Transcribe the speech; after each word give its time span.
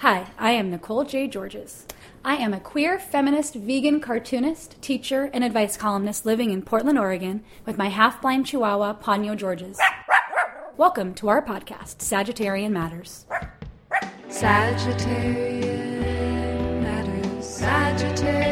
Hi, 0.00 0.28
I 0.38 0.52
am 0.52 0.70
Nicole 0.70 1.04
J. 1.04 1.28
Georges. 1.28 1.84
I 2.24 2.36
am 2.36 2.54
a 2.54 2.60
queer, 2.60 2.98
feminist, 2.98 3.54
vegan 3.54 4.00
cartoonist, 4.00 4.80
teacher, 4.80 5.28
and 5.34 5.44
advice 5.44 5.76
columnist 5.76 6.24
living 6.24 6.52
in 6.52 6.62
Portland, 6.62 6.98
Oregon, 6.98 7.44
with 7.66 7.76
my 7.76 7.88
half 7.90 8.22
blind 8.22 8.46
chihuahua, 8.46 8.94
Ponyo 8.94 9.36
Georges. 9.36 9.78
Welcome 10.78 11.12
to 11.16 11.28
our 11.28 11.44
podcast, 11.44 11.98
Sagittarian 11.98 12.70
Matters. 12.70 13.26
Sagittarian 14.30 15.60
matters. 16.82 17.44
Sagittarian 17.44 18.49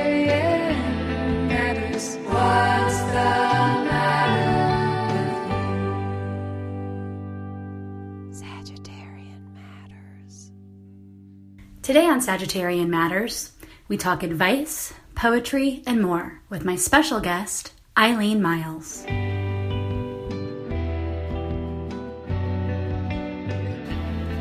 Today 11.88 12.04
on 12.04 12.20
Sagittarian 12.20 12.88
Matters, 12.88 13.52
we 13.88 13.96
talk 13.96 14.22
advice, 14.22 14.92
poetry, 15.14 15.82
and 15.86 16.02
more 16.02 16.42
with 16.50 16.62
my 16.62 16.76
special 16.76 17.18
guest, 17.18 17.72
Eileen 17.96 18.42
Myles. 18.42 19.04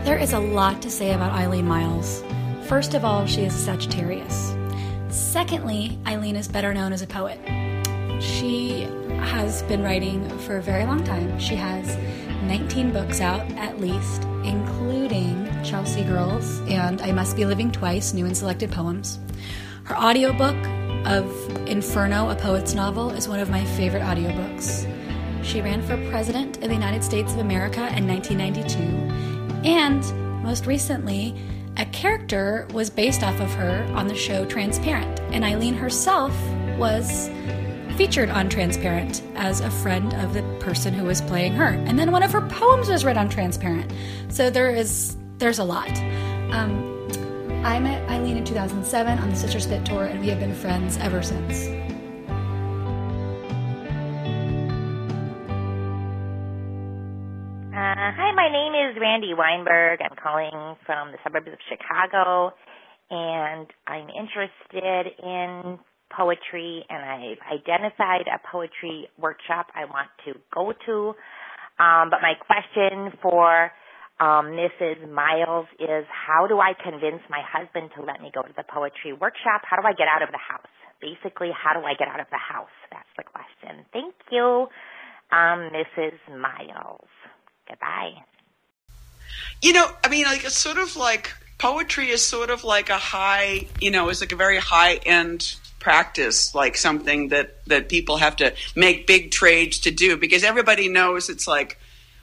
There 0.03 0.17
is 0.17 0.33
a 0.33 0.39
lot 0.39 0.81
to 0.81 0.89
say 0.89 1.13
about 1.13 1.31
Eileen 1.31 1.65
Myles. 1.65 2.21
First 2.67 2.93
of 2.93 3.05
all, 3.05 3.25
she 3.25 3.45
is 3.45 3.55
a 3.55 3.59
Sagittarius. 3.59 4.53
Secondly, 5.07 5.97
Eileen 6.05 6.35
is 6.35 6.49
better 6.49 6.73
known 6.73 6.91
as 6.91 7.01
a 7.01 7.07
poet. 7.07 7.39
She 8.21 8.81
has 9.21 9.63
been 9.63 9.83
writing 9.83 10.27
for 10.39 10.57
a 10.57 10.61
very 10.61 10.83
long 10.83 11.01
time. 11.05 11.39
She 11.39 11.55
has 11.55 11.95
19 12.43 12.91
books 12.91 13.21
out 13.21 13.49
at 13.53 13.79
least, 13.79 14.23
including 14.43 15.36
Chelsea 15.67 16.05
Girls 16.05 16.61
and 16.69 17.01
I 17.01 17.11
Must 17.11 17.35
Be 17.35 17.43
Living 17.43 17.73
Twice, 17.73 18.13
new 18.13 18.25
and 18.25 18.37
selected 18.37 18.71
poems. 18.71 19.19
Her 19.83 19.97
audiobook 19.97 20.55
of 21.05 21.67
Inferno, 21.67 22.29
a 22.29 22.35
poet's 22.35 22.73
novel, 22.73 23.09
is 23.09 23.27
one 23.27 23.41
of 23.41 23.49
my 23.49 23.65
favorite 23.65 24.01
audiobooks. 24.01 24.87
She 25.43 25.59
ran 25.59 25.81
for 25.81 25.97
president 26.09 26.55
of 26.57 26.69
the 26.69 26.73
United 26.73 27.03
States 27.03 27.33
of 27.33 27.39
America 27.39 27.81
in 27.97 28.07
1992, 28.07 29.67
and 29.67 30.01
most 30.41 30.65
recently, 30.65 31.35
a 31.75 31.85
character 31.87 32.65
was 32.71 32.89
based 32.89 33.21
off 33.21 33.37
of 33.41 33.53
her 33.55 33.83
on 33.93 34.07
the 34.07 34.15
show 34.15 34.45
Transparent, 34.45 35.19
and 35.33 35.43
Eileen 35.43 35.73
herself 35.73 36.33
was 36.77 37.29
featured 37.97 38.29
on 38.29 38.47
Transparent 38.47 39.21
as 39.35 39.59
a 39.59 39.69
friend 39.69 40.13
of 40.13 40.33
the 40.33 40.43
person 40.61 40.93
who 40.93 41.03
was 41.03 41.19
playing 41.19 41.53
her. 41.53 41.69
And 41.69 41.99
then 41.99 42.11
one 42.11 42.23
of 42.23 42.31
her 42.31 42.47
poems 42.47 42.87
was 42.87 43.03
read 43.03 43.17
on 43.17 43.27
Transparent. 43.27 43.91
So 44.29 44.49
there 44.49 44.69
is 44.69 45.17
there's 45.37 45.59
a 45.59 45.63
lot. 45.63 45.89
Um, 46.51 47.63
I 47.63 47.79
met 47.79 48.09
Eileen 48.09 48.37
in 48.37 48.45
2007 48.45 49.19
on 49.19 49.29
the 49.29 49.35
Sister 49.35 49.59
Spit 49.59 49.85
tour, 49.85 50.05
and 50.05 50.19
we 50.19 50.29
have 50.29 50.39
been 50.39 50.55
friends 50.55 50.97
ever 50.97 51.21
since. 51.21 51.67
Uh, 57.69 58.11
hi, 58.13 58.31
my 58.35 58.49
name 58.51 58.73
is 58.73 58.97
Randy 58.99 59.33
Weinberg. 59.37 59.99
I'm 60.01 60.15
calling 60.21 60.75
from 60.85 61.11
the 61.11 61.17
suburbs 61.23 61.47
of 61.47 61.59
Chicago, 61.69 62.53
and 63.11 63.67
I'm 63.85 64.09
interested 64.09 65.13
in 65.21 65.77
poetry, 66.15 66.83
and 66.89 67.03
I've 67.03 67.59
identified 67.59 68.25
a 68.27 68.39
poetry 68.51 69.07
workshop 69.19 69.67
I 69.75 69.85
want 69.85 70.09
to 70.25 70.33
go 70.53 70.73
to. 70.85 71.13
Um, 71.79 72.09
but 72.09 72.21
my 72.21 72.33
question 72.39 73.11
for 73.21 73.71
um, 74.19 74.57
Mrs. 74.57 75.09
Myles 75.11 75.67
is 75.79 76.05
how 76.09 76.47
do 76.47 76.59
I 76.59 76.73
convince 76.73 77.21
my 77.29 77.41
husband 77.45 77.91
to 77.95 78.01
let 78.03 78.21
me 78.21 78.31
go 78.33 78.41
to 78.41 78.53
the 78.55 78.63
poetry 78.63 79.13
workshop? 79.13 79.61
How 79.63 79.79
do 79.79 79.87
I 79.87 79.93
get 79.93 80.07
out 80.07 80.23
of 80.23 80.31
the 80.31 80.39
house? 80.41 80.65
Basically, 80.99 81.51
how 81.53 81.79
do 81.79 81.85
I 81.85 81.93
get 81.93 82.07
out 82.07 82.19
of 82.19 82.25
the 82.31 82.41
house? 82.41 82.73
That's 82.91 83.09
the 83.15 83.23
question. 83.23 83.85
Thank 83.93 84.15
you, 84.31 84.67
um, 85.31 85.69
Mrs. 85.69 86.17
Myles. 86.35 87.07
Goodbye. 87.69 88.23
You 89.61 89.73
know, 89.73 89.87
I 90.03 90.09
mean, 90.09 90.25
like 90.25 90.43
it's 90.43 90.57
sort 90.57 90.79
of 90.79 90.95
like 90.95 91.33
poetry 91.59 92.09
is 92.09 92.25
sort 92.25 92.49
of 92.49 92.63
like 92.63 92.89
a 92.89 92.97
high, 92.97 93.67
you 93.79 93.91
know, 93.91 94.09
it's 94.09 94.21
like 94.21 94.31
a 94.31 94.35
very 94.35 94.57
high 94.57 94.95
end 95.05 95.55
practice, 95.79 96.55
like 96.55 96.75
something 96.75 97.29
that 97.29 97.63
that 97.67 97.87
people 97.87 98.17
have 98.17 98.35
to 98.37 98.53
make 98.75 99.05
big 99.05 99.29
trades 99.29 99.79
to 99.81 99.91
do 99.91 100.17
because 100.17 100.43
everybody 100.43 100.87
knows 100.89 101.29
it's 101.29 101.47
like 101.47 101.77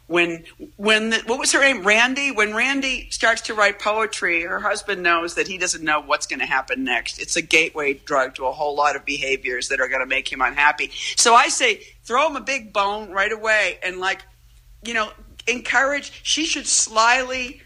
when 0.07 0.45
when 0.77 1.11
the, 1.11 1.23
what 1.27 1.39
was 1.39 1.53
her 1.53 1.61
name? 1.61 1.83
Randy? 1.83 2.31
When 2.31 2.55
randy 2.55 3.09
starts 3.11 3.43
to 3.43 3.55
write 3.55 3.79
poetry 3.79 4.43
her 4.43 4.61
husband 4.61 5.03
knows 5.03 5.35
that 5.35 5.49
he 5.49 5.57
doesn't 5.57 5.83
know 5.83 6.01
what's 6.01 6.27
going 6.27 6.41
to 6.41 6.47
happen 6.47 6.85
next. 6.85 7.19
It's 7.19 7.37
a 7.37 7.43
gateway 7.43 7.95
drug 7.95 8.35
to 8.37 8.47
a 8.47 8.53
whole 8.53 8.77
lot 8.77 8.97
of 8.97 9.05
behaviors 9.05 9.69
that 9.69 9.81
are 9.81 9.89
going 9.89 10.01
to 10.01 10.07
make 10.07 10.31
him 10.31 10.43
unhappy. 10.43 10.91
So 11.17 11.35
i 11.35 11.49
say 11.49 11.81
throw 12.05 12.29
him 12.29 12.37
a 12.37 12.41
big 12.41 12.73
bone 12.73 13.11
right 13.11 13.33
away 13.33 13.79
and 13.83 13.99
like 13.99 14.23
you 14.85 14.95
know 14.95 15.11
encourage 15.47 16.21
she 16.23 16.45
should 16.45 16.67
slyly 16.67 17.63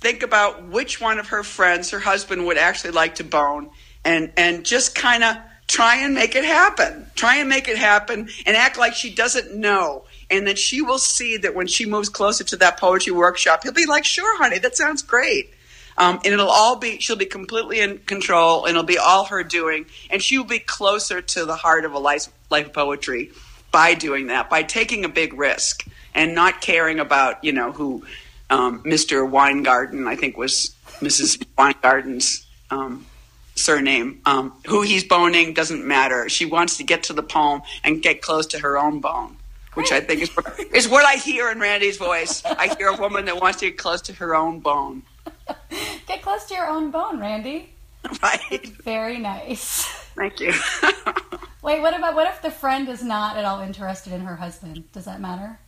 think 0.00 0.22
about 0.22 0.68
which 0.68 1.00
one 1.00 1.18
of 1.18 1.28
her 1.28 1.44
friends 1.44 1.90
her 1.90 2.00
husband 2.00 2.46
would 2.46 2.58
actually 2.58 2.90
like 2.90 3.16
to 3.16 3.24
bone 3.24 3.70
and 4.04 4.32
and 4.36 4.64
just 4.64 4.94
kind 4.94 5.22
of 5.22 5.36
try 5.72 5.96
and 5.96 6.14
make 6.14 6.34
it 6.36 6.44
happen. 6.44 7.06
Try 7.14 7.36
and 7.36 7.48
make 7.48 7.66
it 7.66 7.78
happen 7.78 8.28
and 8.44 8.56
act 8.56 8.78
like 8.78 8.94
she 8.94 9.14
doesn't 9.14 9.54
know 9.54 10.04
and 10.32 10.46
then 10.46 10.56
she 10.56 10.82
will 10.82 10.98
see 10.98 11.36
that 11.36 11.54
when 11.54 11.66
she 11.66 11.86
moves 11.86 12.08
closer 12.08 12.42
to 12.42 12.56
that 12.56 12.78
poetry 12.78 13.12
workshop 13.12 13.62
he'll 13.62 13.72
be 13.72 13.86
like 13.86 14.04
sure 14.04 14.38
honey 14.38 14.58
that 14.58 14.76
sounds 14.76 15.02
great 15.02 15.50
um, 15.98 16.16
and 16.24 16.32
it'll 16.32 16.48
all 16.48 16.76
be 16.76 16.98
she'll 16.98 17.16
be 17.16 17.26
completely 17.26 17.80
in 17.80 17.98
control 17.98 18.64
and 18.64 18.70
it'll 18.70 18.82
be 18.82 18.98
all 18.98 19.26
her 19.26 19.44
doing 19.44 19.86
and 20.10 20.22
she 20.22 20.38
will 20.38 20.44
be 20.44 20.58
closer 20.58 21.20
to 21.20 21.44
the 21.44 21.56
heart 21.56 21.84
of 21.84 21.92
a 21.92 21.98
life, 21.98 22.28
life 22.50 22.66
of 22.66 22.72
poetry 22.72 23.30
by 23.70 23.94
doing 23.94 24.26
that 24.28 24.50
by 24.50 24.62
taking 24.62 25.04
a 25.04 25.08
big 25.08 25.34
risk 25.34 25.86
and 26.14 26.34
not 26.34 26.60
caring 26.60 26.98
about 26.98 27.44
you 27.44 27.52
know 27.52 27.72
who 27.72 28.04
um, 28.50 28.82
Mr. 28.82 29.28
Weingarten 29.28 30.06
I 30.06 30.16
think 30.16 30.36
was 30.36 30.74
Mrs. 31.00 31.44
Weingarten's 31.58 32.46
um, 32.70 33.06
surname. 33.54 34.20
Um, 34.24 34.52
who 34.66 34.82
he's 34.82 35.04
boning 35.04 35.54
doesn't 35.54 35.86
matter. 35.86 36.28
She 36.28 36.46
wants 36.46 36.78
to 36.78 36.84
get 36.84 37.04
to 37.04 37.12
the 37.12 37.22
poem 37.22 37.62
and 37.84 38.02
get 38.02 38.22
close 38.22 38.46
to 38.48 38.58
her 38.60 38.78
own 38.78 39.00
bone, 39.00 39.36
which 39.74 39.92
I 39.92 40.00
think 40.00 40.22
is 40.22 40.30
is 40.74 40.88
what 40.88 41.04
I 41.04 41.14
hear 41.14 41.50
in 41.50 41.60
Randy's 41.60 41.96
voice. 41.96 42.44
I 42.44 42.74
hear 42.76 42.88
a 42.88 42.96
woman 42.96 43.24
that 43.26 43.40
wants 43.40 43.60
to 43.60 43.66
get 43.66 43.78
close 43.78 44.00
to 44.02 44.12
her 44.14 44.34
own 44.34 44.60
bone. 44.60 45.02
Get 46.06 46.22
close 46.22 46.44
to 46.46 46.54
your 46.54 46.66
own 46.68 46.90
bone, 46.90 47.20
Randy. 47.20 47.70
Right. 48.22 48.66
Very 48.82 49.18
nice. 49.18 49.84
Thank 50.16 50.40
you. 50.40 50.52
Wait, 51.62 51.80
what 51.80 51.96
about 51.96 52.14
what 52.14 52.26
if 52.28 52.42
the 52.42 52.50
friend 52.50 52.88
is 52.88 53.02
not 53.02 53.36
at 53.36 53.44
all 53.44 53.60
interested 53.60 54.12
in 54.12 54.22
her 54.22 54.36
husband? 54.36 54.90
Does 54.92 55.04
that 55.04 55.20
matter? 55.20 55.58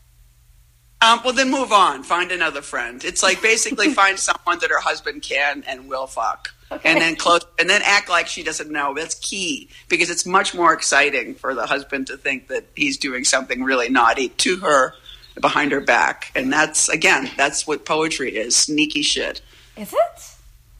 Um, 1.01 1.21
well, 1.23 1.35
then 1.35 1.51
move 1.51 1.71
on. 1.71 2.03
Find 2.03 2.33
another 2.33 2.63
friend. 2.63 3.05
It's 3.05 3.23
like 3.23 3.43
basically 3.43 3.93
find 3.93 4.19
someone 4.19 4.59
that 4.61 4.71
her 4.71 4.81
husband 4.81 5.23
can 5.23 5.63
and 5.67 5.89
will 5.89 6.07
fuck, 6.07 6.54
Okay. 6.75 6.91
and 6.91 7.01
then 7.01 7.17
close, 7.17 7.43
and 7.59 7.71
then 7.71 7.83
act 7.85 8.09
like 8.09 8.27
she 8.27 8.43
doesn't 8.43 8.71
know. 8.71 8.95
That's 8.95 9.15
key 9.15 9.69
because 9.89 10.11
it's 10.11 10.27
much 10.27 10.55
more 10.55 10.73
exciting 10.73 11.35
for 11.35 11.55
the 11.55 11.67
husband 11.67 12.09
to 12.09 12.17
think 12.17 12.49
that 12.49 12.65
he's 12.75 12.97
doing 12.99 13.25
something 13.25 13.63
really 13.63 13.89
naughty 13.89 14.31
to 14.31 14.57
her 14.59 14.95
behind 15.41 15.73
her 15.73 15.81
back, 15.81 16.33
and 16.35 16.53
that's 16.53 16.89
again, 16.89 17.31
that's 17.37 17.67
what 17.67 17.85
poetry 17.85 18.37
is: 18.37 18.57
sneaky 18.57 19.03
shit. 19.03 19.41
Is 19.77 19.93
it? 19.93 20.35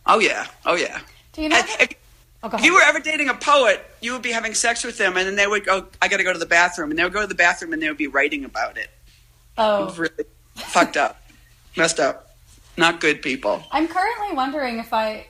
Oh 0.07 0.19
yeah, 0.19 0.47
oh 0.67 0.75
yeah. 0.75 1.01
Do 1.33 1.43
you 1.43 1.49
know? 1.49 1.59
If, 1.59 1.81
if- 1.81 1.95
oh, 2.43 2.51
if 2.53 2.65
you 2.65 2.75
were 2.75 2.83
ever 2.83 3.01
dating 3.01 3.29
a 3.29 3.35
poet, 3.35 3.85
you 4.01 4.13
would 4.13 4.23
be 4.23 4.33
having 4.33 4.55
sex 4.55 4.85
with 4.85 4.99
them, 4.99 5.17
and 5.17 5.27
then 5.27 5.37
they 5.37 5.47
would 5.47 5.65
go, 5.65 5.87
"I 6.03 6.09
got 6.09 6.19
to 6.19 6.25
go 6.25 6.33
to 6.33 6.39
the 6.39 6.47
bathroom," 6.47 6.91
and 6.91 6.99
they 6.99 7.05
would 7.05 7.13
go 7.13 7.21
to 7.21 7.27
the 7.27 7.35
bathroom, 7.35 7.73
and 7.73 7.83
they 7.83 7.89
would 7.89 7.99
be 7.99 8.09
writing 8.09 8.45
about 8.45 8.77
it. 8.77 8.89
Oh. 9.57 9.77
It 9.77 9.83
oh, 9.83 9.85
was 9.87 9.99
really 9.99 10.25
fucked 10.57 10.97
up, 10.97 11.23
messed 11.77 12.01
up, 12.01 12.37
not 12.77 13.01
good 13.01 13.23
people. 13.23 13.63
I'm 13.71 13.89
currently 13.89 14.35
wondering 14.35 14.79
if 14.79 14.93
I 14.93 15.27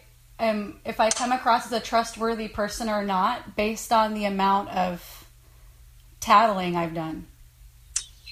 if 0.85 1.01
I 1.01 1.11
come 1.11 1.33
across 1.33 1.67
as 1.67 1.73
a 1.73 1.81
trustworthy 1.81 2.49
person 2.49 2.89
or 2.89 3.05
not 3.05 3.57
based 3.57 3.93
on 3.93 4.15
the 4.15 4.25
amount 4.25 4.71
of 4.71 5.27
tattling 6.21 6.77
I've 6.77 6.95
done. 6.95 7.27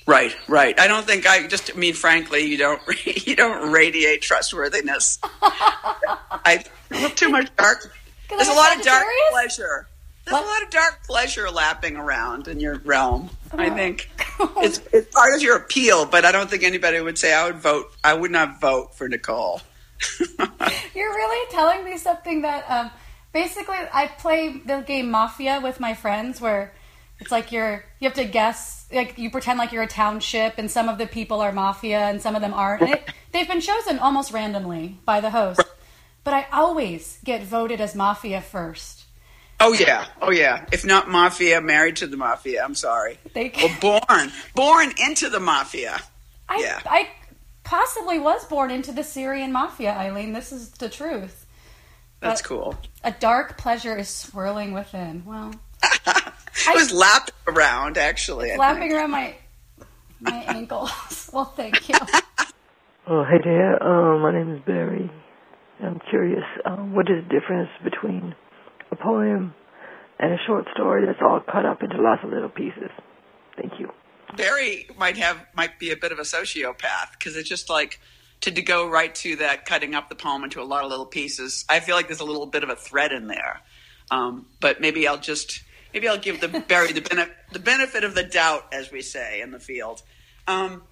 Right, 0.07 0.35
right. 0.49 0.79
I 0.81 0.89
don't 0.89 1.07
think 1.07 1.27
I 1.29 1.47
just 1.47 1.71
I 1.73 1.79
mean 1.79 1.95
frankly, 1.95 2.41
you 2.43 2.57
don't 2.59 2.81
you 3.27 3.37
don't 3.37 3.71
radiate 3.71 4.23
trustworthiness. 4.23 5.19
I 5.43 6.65
too 7.15 7.29
much 7.29 7.55
dark. 7.57 7.95
There's 8.29 8.49
a 8.49 8.53
lot 8.53 8.77
of 8.77 8.83
dark 8.83 9.05
pleasure. 9.31 9.87
There's 10.25 10.33
What? 10.35 10.45
a 10.45 10.47
lot 10.47 10.63
of 10.63 10.71
dark 10.71 11.05
pleasure 11.07 11.51
lapping 11.51 11.97
around 11.97 12.49
in 12.49 12.59
your 12.61 12.77
realm. 12.85 13.31
I 13.53 13.69
Oh. 13.71 13.75
think 13.75 14.11
it's 14.59 14.81
it's 14.93 15.15
part 15.15 15.35
of 15.35 15.43
your 15.43 15.57
appeal, 15.57 16.07
but 16.07 16.25
I 16.25 16.33
don't 16.33 16.51
think 16.51 16.63
anybody 16.65 17.01
would 17.01 17.19
say 17.19 17.33
I 17.33 17.47
would 17.47 17.57
vote. 17.59 17.93
I 18.03 18.15
would 18.15 18.31
not 18.31 18.61
vote 18.61 18.95
for 18.97 19.09
Nicole. 19.09 19.61
You're 20.95 21.15
really 21.15 21.51
telling 21.51 21.85
me 21.85 21.99
something 21.99 22.43
that 22.43 22.65
um, 22.71 22.91
basically 23.33 23.77
I 23.93 24.07
play 24.07 24.61
the 24.65 24.81
game 24.81 25.11
Mafia 25.11 25.61
with 25.63 25.81
my 25.81 25.95
friends 25.95 26.41
where 26.41 26.73
it's 27.23 27.31
like 27.31 27.53
you're 27.53 27.85
you 28.01 28.09
have 28.09 28.17
to 28.17 28.25
guess 28.25 28.87
like 28.93 29.17
you 29.17 29.31
pretend 29.31 29.59
like 29.59 29.71
you're 29.73 29.85
a 29.85 29.89
township 29.89 30.59
and 30.59 30.71
some 30.71 30.89
of 30.89 30.99
the 30.99 31.07
people 31.07 31.41
are 31.41 31.53
mafia 31.53 32.01
and 32.01 32.21
some 32.21 32.35
of 32.35 32.43
them 32.43 32.53
aren't. 32.53 32.83
And 32.83 32.95
it, 32.95 33.09
they've 33.33 33.47
been 33.47 33.61
chosen 33.61 33.99
almost 34.01 34.33
randomly 34.33 34.99
by 35.05 35.21
the 35.21 35.31
host. 35.31 35.63
but 36.25 36.35
I 36.35 36.47
always 36.53 37.19
get 37.25 37.43
voted 37.43 37.81
as 37.81 37.95
mafia 37.95 38.41
first. 38.41 39.05
Oh 39.61 39.73
yeah, 39.73 40.07
oh 40.21 40.33
yeah. 40.33 40.67
If 40.73 40.85
not 40.85 41.09
mafia, 41.09 41.61
married 41.61 41.97
to 41.97 42.09
the 42.09 42.17
mafia. 42.17 42.65
I'm 42.65 42.75
sorry. 42.75 43.19
They 43.33 43.53
Well, 43.55 44.01
born, 44.09 44.33
born 44.57 44.93
into 45.07 45.31
the 45.31 45.39
mafia. 45.39 46.01
I, 46.49 46.59
yeah. 46.61 46.81
I 46.85 47.09
possibly 47.65 48.19
was 48.19 48.45
born 48.45 48.71
into 48.71 48.93
the 48.93 49.05
Syrian 49.05 49.53
mafia, 49.53 49.93
Eileen. 49.93 50.33
This 50.33 50.53
is 50.53 50.71
the 50.71 50.89
truth. 50.89 51.47
That's 52.21 52.43
But- 52.43 52.49
cool. 52.49 52.75
A 53.05 53.11
dark 53.13 53.59
pleasure 53.59 53.97
is 53.97 54.09
swirling 54.09 54.73
within. 54.73 55.25
Well, 55.27 55.53
I 56.07 56.75
was 56.75 56.93
lapping 56.93 57.35
around 57.49 57.99
actually. 57.99 58.53
I 58.53 58.57
flapping 58.57 58.83
think. 58.83 58.93
around 58.95 59.11
my 59.11 59.35
my 60.21 60.45
ankles. 60.49 61.31
well, 61.33 61.47
thank 61.47 61.89
you. 61.89 61.97
Oh, 63.09 63.25
hey 63.25 63.39
there. 63.43 63.83
Um, 63.83 64.21
my 64.23 64.33
name 64.33 64.55
is 64.55 64.61
Barry. 64.65 65.11
I'm 65.83 65.99
curious, 66.11 66.45
um, 66.65 66.95
what 66.95 67.11
is 67.11 67.25
the 67.25 67.29
difference 67.41 67.71
between 67.83 68.37
a 68.93 68.97
poem 68.97 69.53
and 70.21 70.33
a 70.33 70.37
short 70.47 70.67
story 70.73 71.05
that's 71.05 71.19
all 71.21 71.41
cut 71.41 71.67
up 71.67 71.83
into 71.83 72.01
lots 72.01 72.23
of 72.23 72.31
little 72.31 72.49
pieces? 72.49 72.91
Thank 73.57 73.81
you. 73.81 73.91
Barry 74.37 74.87
might 74.99 75.17
have 75.17 75.39
might 75.55 75.79
be 75.79 75.91
a 75.91 75.97
bit 75.97 76.13
of 76.13 76.19
a 76.19 76.23
sociopath 76.23 77.13
because 77.13 77.37
it's 77.37 77.49
just 77.49 77.69
like 77.69 78.01
to, 78.43 78.51
to 78.51 78.63
go 78.63 78.89
right 78.89 79.15
to 79.17 79.37
that 79.37 79.65
cutting 79.65 79.95
up 79.95 80.09
the 80.09 80.15
poem 80.15 80.45
into 80.45 80.61
a 80.61 80.65
lot 80.65 80.85
of 80.85 80.91
little 80.91 81.07
pieces. 81.07 81.65
I 81.69 81.81
feel 81.81 81.97
like 81.97 82.09
there's 82.09 82.21
a 82.21 82.25
little 82.25 82.47
bit 82.47 82.63
of 82.63 82.69
a 82.71 82.77
thread 82.77 83.13
in 83.13 83.27
there, 83.27 83.61
um, 84.11 84.47
but 84.61 84.81
maybe 84.81 85.07
I'll 85.07 85.19
just 85.19 85.63
maybe 85.93 86.09
I'll 86.09 86.19
give 86.19 86.41
the 86.41 86.49
Barry 86.69 86.93
the 86.93 87.03
benefit 87.03 87.35
the 87.53 87.59
benefit 87.59 88.05
of 88.05 88.15
the 88.15 88.25
doubt, 88.25 88.67
as 88.73 88.91
we 88.91 89.03
say 89.03 89.41
in 89.41 89.51
the 89.51 89.61
field. 89.61 90.03
Um, 90.47 90.83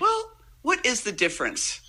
well, 0.00 0.32
what 0.62 0.84
is 0.84 1.02
the 1.02 1.12
difference? 1.12 1.80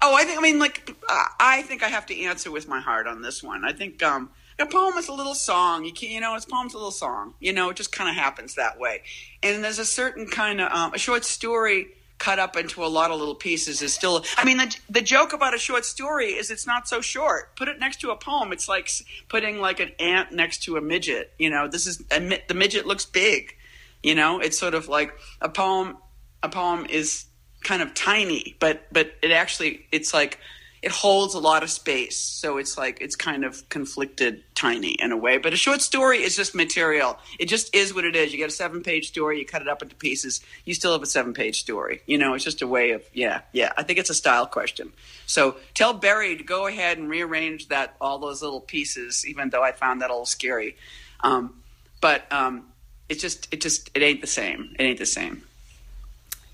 Oh, 0.00 0.14
I 0.14 0.24
think 0.24 0.38
I 0.38 0.42
mean 0.42 0.58
like 0.58 0.96
I 1.08 1.62
think 1.62 1.82
I 1.82 1.88
have 1.88 2.06
to 2.06 2.20
answer 2.22 2.50
with 2.50 2.68
my 2.68 2.80
heart 2.80 3.06
on 3.06 3.22
this 3.22 3.42
one. 3.42 3.64
I 3.64 3.72
think 3.72 4.02
um, 4.02 4.30
a 4.58 4.66
poem 4.66 4.96
is 4.98 5.08
a 5.08 5.12
little 5.12 5.34
song. 5.34 5.84
You 5.84 5.92
can, 5.92 6.10
you 6.10 6.20
know, 6.20 6.34
it's 6.34 6.44
poem's 6.44 6.74
a 6.74 6.76
little 6.76 6.90
song. 6.90 7.34
You 7.40 7.52
know, 7.52 7.70
it 7.70 7.76
just 7.76 7.92
kind 7.92 8.10
of 8.10 8.16
happens 8.16 8.54
that 8.56 8.78
way. 8.78 9.02
And 9.42 9.62
there's 9.62 9.78
a 9.78 9.84
certain 9.84 10.26
kind 10.26 10.60
of 10.60 10.72
um, 10.72 10.94
a 10.94 10.98
short 10.98 11.24
story 11.24 11.88
cut 12.18 12.40
up 12.40 12.56
into 12.56 12.84
a 12.84 12.86
lot 12.86 13.12
of 13.12 13.18
little 13.18 13.34
pieces 13.34 13.80
is 13.80 13.94
still. 13.94 14.24
I 14.36 14.44
mean, 14.44 14.56
the 14.56 14.76
the 14.90 15.00
joke 15.00 15.32
about 15.32 15.54
a 15.54 15.58
short 15.58 15.84
story 15.84 16.32
is 16.32 16.50
it's 16.50 16.66
not 16.66 16.88
so 16.88 17.00
short. 17.00 17.54
Put 17.56 17.68
it 17.68 17.78
next 17.78 18.00
to 18.00 18.10
a 18.10 18.16
poem. 18.16 18.52
It's 18.52 18.68
like 18.68 18.90
putting 19.28 19.60
like 19.60 19.80
an 19.80 19.92
ant 20.00 20.32
next 20.32 20.64
to 20.64 20.76
a 20.76 20.80
midget. 20.80 21.32
You 21.38 21.50
know, 21.50 21.68
this 21.68 21.86
is 21.86 22.02
a, 22.10 22.40
the 22.48 22.54
midget 22.54 22.86
looks 22.86 23.04
big. 23.04 23.54
You 24.02 24.14
know, 24.14 24.40
it's 24.40 24.58
sort 24.58 24.74
of 24.74 24.88
like 24.88 25.16
a 25.40 25.48
poem. 25.48 25.98
A 26.42 26.48
poem 26.48 26.86
is 26.86 27.26
kind 27.62 27.82
of 27.82 27.94
tiny, 27.94 28.56
but 28.58 28.86
but 28.92 29.12
it 29.22 29.30
actually 29.30 29.86
it's 29.92 30.12
like 30.12 30.38
it 30.82 30.90
holds 30.90 31.34
a 31.34 31.38
lot 31.38 31.62
of 31.62 31.70
space. 31.70 32.16
So 32.16 32.58
it's 32.58 32.78
like 32.78 33.00
it's 33.00 33.16
kind 33.16 33.44
of 33.44 33.68
conflicted 33.68 34.42
tiny 34.54 34.92
in 34.92 35.12
a 35.12 35.16
way. 35.16 35.38
But 35.38 35.52
a 35.52 35.56
short 35.56 35.80
story 35.80 36.18
is 36.18 36.36
just 36.36 36.54
material. 36.54 37.18
It 37.38 37.46
just 37.46 37.74
is 37.74 37.94
what 37.94 38.04
it 38.04 38.14
is. 38.14 38.32
You 38.32 38.38
get 38.38 38.48
a 38.48 38.52
seven 38.52 38.82
page 38.82 39.08
story, 39.08 39.38
you 39.38 39.46
cut 39.46 39.62
it 39.62 39.68
up 39.68 39.82
into 39.82 39.96
pieces, 39.96 40.40
you 40.64 40.74
still 40.74 40.92
have 40.92 41.02
a 41.02 41.06
seven 41.06 41.34
page 41.34 41.60
story. 41.60 42.02
You 42.06 42.18
know, 42.18 42.34
it's 42.34 42.44
just 42.44 42.62
a 42.62 42.66
way 42.66 42.92
of 42.92 43.02
yeah, 43.12 43.40
yeah. 43.52 43.72
I 43.76 43.82
think 43.82 43.98
it's 43.98 44.10
a 44.10 44.14
style 44.14 44.46
question. 44.46 44.92
So 45.26 45.56
tell 45.74 45.94
Barry 45.94 46.36
to 46.36 46.44
go 46.44 46.66
ahead 46.66 46.98
and 46.98 47.10
rearrange 47.10 47.68
that 47.68 47.96
all 48.00 48.18
those 48.18 48.42
little 48.42 48.60
pieces, 48.60 49.26
even 49.26 49.50
though 49.50 49.62
I 49.62 49.72
found 49.72 50.02
that 50.02 50.10
a 50.10 50.12
little 50.12 50.26
scary. 50.26 50.76
Um, 51.20 51.60
but 52.00 52.30
um, 52.32 52.66
it's 53.08 53.20
just 53.20 53.48
it 53.52 53.60
just 53.60 53.90
it 53.94 54.02
ain't 54.02 54.20
the 54.20 54.26
same. 54.26 54.74
It 54.78 54.82
ain't 54.82 54.98
the 54.98 55.06
same. 55.06 55.42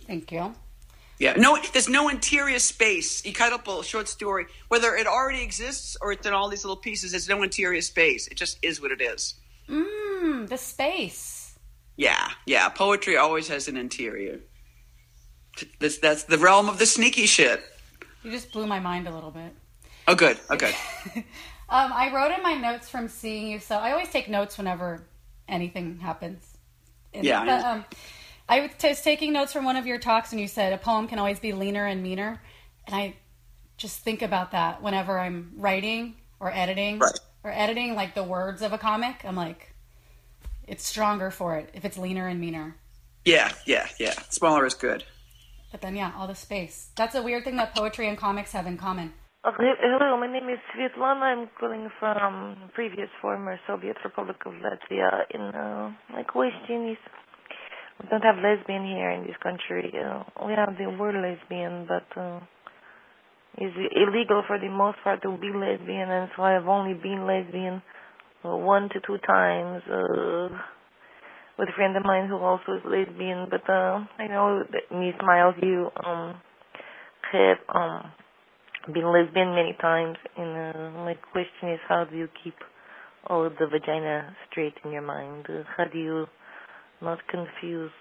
Thank 0.06 0.32
you. 0.32 0.54
Yeah, 1.24 1.32
no, 1.38 1.58
there's 1.72 1.88
no 1.88 2.10
interior 2.10 2.58
space. 2.58 3.24
You 3.24 3.32
cut 3.32 3.54
up 3.54 3.66
a 3.66 3.82
short 3.82 4.08
story, 4.08 4.44
whether 4.68 4.94
it 4.94 5.06
already 5.06 5.42
exists 5.42 5.96
or 6.02 6.12
it's 6.12 6.26
in 6.26 6.34
all 6.34 6.50
these 6.50 6.64
little 6.64 6.76
pieces. 6.76 7.12
There's 7.12 7.30
no 7.30 7.42
interior 7.42 7.80
space. 7.80 8.28
It 8.28 8.34
just 8.34 8.58
is 8.60 8.78
what 8.78 8.92
it 8.92 9.00
is. 9.00 9.34
Mmm, 9.66 10.46
the 10.46 10.58
space. 10.58 11.58
Yeah, 11.96 12.28
yeah. 12.44 12.68
Poetry 12.68 13.16
always 13.16 13.48
has 13.48 13.68
an 13.68 13.78
interior. 13.78 14.40
This, 15.78 15.96
that's 15.96 16.24
the 16.24 16.36
realm 16.36 16.68
of 16.68 16.78
the 16.78 16.84
sneaky 16.84 17.24
shit. 17.24 17.62
You 18.22 18.30
just 18.30 18.52
blew 18.52 18.66
my 18.66 18.78
mind 18.78 19.08
a 19.08 19.14
little 19.14 19.30
bit. 19.30 19.54
Oh, 20.06 20.14
good. 20.14 20.38
Oh, 20.50 20.56
good. 20.56 20.74
Um, 21.66 21.94
I 21.94 22.14
wrote 22.14 22.30
in 22.30 22.42
my 22.42 22.52
notes 22.54 22.90
from 22.90 23.08
seeing 23.08 23.48
you, 23.48 23.58
so 23.58 23.76
I 23.76 23.92
always 23.92 24.10
take 24.10 24.28
notes 24.28 24.58
whenever 24.58 25.02
anything 25.48 25.98
happens. 25.98 26.58
And- 27.14 27.24
Yeah, 27.24 27.40
I 27.40 27.46
But, 27.46 27.64
um, 27.64 27.84
I 28.48 28.70
was 28.82 29.00
taking 29.00 29.32
notes 29.32 29.52
from 29.52 29.64
one 29.64 29.76
of 29.76 29.86
your 29.86 29.98
talks, 29.98 30.32
and 30.32 30.40
you 30.40 30.48
said 30.48 30.72
a 30.72 30.78
poem 30.78 31.08
can 31.08 31.18
always 31.18 31.40
be 31.40 31.52
leaner 31.52 31.86
and 31.86 32.02
meaner, 32.02 32.42
and 32.86 32.94
I 32.94 33.16
just 33.76 34.00
think 34.00 34.22
about 34.22 34.52
that 34.52 34.82
whenever 34.82 35.18
I'm 35.18 35.52
writing 35.56 36.16
or 36.40 36.52
editing 36.52 36.98
Right. 36.98 37.18
or 37.42 37.50
editing 37.50 37.94
like 37.94 38.14
the 38.14 38.22
words 38.22 38.62
of 38.62 38.72
a 38.72 38.78
comic. 38.78 39.24
I'm 39.24 39.34
like, 39.36 39.74
it's 40.68 40.86
stronger 40.86 41.30
for 41.30 41.56
it 41.56 41.70
if 41.74 41.84
it's 41.84 41.98
leaner 41.98 42.28
and 42.28 42.40
meaner. 42.40 42.76
Yeah, 43.24 43.50
yeah, 43.66 43.88
yeah. 43.98 44.12
Smaller 44.30 44.66
is 44.66 44.74
good. 44.74 45.04
But 45.72 45.80
then, 45.80 45.96
yeah, 45.96 46.12
all 46.16 46.28
the 46.28 46.34
space. 46.34 46.90
That's 46.96 47.14
a 47.14 47.22
weird 47.22 47.44
thing 47.44 47.56
that 47.56 47.74
poetry 47.74 48.08
and 48.08 48.16
comics 48.16 48.52
have 48.52 48.66
in 48.66 48.76
common. 48.76 49.12
Hello, 49.44 50.16
my 50.18 50.30
name 50.30 50.48
is 50.48 50.58
Svetlana. 50.72 51.22
I'm 51.22 51.48
calling 51.58 51.90
from 51.98 52.70
previous 52.74 53.08
former 53.20 53.58
Soviet 53.66 53.96
Republic 54.04 54.36
of 54.46 54.52
Latvia. 54.54 55.24
And 55.34 55.54
uh, 55.54 55.90
my 56.12 56.22
question 56.22 56.90
is, 56.90 56.96
we 58.04 58.10
don't 58.10 58.22
have 58.22 58.36
lesbian 58.36 58.84
here 58.84 59.10
in 59.10 59.22
this 59.22 59.36
country. 59.42 59.92
Uh, 59.94 60.22
we 60.46 60.52
have 60.52 60.76
the 60.76 60.90
word 60.98 61.14
lesbian, 61.14 61.86
but 61.88 62.20
uh, 62.20 62.40
it's 63.56 63.76
illegal 63.96 64.42
for 64.46 64.58
the 64.58 64.68
most 64.68 64.98
part 65.02 65.22
to 65.22 65.36
be 65.38 65.48
lesbian, 65.48 66.10
and 66.10 66.28
so 66.36 66.42
I've 66.42 66.66
only 66.66 66.94
been 66.94 67.26
lesbian 67.26 67.82
uh, 68.44 68.56
one 68.56 68.88
to 68.90 69.00
two 69.06 69.16
times 69.26 69.82
uh, 69.90 70.48
with 71.58 71.68
a 71.68 71.72
friend 71.76 71.96
of 71.96 72.04
mine 72.04 72.28
who 72.28 72.36
also 72.36 72.76
is 72.76 72.82
lesbian. 72.84 73.46
But 73.50 73.68
uh, 73.70 74.04
I 74.18 74.26
know 74.28 74.64
that 74.70 74.94
Miss 74.94 75.14
Myles, 75.24 75.54
you 75.62 75.88
um, 76.04 76.34
have 77.32 77.58
um, 77.74 78.12
been 78.92 79.10
lesbian 79.10 79.54
many 79.54 79.76
times, 79.80 80.18
and 80.36 80.76
uh, 80.76 80.90
my 81.04 81.14
question 81.32 81.70
is, 81.72 81.80
how 81.88 82.04
do 82.04 82.16
you 82.16 82.28
keep 82.42 82.54
all 83.28 83.44
the 83.48 83.66
vagina 83.66 84.36
straight 84.50 84.74
in 84.84 84.90
your 84.90 85.02
mind? 85.02 85.46
Uh, 85.48 85.62
how 85.76 85.84
do 85.90 85.98
you 85.98 86.26
not 87.00 87.26
confused. 87.28 87.94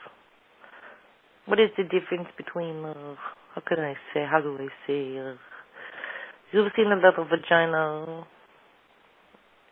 What 1.46 1.60
is 1.60 1.70
the 1.78 1.84
difference 1.84 2.30
between? 2.38 2.86
Uh, 2.86 3.16
how 3.56 3.62
can 3.68 3.80
I 3.80 3.96
say? 4.14 4.26
How 4.30 4.40
do 4.42 4.58
I 4.60 4.68
say? 4.88 5.18
Uh, 5.18 5.34
you've 6.52 6.72
seen 6.76 6.88
a 6.92 6.96
lot 6.96 7.18
of 7.20 7.28
vagina. 7.30 8.26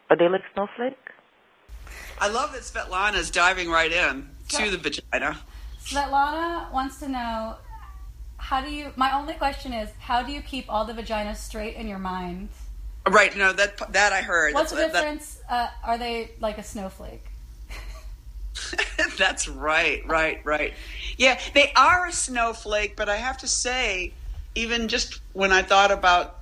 Are 0.10 0.18
they 0.18 0.28
like 0.28 0.42
snowflake? 0.54 0.98
I 2.20 2.28
love 2.28 2.52
that 2.54 2.62
Svetlana 2.62 3.16
is 3.16 3.32
diving 3.32 3.70
right 3.72 3.92
in 3.92 4.30
to 4.50 4.70
the 4.70 4.78
vagina. 4.78 5.38
Svetlana 5.84 6.72
wants 6.72 7.00
to 7.00 7.08
know 7.08 7.56
how 8.38 8.62
do 8.62 8.70
you. 8.70 8.92
My 8.98 9.16
only 9.18 9.34
question 9.36 9.72
is, 9.74 9.90
how 10.00 10.22
do 10.22 10.32
you 10.32 10.42
keep 10.42 10.66
all 10.68 10.86
the 10.86 10.94
vaginas 10.94 11.38
straight 11.38 11.76
in 11.76 11.88
your 11.88 12.00
mind? 12.00 12.50
Right, 13.10 13.36
no, 13.36 13.54
that 13.54 13.78
that 13.94 14.14
I 14.14 14.22
heard. 14.22 14.54
What's 14.54 14.72
the 14.72 14.78
That's- 14.78 14.94
that- 14.94 15.02
difference? 15.02 15.42
Uh, 15.50 15.70
are 15.84 15.98
they 15.98 16.32
like 16.40 16.58
a 16.58 16.64
snowflake? 16.64 17.26
That's 19.18 19.48
right, 19.48 20.06
right, 20.08 20.42
right. 20.44 20.74
Yeah, 21.18 21.40
they 21.54 21.72
are 21.76 22.08
a 22.08 22.12
snowflake, 22.12 22.96
but 22.96 23.10
I 23.10 23.18
have 23.18 23.38
to 23.40 23.48
say, 23.48 24.14
even 24.56 24.88
just 24.88 25.22
when 25.34 25.52
I 25.52 25.62
thought 25.62 25.92
about 25.92 26.38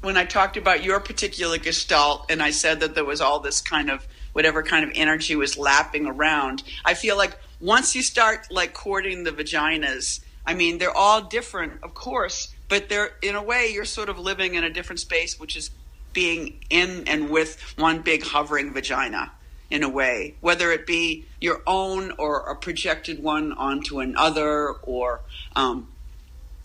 when 0.00 0.16
I 0.16 0.24
talked 0.24 0.56
about 0.56 0.82
your 0.82 0.98
particular 0.98 1.58
gestalt 1.58 2.26
and 2.28 2.42
I 2.42 2.50
said 2.50 2.80
that 2.80 2.96
there 2.96 3.04
was 3.04 3.20
all 3.20 3.38
this 3.38 3.60
kind 3.60 3.88
of 3.88 4.06
whatever 4.32 4.62
kind 4.62 4.84
of 4.84 4.90
energy 4.96 5.36
was 5.36 5.56
lapping 5.56 6.06
around, 6.06 6.64
I 6.84 6.94
feel 6.94 7.16
like 7.16 7.38
once 7.60 7.94
you 7.94 8.02
start 8.02 8.48
like 8.50 8.74
courting 8.74 9.22
the 9.22 9.30
vaginas, 9.30 10.20
I 10.44 10.54
mean, 10.54 10.78
they're 10.78 10.96
all 10.96 11.22
different, 11.22 11.84
of 11.84 11.94
course, 11.94 12.52
but 12.68 12.88
they're 12.88 13.12
in 13.22 13.36
a 13.36 13.42
way 13.42 13.70
you're 13.72 13.84
sort 13.84 14.08
of 14.08 14.18
living 14.18 14.56
in 14.56 14.64
a 14.64 14.70
different 14.70 14.98
space, 14.98 15.38
which 15.38 15.56
is 15.56 15.70
being 16.12 16.58
in 16.68 17.06
and 17.06 17.30
with 17.30 17.74
one 17.78 18.02
big 18.02 18.24
hovering 18.24 18.72
vagina 18.72 19.30
in 19.72 19.82
a 19.82 19.88
way, 19.88 20.34
whether 20.42 20.70
it 20.70 20.86
be 20.86 21.24
your 21.40 21.62
own 21.66 22.12
or 22.18 22.40
a 22.40 22.54
projected 22.54 23.22
one 23.22 23.54
onto 23.54 24.00
another, 24.00 24.68
or 24.68 25.22
um, 25.56 25.88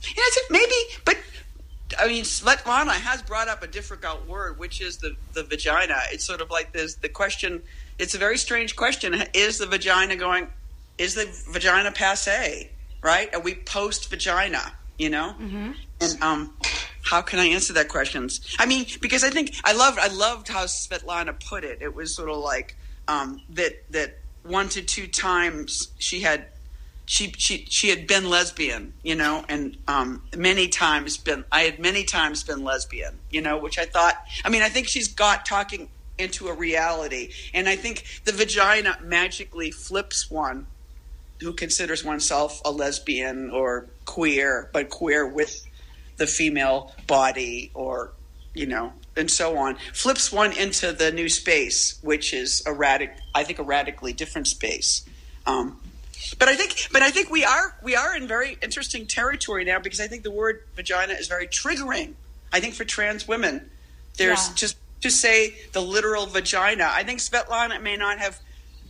and 0.03 0.17
I 0.17 0.31
said 0.33 0.43
maybe, 0.49 0.75
but 1.05 1.17
I 1.97 2.09
mean, 2.09 2.25
Svetlana 2.25 2.91
has 2.91 3.21
brought 3.21 3.47
up 3.47 3.63
a 3.63 3.67
difficult 3.67 4.27
word, 4.27 4.59
which 4.59 4.81
is 4.81 4.97
the 4.97 5.15
the 5.31 5.43
vagina. 5.43 5.95
It's 6.11 6.25
sort 6.25 6.41
of 6.41 6.51
like 6.51 6.73
this 6.73 6.95
the 6.95 7.07
question. 7.07 7.63
It's 7.97 8.13
a 8.13 8.17
very 8.17 8.37
strange 8.37 8.75
question. 8.75 9.15
Is 9.33 9.57
the 9.57 9.67
vagina 9.67 10.17
going? 10.17 10.49
Is 10.97 11.15
the 11.15 11.27
vagina 11.49 11.93
passe? 11.93 12.69
Right? 13.01 13.33
Are 13.33 13.39
we 13.39 13.55
post 13.55 14.09
vagina? 14.09 14.73
You 14.99 15.11
know? 15.11 15.33
And 16.01 16.21
um, 16.21 16.53
how 17.03 17.21
can 17.21 17.39
I 17.39 17.45
answer 17.45 17.71
that 17.73 17.87
questions? 17.87 18.41
I 18.59 18.65
mean, 18.65 18.85
because 18.99 19.23
I 19.23 19.29
think 19.29 19.55
I 19.63 19.71
loved 19.71 19.97
I 19.97 20.07
loved 20.07 20.49
how 20.49 20.65
Svetlana 20.65 21.39
put 21.47 21.63
it. 21.63 21.81
It 21.81 21.95
was 21.95 22.13
sort 22.13 22.29
of 22.29 22.37
like 22.39 22.75
um, 23.07 23.41
that 23.49 23.83
that 23.91 24.19
one 24.43 24.69
to 24.69 24.81
two 24.81 25.07
times 25.07 25.89
she 25.99 26.21
had 26.21 26.45
she 27.07 27.31
she 27.37 27.65
she 27.69 27.89
had 27.89 28.05
been 28.05 28.29
lesbian, 28.29 28.93
you 29.01 29.15
know, 29.15 29.43
and 29.47 29.77
um, 29.87 30.21
many 30.35 30.67
times 30.67 31.17
been 31.17 31.45
I 31.51 31.61
had 31.61 31.79
many 31.79 32.03
times 32.03 32.43
been 32.43 32.63
lesbian, 32.63 33.17
you 33.31 33.41
know, 33.41 33.57
which 33.57 33.79
I 33.79 33.85
thought. 33.85 34.15
I 34.43 34.49
mean, 34.49 34.61
I 34.61 34.69
think 34.69 34.87
she's 34.87 35.07
got 35.07 35.45
talking 35.45 35.89
into 36.17 36.49
a 36.49 36.53
reality, 36.53 37.31
and 37.53 37.69
I 37.69 37.77
think 37.77 38.03
the 38.25 38.33
vagina 38.33 38.97
magically 39.01 39.71
flips 39.71 40.29
one 40.29 40.67
who 41.39 41.53
considers 41.53 42.03
oneself 42.03 42.61
a 42.65 42.71
lesbian 42.71 43.51
or 43.51 43.85
queer, 44.05 44.69
but 44.73 44.89
queer 44.89 45.25
with 45.25 45.65
the 46.17 46.27
female 46.27 46.93
body, 47.05 47.71
or 47.73 48.11
you 48.53 48.65
know, 48.65 48.91
and 49.17 49.29
so 49.29 49.57
on, 49.57 49.75
flips 49.93 50.31
one 50.31 50.51
into 50.53 50.91
the 50.91 51.11
new 51.11 51.29
space, 51.29 51.99
which 52.01 52.33
is 52.33 52.61
a 52.65 52.71
radic. 52.71 53.11
I 53.33 53.43
think 53.43 53.59
a 53.59 53.63
radically 53.63 54.13
different 54.13 54.47
space. 54.47 55.03
Um, 55.45 55.79
but 56.39 56.47
I 56.47 56.55
think, 56.55 56.87
but 56.91 57.01
I 57.01 57.09
think 57.11 57.29
we 57.29 57.43
are 57.43 57.75
we 57.81 57.95
are 57.95 58.15
in 58.15 58.27
very 58.27 58.57
interesting 58.61 59.05
territory 59.07 59.63
now 59.65 59.79
because 59.79 59.99
I 59.99 60.07
think 60.07 60.23
the 60.23 60.31
word 60.31 60.63
vagina 60.75 61.13
is 61.13 61.27
very 61.27 61.47
triggering. 61.47 62.13
I 62.51 62.59
think 62.59 62.73
for 62.75 62.85
trans 62.85 63.27
women, 63.27 63.69
there's 64.17 64.47
Yeah. 64.49 64.55
just 64.55 64.77
to 65.01 65.11
say 65.11 65.55
the 65.73 65.81
literal 65.81 66.25
vagina. 66.25 66.89
I 66.91 67.03
think 67.03 67.19
Svetlana 67.19 67.81
may 67.81 67.97
not 67.97 68.19
have 68.19 68.39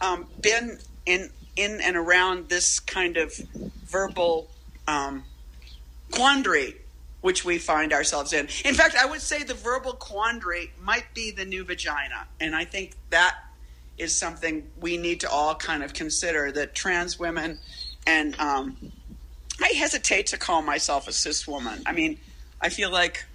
um, 0.01 0.27
been 0.41 0.79
in 1.05 1.29
in 1.55 1.81
and 1.81 1.95
around 1.97 2.49
this 2.49 2.79
kind 2.79 3.17
of 3.17 3.35
verbal 3.85 4.47
um, 4.87 5.23
quandary 6.11 6.75
which 7.27 7.43
we 7.43 7.57
find 7.57 7.91
ourselves 7.91 8.31
in. 8.31 8.47
In 8.63 8.73
fact, 8.73 8.95
I 8.95 9.05
would 9.05 9.19
say 9.19 9.43
the 9.43 9.53
verbal 9.53 9.91
quandary 9.91 10.71
might 10.81 11.13
be 11.13 11.29
the 11.29 11.43
new 11.43 11.65
vagina, 11.65 12.25
and 12.39 12.55
I 12.55 12.63
think 12.63 12.93
that 13.09 13.35
is 13.97 14.15
something 14.15 14.65
we 14.79 14.95
need 14.95 15.19
to 15.19 15.29
all 15.29 15.53
kind 15.53 15.83
of 15.83 15.93
consider 15.93 16.53
that 16.53 16.73
trans 16.73 17.19
women 17.19 17.59
and 18.05 18.39
um, 18.39 18.77
I 19.61 19.73
hesitate 19.75 20.27
to 20.27 20.37
call 20.37 20.61
myself 20.61 21.09
a 21.09 21.11
cis 21.11 21.45
woman. 21.45 21.81
I 21.85 21.91
mean, 21.91 22.17
I 22.61 22.69
feel 22.69 22.89
like 22.91 23.25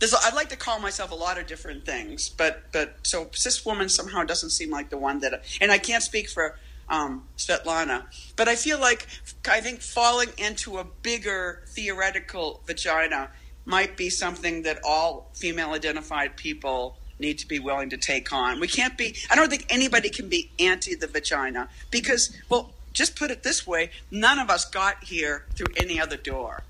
there's, 0.00 0.12
I'd 0.12 0.34
like 0.34 0.48
to 0.48 0.56
call 0.56 0.80
myself 0.80 1.12
a 1.12 1.14
lot 1.14 1.38
of 1.38 1.46
different 1.46 1.86
things, 1.86 2.28
but 2.28 2.64
but 2.72 2.96
so 3.04 3.28
cis 3.32 3.64
woman 3.64 3.88
somehow 3.88 4.24
doesn't 4.24 4.50
seem 4.50 4.70
like 4.72 4.90
the 4.90 4.98
one 4.98 5.20
that, 5.20 5.44
and 5.60 5.70
I 5.70 5.78
can't 5.78 6.02
speak 6.02 6.28
for 6.28 6.58
um, 6.90 7.28
Svetlana, 7.36 8.04
but 8.36 8.48
I 8.48 8.56
feel 8.56 8.80
like 8.80 9.06
I 9.48 9.60
think 9.60 9.80
falling 9.80 10.30
into 10.38 10.78
a 10.78 10.84
bigger 11.02 11.62
theoretical 11.68 12.62
vagina 12.66 13.30
might 13.64 13.96
be 13.96 14.08
something 14.08 14.62
that 14.62 14.80
all 14.82 15.30
female 15.34 15.72
identified 15.72 16.36
people 16.36 16.96
need 17.18 17.38
to 17.38 17.48
be 17.48 17.58
willing 17.58 17.90
to 17.90 17.96
take 17.96 18.32
on. 18.32 18.60
We 18.60 18.68
can't 18.68 18.96
be, 18.96 19.16
I 19.30 19.36
don't 19.36 19.50
think 19.50 19.66
anybody 19.68 20.08
can 20.08 20.28
be 20.28 20.50
anti 20.58 20.94
the 20.94 21.06
vagina 21.06 21.68
because, 21.90 22.34
well, 22.48 22.70
just 22.92 23.16
put 23.16 23.30
it 23.30 23.42
this 23.42 23.66
way 23.66 23.90
none 24.10 24.38
of 24.38 24.50
us 24.50 24.64
got 24.64 25.04
here 25.04 25.44
through 25.54 25.72
any 25.76 26.00
other 26.00 26.16
door. 26.16 26.62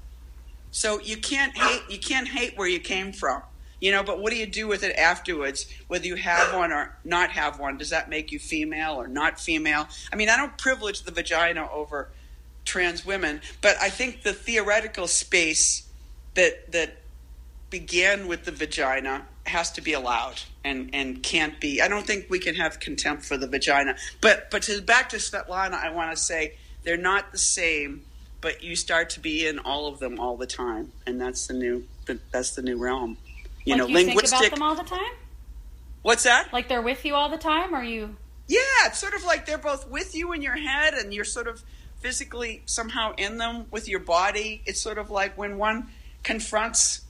So 0.71 1.01
you 1.01 1.17
can't 1.17 1.57
hate 1.57 1.83
you 1.89 1.99
can't 1.99 2.29
hate 2.29 2.57
where 2.57 2.69
you 2.69 2.81
came 2.81 3.13
from. 3.13 3.43
You 3.81 3.93
know, 3.93 4.03
but 4.03 4.21
what 4.21 4.33
do 4.33 4.37
you 4.37 4.47
do 4.47 4.67
with 4.67 4.83
it 4.83 4.97
afterwards? 4.97 5.67
Whether 5.87 6.07
you 6.07 6.17
have 6.17 6.55
one 6.55 6.73
or 6.73 6.97
not 7.05 7.31
have 7.31 7.61
one, 7.61 7.79
does 7.79 7.91
that 7.91 8.09
make 8.09 8.33
you 8.33 8.39
female 8.39 8.95
or 8.95 9.07
not 9.07 9.39
female? 9.39 9.87
I 10.13 10.17
mean, 10.17 10.29
I 10.29 10.37
don't 10.37 10.57
privilege 10.59 11.03
the 11.03 11.13
vagina 11.13 11.69
over 11.71 12.09
trans 12.65 13.07
women, 13.07 13.41
but 13.61 13.77
I 13.81 13.89
think 13.89 14.23
the 14.23 14.33
theoretical 14.33 15.07
space 15.07 15.89
that 16.35 16.73
that 16.73 16.99
began 17.71 18.29
with 18.29 18.45
the 18.45 18.53
vagina 18.53 19.27
has 19.47 19.71
to 19.73 19.81
be 19.81 19.93
allowed 19.93 20.41
and 20.65 20.91
and 20.93 21.23
can't 21.23 21.61
be. 21.61 21.81
I 21.81 21.89
don't 21.89 22.07
think 22.07 22.27
we 22.29 22.39
can 22.39 22.55
have 22.57 22.81
contempt 22.81 23.25
for 23.25 23.37
the 23.37 23.47
vagina. 23.47 23.97
But 24.21 24.51
but 24.51 24.63
to 24.63 24.81
back 24.83 25.09
to 25.11 25.17
Svetlana, 25.17 25.75
I 25.75 25.91
want 25.91 26.11
to 26.11 26.17
say 26.17 26.55
they're 26.83 26.97
not 26.97 27.33
the 27.33 27.39
same. 27.39 28.03
But 28.41 28.63
you 28.63 28.77
start 28.77 29.11
to 29.11 29.21
be 29.21 29.49
in 29.49 29.59
all 29.59 29.89
of 29.89 29.99
them 29.99 30.21
all 30.21 30.37
the 30.37 30.47
time, 30.47 30.93
and 31.07 31.21
that's 31.21 31.49
the 31.49 31.55
new 31.55 31.85
that's 32.31 32.53
the 32.53 32.63
new 32.63 32.79
realm. 32.79 33.17
You 33.69 33.75
like 33.75 33.91
know, 33.91 33.99
you 33.99 34.07
think 34.07 34.27
about 34.27 34.51
them 34.51 34.63
all 34.63 34.75
the 34.75 34.83
time? 34.83 35.13
what's 36.01 36.23
that? 36.23 36.53
Like 36.55 36.69
they're 36.69 36.81
with 36.81 37.05
you 37.05 37.15
all 37.15 37.29
the 37.29 37.37
time, 37.37 37.75
Are 37.75 37.85
you? 37.85 38.17
Yeah, 38.47 38.61
it's 38.87 38.99
sort 38.99 39.13
of 39.13 39.25
like 39.25 39.45
they're 39.45 39.59
both 39.59 39.89
with 39.89 40.15
you 40.15 40.33
in 40.33 40.41
your 40.41 40.57
head, 40.57 40.95
and 40.95 41.13
you're 41.13 41.27
sort 41.27 41.49
of 41.49 41.63
physically 42.01 42.63
somehow 42.65 43.13
in 43.19 43.37
them 43.37 43.67
with 43.71 43.89
your 43.89 44.01
body. 44.01 44.63
It's 44.65 44.81
sort 44.81 44.97
of 44.97 45.11
like 45.11 45.37
when 45.37 45.59
one 45.59 45.89
confronts 46.23 47.03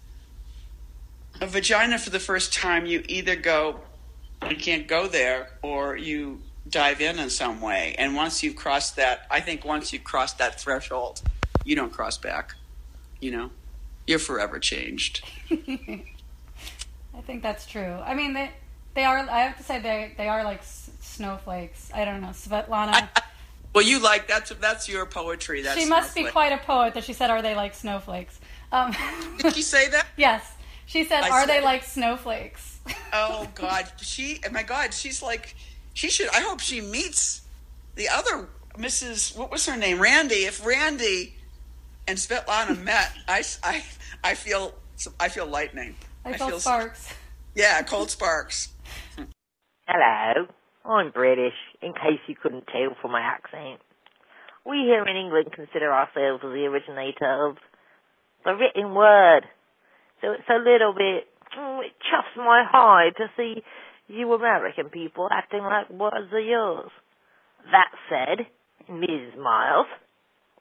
a 1.40 1.46
vagina 1.46 1.96
for 1.98 2.10
the 2.10 2.18
first 2.18 2.52
time, 2.52 2.86
you 2.86 3.04
either 3.08 3.36
go, 3.36 3.78
you 4.50 4.56
can't 4.56 4.88
go 4.88 5.06
there, 5.06 5.50
or 5.62 5.96
you 5.96 6.42
dive 6.68 7.00
in 7.00 7.20
in 7.20 7.30
some 7.30 7.60
way. 7.60 7.94
And 7.98 8.16
once 8.16 8.42
you've 8.42 8.56
crossed 8.56 8.96
that, 8.96 9.28
I 9.30 9.38
think 9.38 9.64
once 9.64 9.92
you've 9.92 10.02
crossed 10.02 10.38
that 10.38 10.60
threshold, 10.60 11.22
you 11.64 11.76
don't 11.76 11.92
cross 11.92 12.18
back. 12.18 12.56
You 13.20 13.30
know, 13.30 13.50
you're 14.08 14.18
forever 14.18 14.58
changed. 14.58 15.24
I 17.18 17.20
think 17.22 17.42
that's 17.42 17.66
true. 17.66 17.98
I 18.04 18.14
mean, 18.14 18.32
they 18.32 18.50
they 18.94 19.04
are. 19.04 19.18
I 19.18 19.40
have 19.40 19.56
to 19.58 19.62
say 19.64 19.80
they 19.80 20.14
they 20.16 20.28
are 20.28 20.44
like 20.44 20.60
s- 20.60 20.90
snowflakes. 21.00 21.90
I 21.94 22.04
don't 22.04 22.20
know, 22.20 22.28
Svetlana. 22.28 23.08
Well, 23.74 23.84
you 23.84 24.00
like 24.02 24.26
that's 24.26 24.50
that's 24.54 24.88
your 24.88 25.04
poetry. 25.04 25.60
That's 25.62 25.78
she 25.78 25.86
must 25.86 26.14
be 26.14 26.24
quite 26.24 26.52
a 26.52 26.58
poet 26.58 26.94
that 26.94 27.04
she 27.04 27.12
said, 27.12 27.30
"Are 27.30 27.42
they 27.42 27.54
like 27.54 27.74
snowflakes?" 27.74 28.40
Um, 28.72 28.96
Did 29.38 29.54
she 29.54 29.62
say 29.62 29.88
that? 29.90 30.06
yes, 30.16 30.42
she 30.86 31.04
said, 31.04 31.22
I 31.22 31.28
"Are 31.28 31.46
they 31.46 31.56
said- 31.56 31.64
like 31.64 31.84
snowflakes?" 31.84 32.80
Oh 33.12 33.46
God, 33.54 33.86
she. 34.00 34.40
My 34.50 34.62
God, 34.62 34.94
she's 34.94 35.22
like, 35.22 35.54
she 35.92 36.08
should. 36.08 36.28
I 36.30 36.40
hope 36.40 36.60
she 36.60 36.80
meets 36.80 37.42
the 37.94 38.08
other 38.08 38.48
Mrs. 38.76 39.36
What 39.36 39.50
was 39.50 39.66
her 39.66 39.76
name? 39.76 40.00
Randy. 40.00 40.46
If 40.46 40.64
Randy 40.64 41.34
and 42.08 42.16
Svetlana 42.18 42.82
met, 42.82 43.12
I, 43.28 43.44
I, 43.62 43.84
I 44.24 44.34
feel, 44.34 44.74
I 45.20 45.28
feel 45.28 45.46
lightning. 45.46 45.94
I 46.34 46.38
felt 46.38 46.50
feel- 46.50 46.60
sparks. 46.60 47.14
Yeah, 47.54 47.82
cold 47.82 48.08
sparks. 48.08 48.68
Hello, 49.88 50.46
I'm 50.84 51.10
British, 51.10 51.54
in 51.82 51.92
case 51.92 52.20
you 52.28 52.36
couldn't 52.40 52.68
tell 52.68 52.94
from 53.02 53.10
my 53.10 53.20
accent. 53.20 53.80
We 54.64 54.84
here 54.86 55.02
in 55.04 55.16
England 55.16 55.50
consider 55.52 55.92
ourselves 55.92 56.44
as 56.44 56.52
the 56.52 56.66
originator 56.66 57.48
of 57.48 57.56
the 58.44 58.52
written 58.54 58.94
word. 58.94 59.40
So 60.20 60.32
it's 60.32 60.48
a 60.48 60.58
little 60.62 60.92
bit, 60.92 61.26
mm, 61.58 61.80
it 61.80 61.92
chuffs 62.06 62.36
my 62.36 62.62
hide 62.70 63.16
to 63.16 63.26
see 63.36 63.64
you 64.06 64.32
American 64.34 64.88
people 64.88 65.28
acting 65.32 65.62
like 65.62 65.90
words 65.90 66.32
are 66.32 66.38
yours. 66.38 66.90
That 67.72 67.90
said, 68.08 68.46
Ms. 68.88 69.34
Myles, 69.36 69.86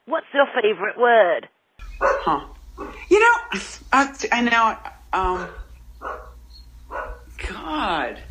what's 0.06 0.26
your 0.34 0.48
favourite 0.48 0.98
word? 0.98 1.48
Huh. 2.02 2.48
You 3.10 3.20
know, 3.20 3.60
I, 3.92 4.16
I 4.32 4.42
know. 4.42 4.78
Um, 5.14 5.50
God. 7.50 8.22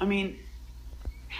I 0.00 0.06
mean, 0.06 0.38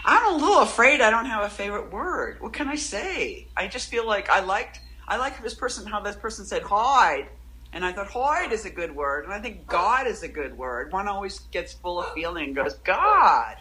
I'm 0.04 0.34
a 0.34 0.36
little 0.36 0.60
afraid 0.60 1.00
I 1.00 1.10
don't 1.10 1.26
have 1.26 1.44
a 1.44 1.50
favorite 1.50 1.92
word. 1.92 2.40
What 2.40 2.52
can 2.52 2.68
I 2.68 2.76
say? 2.76 3.46
I 3.56 3.68
just 3.68 3.88
feel 3.88 4.06
like 4.06 4.30
I 4.30 4.40
liked 4.40 4.80
I 5.06 5.16
like 5.16 5.42
this 5.42 5.54
person 5.54 5.86
how 5.86 6.00
this 6.00 6.16
person 6.16 6.44
said 6.44 6.62
hide. 6.62 7.28
And 7.72 7.84
I 7.84 7.92
thought 7.92 8.06
hide 8.08 8.52
is 8.52 8.64
a 8.64 8.70
good 8.70 8.94
word, 8.94 9.24
and 9.24 9.32
I 9.32 9.40
think 9.40 9.66
God 9.66 10.06
is 10.06 10.22
a 10.22 10.28
good 10.28 10.56
word. 10.56 10.92
One 10.92 11.08
always 11.08 11.40
gets 11.50 11.72
full 11.72 11.98
of 11.98 12.12
feeling 12.14 12.44
and 12.44 12.54
goes, 12.54 12.74
God, 12.74 13.56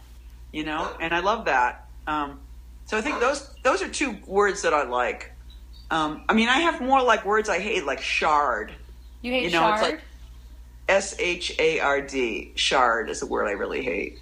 you 0.52 0.64
know, 0.64 0.96
and 1.02 1.16
I 1.16 1.20
love 1.20 1.46
that. 1.46 1.88
Um, 2.06 2.40
so 2.86 2.96
I 2.96 3.02
think 3.02 3.20
those 3.20 3.50
those 3.64 3.82
are 3.82 3.90
two 3.90 4.20
words 4.28 4.62
that 4.62 4.74
I 4.74 4.84
like. 4.84 5.33
Um, 5.94 6.24
I 6.28 6.34
mean, 6.34 6.50
I 6.50 6.58
have 6.62 6.82
more 6.82 7.04
like 7.04 7.24
words 7.24 7.50
I 7.50 7.60
hate, 7.60 7.86
like 7.86 8.02
shard. 8.02 8.72
You 9.22 9.32
hate 9.32 9.44
You 9.44 9.52
know, 9.52 9.60
shard? 9.62 9.74
it's 9.74 9.84
like 9.84 10.02
S 10.90 11.16
H 11.20 11.56
A 11.60 11.80
R 11.80 12.02
D. 12.02 12.52
Shard 12.56 13.10
is 13.12 13.22
a 13.22 13.28
word 13.28 13.48
I 13.48 13.52
really 13.52 13.84
hate. 13.84 14.18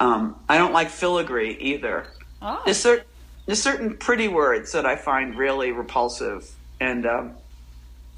Um, 0.00 0.36
I 0.48 0.56
don't 0.56 0.72
like 0.72 0.88
filigree 0.88 1.52
either. 1.60 2.06
oh, 2.40 2.62
There's 2.64 2.78
certain 2.78 3.04
there's 3.46 3.62
certain 3.62 3.98
pretty 3.98 4.28
words 4.28 4.72
that 4.72 4.86
I 4.86 4.96
find 4.96 5.36
really 5.36 5.72
repulsive, 5.72 6.50
and 6.80 7.04
um, 7.04 7.32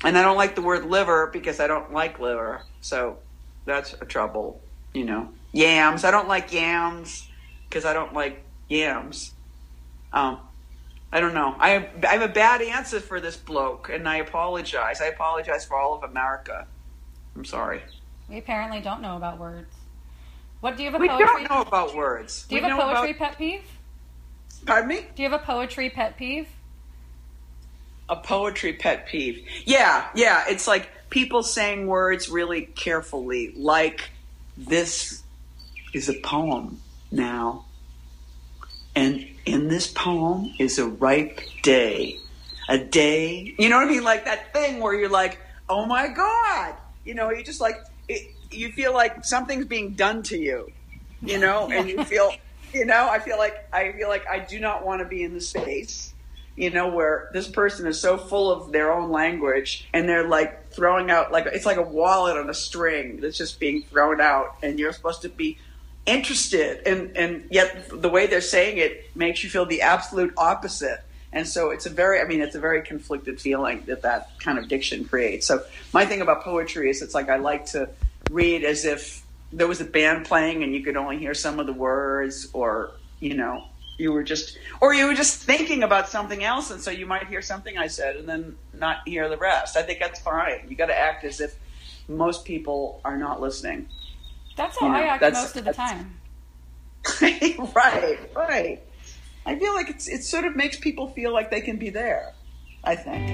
and 0.05 0.17
I 0.17 0.23
don't 0.23 0.37
like 0.37 0.55
the 0.55 0.63
word 0.63 0.87
liver 0.87 1.27
because 1.33 1.59
I 1.59 1.67
don't 1.67 1.93
like 1.93 2.21
liver. 2.21 2.63
So 2.83 3.19
that's 3.65 3.95
a 3.95 4.05
trouble, 4.05 4.61
you 4.95 5.05
know. 5.05 5.29
Yams. 5.53 6.05
I 6.05 6.13
don't 6.13 6.29
like 6.29 6.53
yams 6.53 7.29
because 7.69 7.85
I 7.85 7.93
don't 7.95 8.15
like 8.15 8.45
yams. 8.69 9.33
Um, 10.13 10.39
I 11.13 11.21
don't 11.21 11.35
know. 11.35 11.55
I 11.59 11.71
have, 11.71 11.89
I 12.05 12.13
have 12.15 12.23
a 12.23 12.33
bad 12.33 12.61
answer 12.63 13.01
for 13.01 13.21
this 13.21 13.37
bloke, 13.37 13.89
and 13.91 14.09
I 14.09 14.17
apologize. 14.17 15.01
I 15.01 15.07
apologize 15.07 15.65
for 15.65 15.77
all 15.77 15.95
of 15.95 16.03
America. 16.03 16.67
I'm 17.35 17.45
sorry. 17.45 17.83
we 18.29 18.39
apparently 18.39 18.81
don't 18.81 19.01
know 19.01 19.17
about 19.17 19.39
words. 19.39 19.73
What 20.61 20.77
do 20.77 20.83
you 20.83 20.91
have 20.91 20.99
a 20.99 21.03
We 21.03 21.09
poetry? 21.09 21.27
don't 21.27 21.51
know 21.51 21.61
about 21.63 21.95
words. 21.95 22.47
do 22.49 22.57
you 22.57 22.63
We 22.63 22.69
have 22.69 22.79
a 22.79 22.83
poetry 22.83 23.11
About, 23.13 23.19
pet 23.31 23.39
peeve? 23.39 23.63
pardon 24.67 24.89
me. 24.89 25.07
Do 25.15 25.23
you 25.23 25.31
have 25.31 25.41
a 25.41 25.45
poetry 25.45 25.91
pet 25.91 26.17
peeve? 26.17 26.49
a 28.09 28.17
poetry 28.17 28.73
pet 28.73 29.07
peeve. 29.09 29.45
Yeah, 29.65 30.07
yeah. 30.15 30.45
It's 30.49 30.69
like 30.69 30.89
people 31.11 31.43
saying 31.43 31.87
words 31.89 32.29
really 32.29 32.63
carefully, 32.63 33.53
like 33.57 34.11
this 34.57 35.23
is 35.93 36.09
a 36.09 36.15
poem 36.21 36.81
now. 37.11 37.65
and 38.95 39.27
in 39.47 39.69
this 39.69 39.87
poem 39.87 40.53
is 40.59 40.79
a 40.79 40.87
ripe 40.87 41.41
day. 41.63 42.19
A 42.69 42.77
day, 42.79 43.55
you 43.61 43.69
know 43.69 43.77
what 43.77 43.87
I 43.87 43.91
mean? 43.91 44.03
Like 44.03 44.25
that 44.25 44.53
thing 44.53 44.81
where 44.81 44.93
you're 44.93 45.09
like, 45.09 45.39
oh 45.69 45.87
my 45.87 46.09
God. 46.09 46.75
You 47.05 47.15
know, 47.15 47.31
you 47.31 47.45
just 47.45 47.61
like, 47.61 47.77
it, 48.09 48.35
you 48.51 48.73
feel 48.73 48.93
like 48.93 49.25
something's 49.25 49.67
being 49.67 49.93
done 49.93 50.25
to 50.25 50.37
you, 50.37 50.73
you 51.23 51.39
know, 51.39 51.71
and 51.71 51.89
you 51.89 52.03
feel, 52.05 52.33
you 52.73 52.85
know, 52.85 53.09
I 53.09 53.21
feel 53.21 53.39
like, 53.39 53.69
I 53.73 53.93
feel 53.93 54.09
like 54.09 54.27
I 54.27 54.41
do 54.41 54.59
not 54.59 54.85
want 54.85 55.01
to 55.01 55.05
be 55.05 55.23
in 55.23 55.33
the 55.33 55.41
space, 55.41 56.13
you 56.57 56.71
know, 56.71 56.89
where 56.89 57.31
this 57.33 57.47
person 57.47 57.87
is 57.87 58.01
so 58.01 58.19
full 58.19 58.51
of 58.51 58.73
their 58.73 58.93
own 58.93 59.13
language 59.13 59.89
and 59.95 60.09
they're 60.09 60.27
like 60.27 60.73
throwing 60.73 61.09
out, 61.09 61.31
like, 61.31 61.47
it's 61.47 61.67
like 61.67 61.77
a 61.77 61.83
wallet 61.83 62.37
on 62.37 62.51
a 62.51 62.55
string 62.55 63.21
that's 63.21 63.39
just 63.39 63.61
being 63.61 63.85
thrown 63.85 64.21
out 64.21 64.57
and 64.65 64.81
you're 64.81 64.93
supposed 64.93 65.23
to 65.23 65.29
be 65.29 65.57
interested 66.07 66.87
and 66.87 67.17
and 67.17 67.47
yet 67.51 67.89
the 67.91 68.09
way 68.09 68.27
they're 68.27 68.41
saying 68.41 68.79
it 68.79 69.11
makes 69.17 69.43
you 69.43 69.51
feel 69.51 69.67
the 69.67 69.83
absolute 69.83 70.33
opposite. 70.37 71.01
And 71.33 71.47
so 71.47 71.71
it's 71.71 71.85
a 71.85 71.91
very 71.91 72.21
i 72.21 72.25
mean 72.25 72.41
it's 72.41 72.55
a 72.55 72.61
very 72.61 72.83
conflicted 72.83 73.41
feeling 73.41 73.83
that 73.87 74.03
that 74.03 74.39
kind 74.39 74.59
of 74.59 74.69
diction 74.69 75.05
creates. 75.05 75.47
So 75.47 75.63
my 75.93 76.07
thing 76.07 76.21
about 76.21 76.43
poetry 76.43 76.91
is 76.91 77.03
it's 77.03 77.15
like 77.15 77.29
i 77.29 77.37
like 77.37 77.67
to 77.67 77.89
read 78.31 78.65
as 78.65 78.85
if 78.85 79.25
there 79.53 79.67
was 79.67 79.81
a 79.81 79.85
band 79.85 80.27
playing 80.27 80.63
and 80.63 80.73
you 80.73 80.83
could 80.83 80.97
only 80.97 81.19
hear 81.19 81.35
some 81.35 81.61
of 81.61 81.67
the 81.67 81.73
words 81.73 82.49
or 82.53 82.93
you 83.21 83.35
know 83.35 83.65
you 83.99 84.13
were 84.13 84.23
just 84.23 84.59
or 84.81 84.95
you 84.95 85.07
were 85.07 85.15
just 85.15 85.43
thinking 85.43 85.83
about 85.83 86.09
something 86.09 86.45
else 86.45 86.71
and 86.71 86.81
so 86.81 86.91
you 86.91 87.07
might 87.07 87.27
hear 87.27 87.43
something 87.43 87.79
i 87.79 87.87
said 87.87 88.17
and 88.17 88.29
then 88.29 88.57
not 88.73 88.99
hear 89.07 89.29
the 89.29 89.37
rest. 89.37 89.77
I 89.77 89.83
think 89.83 89.99
that's 89.99 90.21
fine. 90.21 90.67
You 90.69 90.77
got 90.77 90.87
to 90.87 90.99
act 90.99 91.25
as 91.25 91.41
if 91.41 91.57
most 92.09 92.45
people 92.45 93.01
are 93.05 93.17
not 93.17 93.41
listening 93.41 93.89
That's 94.57 94.79
how 94.79 94.87
You 94.87 94.93
know, 94.93 94.99
I 94.99 95.03
act 95.05 95.21
that's- 95.21 95.43
most 95.45 95.57
of 95.57 95.65
the 95.65 95.73
time. 95.73 96.15
right, 97.23 98.19
right. 98.35 98.83
I 99.45 99.57
feel 99.57 99.75
like 99.75 99.89
it's 99.89 100.09
it 100.09 100.25
sort 100.25 100.45
of 100.45 100.57
makes 100.57 100.77
people 100.77 101.09
feel 101.11 101.33
like 101.33 101.53
they 101.53 101.61
can 101.61 101.77
be 101.77 101.91
there. 101.91 102.35
I 102.83 102.97
think. 102.97 103.31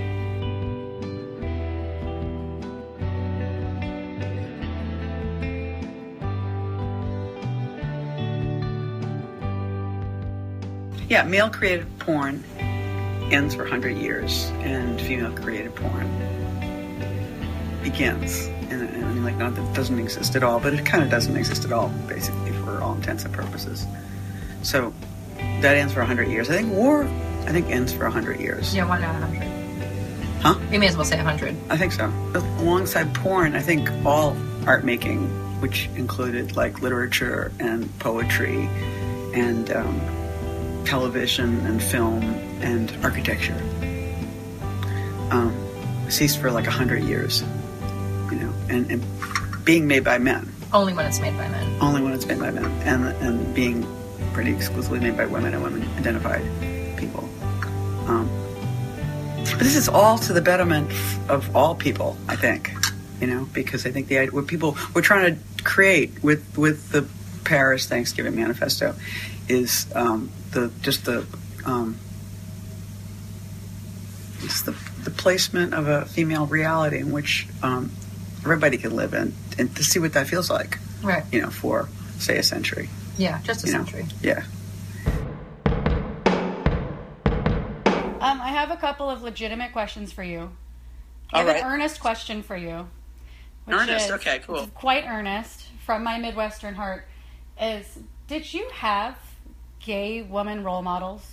Yeah, 11.09 11.25
male 11.25 11.51
created 11.51 11.87
porn 11.99 12.43
ends 13.31 13.55
for 13.55 13.63
100 13.63 13.97
years, 13.99 14.45
and 14.61 15.01
female 15.01 15.33
created 15.33 15.75
porn 15.75 16.09
begins. 17.83 18.47
And, 18.71 18.82
and 18.82 18.82
I 19.05 19.13
mean, 19.13 19.25
like, 19.25 19.37
not 19.37 19.55
that 19.55 19.69
it 19.69 19.75
doesn't 19.75 19.99
exist 19.99 20.37
at 20.37 20.43
all, 20.43 20.61
but 20.61 20.75
it 20.75 20.85
kind 20.85 21.03
of 21.03 21.11
doesn't 21.11 21.37
exist 21.37 21.65
at 21.65 21.73
all, 21.73 21.89
basically, 22.09 22.53
for 22.53 22.81
all 22.81 22.95
intents 22.95 23.25
and 23.25 23.33
purposes. 23.33 23.87
So 24.63 24.93
that 25.37 25.77
ends 25.77 25.93
for 25.93 26.01
100 26.01 26.29
years. 26.29 26.51
I 26.51 26.55
think 26.55 26.73
war, 26.73 27.05
I 27.47 27.53
think, 27.53 27.71
ends 27.71 27.93
for 27.93 28.05
100 28.05 28.41
years. 28.41 28.75
Yeah, 28.75 28.89
why 28.89 29.01
not 29.01 29.15
100? 29.21 29.63
Huh? 30.43 30.59
You 30.73 30.81
may 30.81 30.89
as 30.89 30.97
well 30.97 31.05
say 31.05 31.17
100. 31.17 31.57
I 31.71 31.77
think 31.77 31.93
so. 31.93 32.13
Alongside 32.35 33.15
porn, 33.15 33.55
I 33.55 33.61
think 33.61 33.89
all 34.05 34.37
art 34.67 34.85
making, 34.85 35.29
which 35.61 35.89
included 35.95 36.57
like 36.57 36.83
literature 36.83 37.53
and 37.61 37.97
poetry 38.01 38.69
and 39.35 39.71
um, 39.71 40.85
television 40.85 41.65
and 41.67 41.83
film 41.83 42.23
and 42.61 42.93
architecture, 43.05 43.57
um, 45.31 45.55
ceased 46.09 46.39
for 46.41 46.51
like 46.51 46.67
a 46.67 46.73
hundred 46.73 47.05
years. 47.05 47.45
You 48.33 48.39
know, 48.41 48.53
and, 48.71 48.91
and 48.91 49.65
being 49.65 49.87
made 49.87 50.05
by 50.05 50.17
men, 50.19 50.49
Only 50.73 50.95
when 50.95 51.05
it's 51.07 51.21
made 51.21 51.37
by 51.37 51.49
men. 51.49 51.77
only 51.83 52.01
when 52.03 52.13
it's 52.15 52.25
made 52.27 52.39
by 52.41 52.51
men, 52.51 52.65
and 52.83 53.05
and 53.23 53.55
being 53.55 53.87
pretty 54.33 54.53
exclusively 54.53 55.01
made 55.01 55.17
by 55.19 55.27
women 55.27 55.53
and 55.53 55.63
women 55.63 55.83
identified 55.99 56.43
people. 56.97 57.29
Um, 58.09 58.27
but 59.37 59.59
this 59.59 59.77
is 59.77 59.89
all 59.89 60.17
to 60.19 60.33
the 60.33 60.41
betterment 60.41 60.91
of 61.29 61.55
all 61.55 61.75
people, 61.75 62.17
I 62.27 62.37
think. 62.37 62.73
You 63.21 63.27
know, 63.27 63.47
because 63.53 63.85
I 63.87 63.91
think 63.93 64.09
the 64.09 64.27
what 64.31 64.47
people 64.47 64.77
we're 64.95 65.03
trying 65.03 65.37
to 65.37 65.65
create 65.65 66.23
with 66.25 66.57
with 66.57 66.91
the 66.91 67.07
Paris 67.45 67.87
Thanksgiving 67.87 68.35
Manifesto 68.35 68.95
is 69.49 69.87
um, 69.95 70.31
the 70.53 70.73
just 70.81 71.05
the 71.05 71.27
um, 71.67 71.99
it's 74.41 74.63
the 74.63 74.75
the 75.05 75.11
placement 75.11 75.75
of 75.75 75.87
a 75.89 76.05
female 76.07 76.47
reality 76.47 76.99
in 76.99 77.13
which 77.13 77.47
um, 77.63 77.91
everybody 78.45 78.77
can 78.77 78.95
live 78.97 79.15
in, 79.15 79.35
and 79.59 79.75
to 79.77 79.85
see 79.85 79.99
what 79.99 80.13
that 80.15 80.27
feels 80.27 80.51
like. 80.51 80.79
Right. 81.03 81.25
You 81.33 81.41
know, 81.41 81.51
for 81.51 81.89
say 82.19 82.39
a 82.39 82.43
century. 82.43 82.89
Yeah, 83.19 83.41
just 83.43 83.65
a 83.65 83.67
You 83.67 83.73
know. 83.75 83.85
century. 83.85 84.07
Yeah. 84.23 84.45
Um, 88.21 88.41
I 88.41 88.49
have 88.51 88.71
a 88.71 88.77
couple 88.77 89.11
of 89.11 89.23
legitimate 89.23 89.73
questions 89.73 90.13
for 90.13 90.23
you. 90.23 90.51
I 91.33 91.41
All 91.41 91.45
have 91.47 91.55
right. 91.55 91.63
an 91.65 91.69
earnest 91.73 92.01
question 92.01 92.43
for 92.43 92.57
you. 92.57 92.89
which 93.65 93.77
Earnest? 93.77 94.07
is- 94.07 94.13
Okay, 94.13 94.39
cool. 94.41 94.67
Quite 94.69 95.05
earnest 95.07 95.67
from 95.85 96.05
my 96.05 96.19
Midwestern 96.19 96.75
heart. 96.75 97.07
Is 97.61 97.99
did 98.29 98.53
you 98.55 98.69
have 98.73 99.17
gay 99.81 100.23
woman 100.23 100.63
role 100.65 100.83
models 100.83 101.27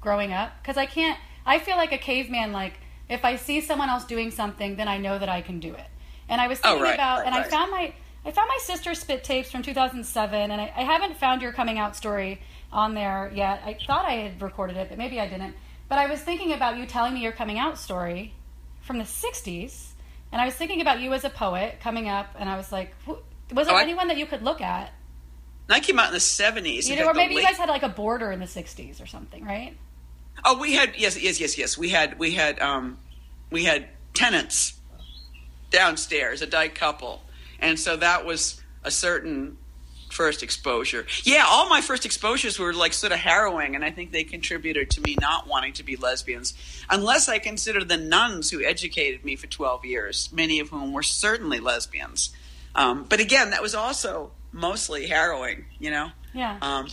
growing 0.00 0.32
up? 0.32 0.52
Because 0.62 0.76
I 0.76 0.86
can't. 0.86 1.18
I 1.46 1.58
feel 1.58 1.76
like 1.76 1.92
a 1.92 1.98
caveman. 1.98 2.52
Like 2.52 2.74
if 3.08 3.24
I 3.24 3.36
see 3.36 3.60
someone 3.60 3.88
else 3.88 4.04
doing 4.04 4.30
something, 4.30 4.76
then 4.76 4.86
I 4.88 4.98
know 4.98 5.18
that 5.18 5.28
I 5.28 5.40
can 5.42 5.60
do 5.60 5.74
it. 5.74 5.86
And 6.28 6.40
I 6.40 6.48
was 6.48 6.58
Oh, 6.64 6.70
thinking 6.70 6.82
right, 6.84 6.94
about, 6.94 7.18
right, 7.18 7.26
and 7.26 7.34
I 7.34 7.42
found 7.44 7.70
my 7.70 7.92
I 8.26 8.30
found 8.30 8.48
my 8.48 8.58
sister's 8.62 8.98
spit 9.00 9.22
tapes 9.22 9.50
from 9.50 9.62
2007, 9.62 10.50
and 10.50 10.58
I, 10.60 10.72
I 10.74 10.82
haven't 10.82 11.18
found 11.18 11.42
your 11.42 11.52
coming 11.52 11.78
out 11.78 11.94
story 11.94 12.40
on 12.72 12.94
there 12.94 13.30
yet. 13.34 13.62
I 13.66 13.76
thought 13.86 14.06
I 14.06 14.12
had 14.14 14.40
recorded 14.40 14.78
it, 14.78 14.88
but 14.88 14.96
maybe 14.96 15.20
I 15.20 15.28
didn't. 15.28 15.54
But 15.90 15.98
I 15.98 16.06
was 16.06 16.20
thinking 16.20 16.52
about 16.52 16.78
you 16.78 16.86
telling 16.86 17.12
me 17.12 17.20
your 17.20 17.32
coming 17.32 17.58
out 17.58 17.76
story 17.76 18.32
from 18.80 18.96
the 18.96 19.04
60s, 19.04 19.88
and 20.32 20.40
I 20.40 20.46
was 20.46 20.54
thinking 20.54 20.80
about 20.80 21.00
you 21.00 21.12
as 21.12 21.24
a 21.24 21.28
poet 21.30 21.80
coming 21.82 22.08
up, 22.08 22.34
and 22.38 22.48
I 22.48 22.56
was 22.56 22.72
like, 22.72 22.94
who, 23.04 23.18
was 23.52 23.66
there 23.66 23.76
Oh, 23.76 23.78
I- 23.78 23.82
anyone 23.82 24.08
that 24.08 24.16
you 24.16 24.24
could 24.24 24.42
look 24.42 24.62
at? 24.62 24.92
I 25.68 25.80
came 25.80 25.98
out 25.98 26.08
in 26.08 26.14
the 26.14 26.20
seventies. 26.20 26.88
You 26.88 26.96
know, 26.96 27.06
or 27.06 27.14
maybe 27.14 27.34
you 27.34 27.42
guys 27.42 27.56
had 27.58 27.68
like 27.68 27.82
a 27.82 27.88
border 27.90 28.32
in 28.32 28.40
the 28.40 28.46
60s 28.46 29.02
or 29.02 29.06
something, 29.06 29.44
right? 29.44 29.76
Oh, 30.46 30.58
we 30.58 30.72
had 30.74 30.94
yes, 30.96 31.20
yes, 31.22 31.40
yes, 31.40 31.56
yes. 31.58 31.76
We 31.78 31.90
had 31.90 32.18
we 32.18 32.32
had 32.32 32.58
um, 32.60 32.98
we 33.50 33.64
had 33.64 33.88
tenants 34.14 34.74
downstairs, 35.74 36.40
a 36.40 36.46
dyke 36.46 36.74
couple, 36.74 37.20
and 37.58 37.78
so 37.78 37.96
that 37.96 38.24
was 38.24 38.62
a 38.84 38.90
certain 38.90 39.56
first 40.10 40.42
exposure. 40.42 41.04
Yeah, 41.24 41.44
all 41.48 41.68
my 41.68 41.80
first 41.80 42.04
exposures 42.04 42.58
were 42.58 42.72
like 42.72 42.92
sort 42.92 43.12
of 43.12 43.18
harrowing, 43.18 43.74
and 43.74 43.84
I 43.84 43.90
think 43.90 44.12
they 44.12 44.22
contributed 44.22 44.90
to 44.90 45.00
me 45.00 45.16
not 45.20 45.48
wanting 45.48 45.72
to 45.74 45.82
be 45.82 45.96
lesbians, 45.96 46.54
unless 46.88 47.28
I 47.28 47.38
consider 47.40 47.82
the 47.82 47.96
nuns 47.96 48.50
who 48.50 48.62
educated 48.64 49.24
me 49.24 49.34
for 49.36 49.48
twelve 49.48 49.84
years, 49.84 50.30
many 50.32 50.60
of 50.60 50.68
whom 50.68 50.92
were 50.92 51.02
certainly 51.02 51.58
lesbians. 51.58 52.30
Um, 52.76 53.06
but 53.08 53.20
again, 53.20 53.50
that 53.50 53.62
was 53.62 53.74
also 53.74 54.30
mostly 54.52 55.08
harrowing, 55.08 55.64
you 55.80 55.90
know. 55.90 56.10
Yeah. 56.32 56.58
Um, 56.62 56.86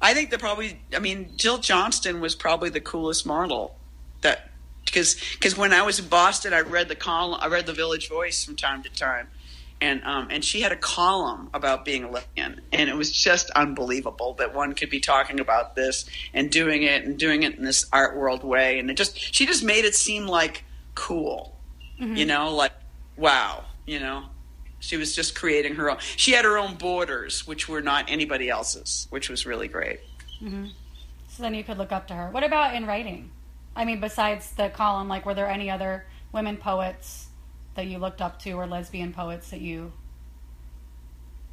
I 0.00 0.12
think 0.14 0.30
that 0.30 0.40
probably, 0.40 0.80
I 0.94 0.98
mean, 0.98 1.30
Jill 1.36 1.58
Johnston 1.58 2.20
was 2.20 2.34
probably 2.34 2.70
the 2.70 2.80
coolest 2.80 3.24
model 3.24 3.76
that 4.20 4.50
because 4.84 5.16
because 5.32 5.56
when 5.56 5.72
I 5.72 5.82
was 5.82 5.98
in 5.98 6.08
Boston, 6.08 6.52
I 6.52 6.60
read 6.60 6.88
the 6.88 6.94
column, 6.94 7.38
I 7.40 7.48
read 7.48 7.66
the 7.66 7.72
Village 7.72 8.08
Voice 8.08 8.44
from 8.44 8.56
time 8.56 8.82
to 8.82 8.90
time, 8.90 9.28
and 9.80 10.02
um, 10.04 10.28
and 10.30 10.44
she 10.44 10.60
had 10.60 10.72
a 10.72 10.76
column 10.76 11.50
about 11.52 11.84
being 11.84 12.04
a 12.04 12.10
lesbian, 12.10 12.60
and 12.72 12.88
it 12.88 12.96
was 12.96 13.10
just 13.10 13.50
unbelievable 13.50 14.34
that 14.34 14.54
one 14.54 14.74
could 14.74 14.90
be 14.90 15.00
talking 15.00 15.40
about 15.40 15.74
this 15.74 16.06
and 16.32 16.50
doing 16.50 16.82
it 16.82 17.04
and 17.04 17.18
doing 17.18 17.42
it 17.42 17.56
in 17.56 17.64
this 17.64 17.86
art 17.92 18.16
world 18.16 18.44
way, 18.44 18.78
and 18.78 18.90
it 18.90 18.96
just 18.96 19.18
she 19.18 19.46
just 19.46 19.64
made 19.64 19.84
it 19.84 19.94
seem 19.94 20.26
like 20.26 20.64
cool, 20.94 21.56
you 21.98 22.26
know, 22.26 22.54
like 22.54 22.72
wow, 23.16 23.64
you 23.86 23.98
know. 24.00 24.24
She 24.80 24.98
was 24.98 25.16
just 25.16 25.34
creating 25.34 25.76
her 25.76 25.90
own. 25.90 25.96
She 26.16 26.32
had 26.32 26.44
her 26.44 26.58
own 26.58 26.74
borders, 26.74 27.46
which 27.46 27.70
were 27.70 27.80
not 27.80 28.10
anybody 28.10 28.50
else's, 28.50 29.06
which 29.08 29.30
was 29.30 29.46
really 29.46 29.66
great. 29.66 30.00
So 31.28 31.42
then 31.42 31.54
you 31.54 31.64
could 31.64 31.78
look 31.78 31.90
up 31.90 32.06
to 32.08 32.14
her. 32.14 32.30
What 32.30 32.44
about 32.44 32.74
in 32.74 32.84
writing? 32.84 33.30
I 33.76 33.84
mean, 33.84 34.00
besides 34.00 34.50
the 34.52 34.68
column, 34.68 35.08
like, 35.08 35.26
were 35.26 35.34
there 35.34 35.48
any 35.48 35.70
other 35.70 36.04
women 36.32 36.56
poets 36.56 37.28
that 37.74 37.86
you 37.86 37.98
looked 37.98 38.20
up 38.20 38.38
to 38.40 38.52
or 38.52 38.66
lesbian 38.66 39.12
poets 39.12 39.50
that 39.50 39.60
you 39.60 39.92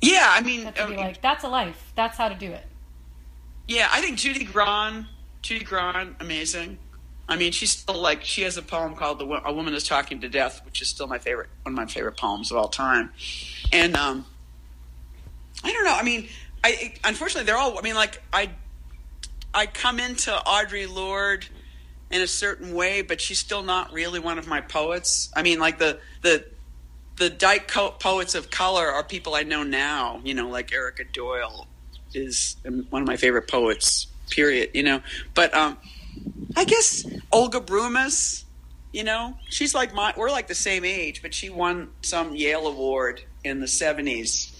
Yeah, 0.02 0.28
I 0.28 0.42
mean, 0.42 0.64
that 0.66 0.76
be 0.76 0.82
uh, 0.82 0.98
like, 0.98 1.22
that's 1.22 1.44
a 1.44 1.50
life. 1.50 1.92
That's 1.96 2.18
how 2.18 2.30
to 2.30 2.36
do 2.36 2.52
it. 2.52 2.66
yeah, 3.68 3.88
I 3.92 4.02
think 4.02 4.18
Judy 4.18 4.44
Grahn, 4.44 5.08
Judy 5.42 5.66
Grahn, 5.66 6.16
amazing. 6.20 6.78
I 7.28 7.38
mean, 7.38 7.52
she's 7.54 7.72
still 7.72 8.00
like 8.00 8.24
she 8.24 8.42
has 8.42 8.58
a 8.58 8.62
poem 8.62 8.96
called 8.96 9.20
"The 9.20 9.26
A 9.26 9.54
Woman 9.54 9.74
Is 9.74 9.88
Talking 9.88 10.20
to 10.22 10.30
Death," 10.30 10.66
which 10.66 10.82
is 10.82 10.90
still 10.90 11.08
my 11.08 11.18
favorite, 11.18 11.50
one 11.64 11.74
of 11.74 11.78
my 11.78 11.86
favorite 11.86 12.18
poems 12.18 12.52
of 12.52 12.58
all 12.58 12.68
time. 12.68 13.12
And 13.72 13.96
um, 13.96 14.26
I 15.64 15.72
don't 15.72 15.86
know. 15.86 15.96
I 15.96 16.04
mean, 16.04 16.28
I 16.64 16.94
unfortunately 17.04 17.46
they're 17.46 17.58
all. 17.58 17.78
I 17.78 17.82
mean, 17.82 17.96
like 17.96 18.22
I, 18.34 18.50
I 19.54 19.66
come 19.66 20.00
into 20.00 20.32
Audre 20.32 20.94
Lorde 20.94 21.48
in 22.12 22.22
a 22.22 22.28
certain 22.28 22.74
way, 22.74 23.02
but 23.02 23.22
she's 23.22 23.40
still 23.40 23.64
not 23.64 23.94
really 23.94 24.20
one 24.20 24.38
of 24.38 24.48
my 24.48 24.62
poets. 24.62 25.32
I 25.36 25.42
mean, 25.42 25.60
like 25.60 25.80
the 25.80 26.00
the 26.22 26.46
the 27.18 27.30
dyke 27.30 27.68
co- 27.68 27.92
poets 27.92 28.36
of 28.36 28.50
color 28.50 28.88
are 28.88 29.04
people 29.04 29.36
I 29.36 29.44
know 29.44 29.64
now. 29.64 30.22
You 30.24 30.34
know, 30.34 30.50
like 30.50 30.74
Erica 30.74 31.04
Doyle 31.06 31.68
is 32.14 32.56
one 32.90 33.02
of 33.02 33.08
my 33.08 33.18
favorite 33.18 33.48
poets 33.48 34.08
period. 34.30 34.72
You 34.74 34.84
know, 34.84 35.02
but 35.34 35.54
um, 35.54 35.78
I 36.56 36.66
guess 36.66 37.06
Olga 37.32 37.60
Broumas. 37.60 38.44
You 38.94 39.06
know, 39.06 39.38
she's 39.48 39.74
like 39.74 39.94
my. 39.94 40.14
We're 40.18 40.32
like 40.32 40.48
the 40.48 40.56
same 40.56 40.84
age, 40.84 41.22
but 41.22 41.34
she 41.34 41.50
won 41.50 41.92
some 42.02 42.36
Yale 42.36 42.68
award 42.68 43.24
in 43.44 43.62
the 43.62 43.68
seventies. 43.68 44.52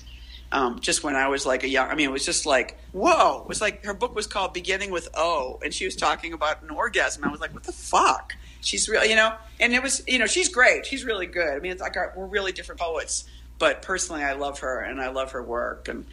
Um, 0.54 0.80
just 0.80 1.04
when 1.04 1.16
I 1.16 1.28
was 1.28 1.46
like 1.46 1.64
a 1.64 1.68
young, 1.70 1.90
I 1.90 1.96
mean, 1.96 2.10
it 2.10 2.12
was 2.12 2.26
just 2.26 2.46
like, 2.46 2.78
whoa! 2.92 3.42
It 3.42 3.48
was 3.48 3.62
like 3.62 3.86
her 3.86 3.94
book 3.94 4.16
was 4.16 4.28
called 4.28 4.54
"Beginning 4.54 4.92
with 4.92 5.10
O," 5.14 5.60
and 5.64 5.74
she 5.74 5.86
was 5.86 5.96
talking 5.96 6.34
about 6.34 6.62
an 6.62 6.70
orgasm. 6.70 7.24
I 7.24 7.30
was 7.30 7.40
like, 7.40 7.54
what 7.54 7.64
the 7.64 7.72
fuck? 7.72 8.34
She's 8.62 8.88
real, 8.88 9.06
you 9.06 9.16
know. 9.16 9.34
And 9.60 9.74
it 9.74 9.82
was, 9.82 10.04
you 10.08 10.20
know, 10.20 10.28
she's 10.28 10.50
great. 10.50 10.86
She's 10.86 11.04
really 11.04 11.26
good. 11.26 11.56
I 11.56 11.60
mean, 11.60 11.72
it's 11.72 11.82
like 11.82 11.98
our, 11.98 12.14
we're 12.16 12.26
really 12.26 12.52
different 12.52 12.80
poets, 12.80 13.26
but 13.60 13.82
personally, 13.82 14.24
I 14.24 14.34
love 14.34 14.60
her 14.60 14.80
and 14.80 15.02
I 15.02 15.10
love 15.10 15.32
her 15.32 15.42
work, 15.42 15.88
and 15.88 16.06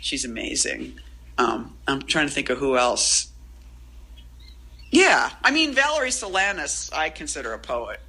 she's 0.00 0.24
amazing. 0.24 1.00
Um, 1.38 1.76
I'm 1.86 2.02
trying 2.02 2.28
to 2.28 2.32
think 2.32 2.50
of 2.50 2.58
who 2.58 2.76
else. 2.76 3.28
Yeah, 4.90 5.30
I 5.42 5.50
mean 5.50 5.74
Valerie 5.74 6.10
Solanas, 6.10 6.92
I 6.94 7.10
consider 7.10 7.52
a 7.52 7.58
poet. 7.58 8.00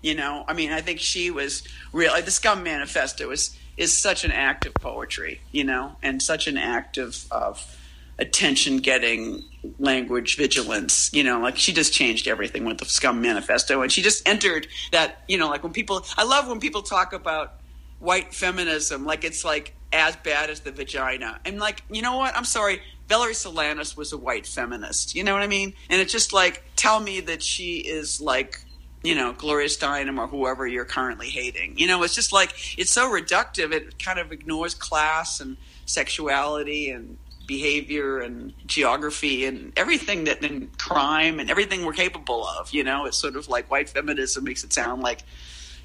You 0.00 0.14
know, 0.14 0.44
I 0.48 0.54
mean, 0.54 0.72
I 0.72 0.80
think 0.80 1.00
she 1.00 1.30
was 1.30 1.62
really 1.92 2.22
the 2.22 2.30
Scum 2.30 2.62
Manifesto 2.62 3.30
is 3.30 3.58
is 3.80 3.96
such 3.96 4.24
an 4.24 4.30
act 4.30 4.66
of 4.66 4.74
poetry, 4.74 5.40
you 5.50 5.64
know, 5.64 5.96
and 6.02 6.22
such 6.22 6.46
an 6.46 6.58
act 6.58 6.98
of 6.98 7.24
of 7.32 7.76
attention 8.18 8.76
getting 8.76 9.42
language 9.78 10.36
vigilance. 10.36 11.10
You 11.14 11.24
know, 11.24 11.40
like 11.40 11.56
she 11.56 11.72
just 11.72 11.92
changed 11.92 12.28
everything 12.28 12.66
with 12.66 12.78
the 12.78 12.84
Scum 12.84 13.22
Manifesto, 13.22 13.80
and 13.80 13.90
she 13.90 14.02
just 14.02 14.28
entered 14.28 14.68
that. 14.92 15.24
You 15.26 15.38
know, 15.38 15.48
like 15.48 15.62
when 15.62 15.72
people, 15.72 16.04
I 16.16 16.24
love 16.24 16.46
when 16.46 16.60
people 16.60 16.82
talk 16.82 17.14
about 17.14 17.54
white 17.98 18.34
feminism, 18.34 19.06
like 19.06 19.24
it's 19.24 19.44
like 19.44 19.74
as 19.92 20.14
bad 20.16 20.50
as 20.50 20.60
the 20.60 20.72
vagina. 20.72 21.40
And 21.46 21.58
like, 21.58 21.82
you 21.90 22.02
know 22.02 22.18
what? 22.18 22.36
I'm 22.36 22.44
sorry. 22.44 22.82
Valerie 23.08 23.32
Solanas 23.32 23.96
was 23.96 24.12
a 24.12 24.18
white 24.18 24.46
feminist. 24.46 25.14
You 25.16 25.24
know 25.24 25.32
what 25.32 25.42
I 25.42 25.48
mean? 25.48 25.72
And 25.88 26.00
it's 26.00 26.12
just 26.12 26.32
like, 26.32 26.62
tell 26.76 27.00
me 27.00 27.20
that 27.22 27.42
she 27.42 27.78
is 27.78 28.20
like, 28.20 28.60
you 29.02 29.14
know, 29.14 29.32
Gloria 29.32 29.68
Steinem 29.68 30.18
or 30.18 30.26
whoever 30.26 30.66
you're 30.66 30.84
currently 30.84 31.28
hating. 31.28 31.78
You 31.78 31.86
know, 31.86 32.02
it's 32.02 32.14
just 32.14 32.32
like, 32.32 32.78
it's 32.78 32.90
so 32.90 33.10
reductive. 33.10 33.72
It 33.72 34.02
kind 34.02 34.18
of 34.18 34.30
ignores 34.32 34.74
class 34.74 35.40
and 35.40 35.56
sexuality 35.86 36.90
and 36.90 37.16
behavior 37.46 38.20
and 38.20 38.52
geography 38.66 39.44
and 39.44 39.72
everything 39.76 40.24
that 40.24 40.44
and 40.44 40.76
crime 40.78 41.40
and 41.40 41.50
everything 41.50 41.84
we're 41.84 41.92
capable 41.92 42.46
of. 42.46 42.72
You 42.72 42.84
know, 42.84 43.06
it's 43.06 43.16
sort 43.16 43.36
of 43.36 43.48
like 43.48 43.70
white 43.70 43.88
feminism 43.88 44.44
makes 44.44 44.62
it 44.64 44.72
sound 44.72 45.02
like, 45.02 45.24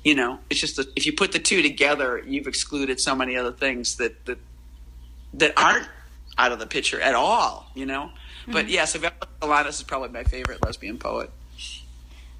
you 0.03 0.13
know, 0.13 0.39
it's 0.49 0.59
just 0.59 0.75
that 0.75 0.87
if 0.95 1.05
you 1.05 1.13
put 1.13 1.31
the 1.31 1.39
two 1.39 1.61
together, 1.61 2.21
you've 2.23 2.47
excluded 2.47 2.99
so 2.99 3.15
many 3.15 3.35
other 3.35 3.51
things 3.51 3.95
that 3.95 4.25
that 4.25 4.37
that 5.33 5.57
aren't 5.57 5.87
out 6.37 6.51
of 6.51 6.59
the 6.59 6.67
picture 6.67 7.01
at 7.01 7.15
all. 7.15 7.71
You 7.73 7.87
know, 7.87 8.11
but 8.45 8.65
mm-hmm. 8.65 8.73
yeah, 8.75 8.85
so 8.85 8.99
Valerie 8.99 9.15
Solanas 9.41 9.69
is 9.69 9.83
probably 9.83 10.09
my 10.09 10.23
favorite 10.23 10.63
lesbian 10.63 10.99
poet. 10.99 11.31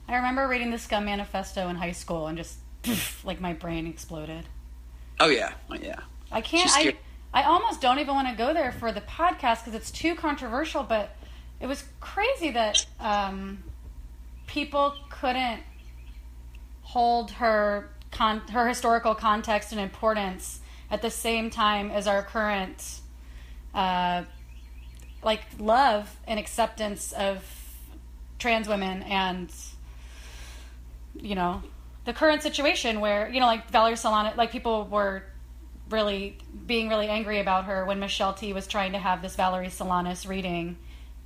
I 0.07 0.15
remember 0.15 0.47
reading 0.47 0.71
the 0.71 0.77
Scum 0.77 1.05
Manifesto 1.05 1.67
in 1.69 1.75
high 1.75 1.91
school 1.91 2.27
and 2.27 2.37
just 2.37 2.57
like 3.23 3.41
my 3.41 3.53
brain 3.53 3.87
exploded. 3.87 4.45
Oh 5.19 5.29
yeah, 5.29 5.53
oh, 5.69 5.75
yeah. 5.75 5.99
I 6.31 6.41
can't. 6.41 6.69
I. 6.73 6.95
I 7.33 7.43
almost 7.43 7.81
don't 7.81 7.99
even 7.99 8.15
want 8.15 8.29
to 8.29 8.35
go 8.35 8.53
there 8.53 8.71
for 8.71 8.93
the 8.93 9.01
podcast 9.01 9.65
because 9.65 9.75
it's 9.75 9.91
too 9.91 10.15
controversial. 10.15 10.83
But 10.83 11.13
it 11.59 11.67
was 11.67 11.83
crazy 11.99 12.51
that 12.51 12.85
um, 12.97 13.61
people 14.47 14.93
couldn't 15.09 15.61
hold 16.81 17.31
her 17.31 17.89
con- 18.11 18.47
her 18.51 18.69
historical 18.69 19.15
context 19.15 19.73
and 19.73 19.81
importance 19.81 20.61
at 20.89 21.01
the 21.01 21.09
same 21.09 21.49
time 21.49 21.91
as 21.91 22.07
our 22.07 22.23
current 22.23 23.01
uh, 23.73 24.23
like 25.21 25.41
love 25.59 26.15
and 26.25 26.39
acceptance 26.39 27.11
of 27.11 27.43
trans 28.39 28.69
women 28.69 29.03
and 29.03 29.51
you 31.21 31.35
know 31.35 31.61
the 32.05 32.13
current 32.13 32.41
situation 32.43 32.99
where 32.99 33.29
you 33.29 33.39
know 33.39 33.45
like 33.45 33.69
Valerie 33.71 33.95
Solana 33.95 34.35
like 34.37 34.51
people 34.51 34.85
were 34.85 35.23
really 35.89 36.37
being 36.65 36.89
really 36.89 37.07
angry 37.07 37.39
about 37.39 37.65
her 37.65 37.85
when 37.85 37.99
Michelle 37.99 38.33
Tea 38.33 38.53
was 38.53 38.67
trying 38.67 38.93
to 38.93 38.97
have 38.99 39.21
this 39.21 39.35
Valerie 39.35 39.67
Solanas 39.67 40.27
reading 40.27 40.77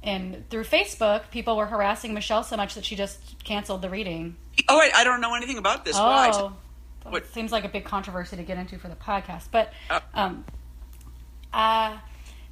and 0.04 0.50
through 0.50 0.64
Facebook 0.64 1.30
people 1.32 1.56
were 1.58 1.66
harassing 1.66 2.14
Michelle 2.14 2.44
so 2.44 2.56
much 2.58 2.76
that 2.76 2.86
she 2.86 2.96
just 2.96 3.44
canceled 3.44 3.82
the 3.82 3.90
reading. 3.90 4.36
Oh, 4.68 4.78
wait, 4.80 4.94
I 4.94 5.04
don't 5.04 5.22
know 5.22 5.34
anything 5.36 5.58
about 5.58 5.86
this. 5.86 5.96
Oh, 5.98 6.54
What- 7.04 7.24
it 7.24 7.34
seems 7.34 7.52
like 7.52 7.64
a 7.66 7.70
big 7.70 7.86
controversy 7.86 8.36
to 8.38 8.44
get 8.44 8.58
into 8.58 8.78
for 8.78 8.88
the 8.90 8.96
podcast. 8.96 9.46
But 9.52 9.72
Uh. 9.90 10.00
um, 10.14 10.46
uh, 11.54 11.98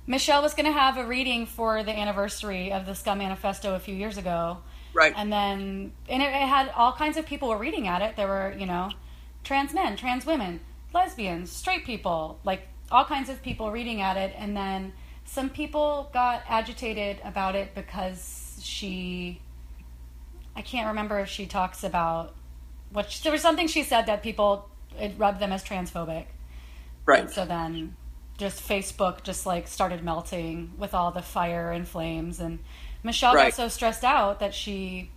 Michelle 0.06 0.42
was 0.42 0.54
going 0.54 0.66
to 0.66 0.72
have 0.72 0.98
a 0.98 1.06
reading 1.06 1.46
for 1.46 1.84
the 1.84 1.92
anniversary 1.98 2.72
of 2.72 2.86
the 2.86 2.96
Scum 2.96 3.18
Manifesto 3.20 3.76
a 3.76 3.80
few 3.80 3.94
years 3.94 4.18
ago. 4.18 4.60
Right. 4.98 5.14
And 5.16 5.32
then, 5.32 5.92
and 6.10 6.24
it, 6.24 6.26
it 6.26 6.48
had 6.48 6.70
all 6.76 6.92
kinds 6.92 7.18
of 7.18 7.28
people 7.28 7.50
were 7.50 7.58
reading 7.58 7.88
at 7.88 8.02
it. 8.02 8.16
There 8.16 8.28
were, 8.28 8.56
you 8.58 8.66
know, 8.66 8.90
trans 9.44 9.72
men, 9.72 9.96
trans 9.96 10.26
women, 10.26 10.60
lesbians, 10.92 11.52
straight 11.52 11.86
people, 11.86 12.40
like 12.44 12.68
all 12.92 13.06
kinds 13.06 13.30
of 13.30 13.44
people 13.44 13.70
reading 13.72 14.02
at 14.02 14.18
it. 14.18 14.34
And 14.36 14.58
then 14.58 14.94
some 15.24 15.52
people 15.52 16.10
got 16.14 16.42
agitated 16.50 17.18
about 17.24 17.54
it 17.54 17.76
because 17.76 18.60
she, 18.64 19.40
I 20.56 20.64
can't 20.64 20.88
remember 20.88 21.20
if 21.20 21.30
she 21.30 21.46
talks 21.46 21.84
about 21.84 22.34
what 22.92 23.20
there 23.22 23.32
was 23.32 23.42
something 23.42 23.68
she 23.68 23.84
said 23.84 24.08
that 24.08 24.24
people 24.24 24.68
it 25.00 25.14
rubbed 25.20 25.40
them 25.40 25.52
as 25.52 25.64
transphobic. 25.64 26.26
right. 27.06 27.20
And 27.20 27.30
so 27.30 27.46
then 27.46 27.96
just 28.40 28.68
Facebook 28.68 29.22
just 29.22 29.46
like 29.46 29.68
started 29.68 30.04
melting 30.04 30.72
with 30.80 30.96
all 30.96 31.12
the 31.12 31.22
fire 31.22 31.72
and 31.72 31.88
flames 31.88 32.40
and 32.40 32.58
Michelle 33.08 33.34
Right. 33.34 33.46
got 33.46 33.56
so 33.56 33.68
stressed 33.70 34.04
out 34.04 34.40
that 34.42 34.54
she 34.54 35.10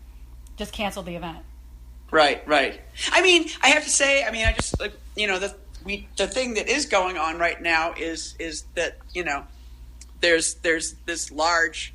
just 0.56 0.72
canceled 0.72 1.06
the 1.06 1.16
event. 1.16 1.38
Right, 2.10 2.46
right. 2.46 2.80
I 3.12 3.20
mean, 3.20 3.48
I 3.62 3.68
have 3.68 3.84
to 3.84 3.90
say, 3.90 4.24
I 4.24 4.30
mean, 4.30 4.46
I 4.46 4.52
just 4.52 4.80
like 4.80 4.94
you 5.16 5.26
know 5.26 5.38
the 5.38 5.54
we 5.84 6.08
the 6.16 6.26
thing 6.26 6.54
that 6.54 6.68
is 6.68 6.86
going 6.86 7.18
on 7.18 7.38
right 7.38 7.60
now 7.60 7.92
is 7.96 8.34
is 8.38 8.64
that 8.74 8.96
you 9.12 9.24
know 9.24 9.44
there's 10.20 10.54
there's 10.54 10.94
this 11.04 11.30
large 11.30 11.92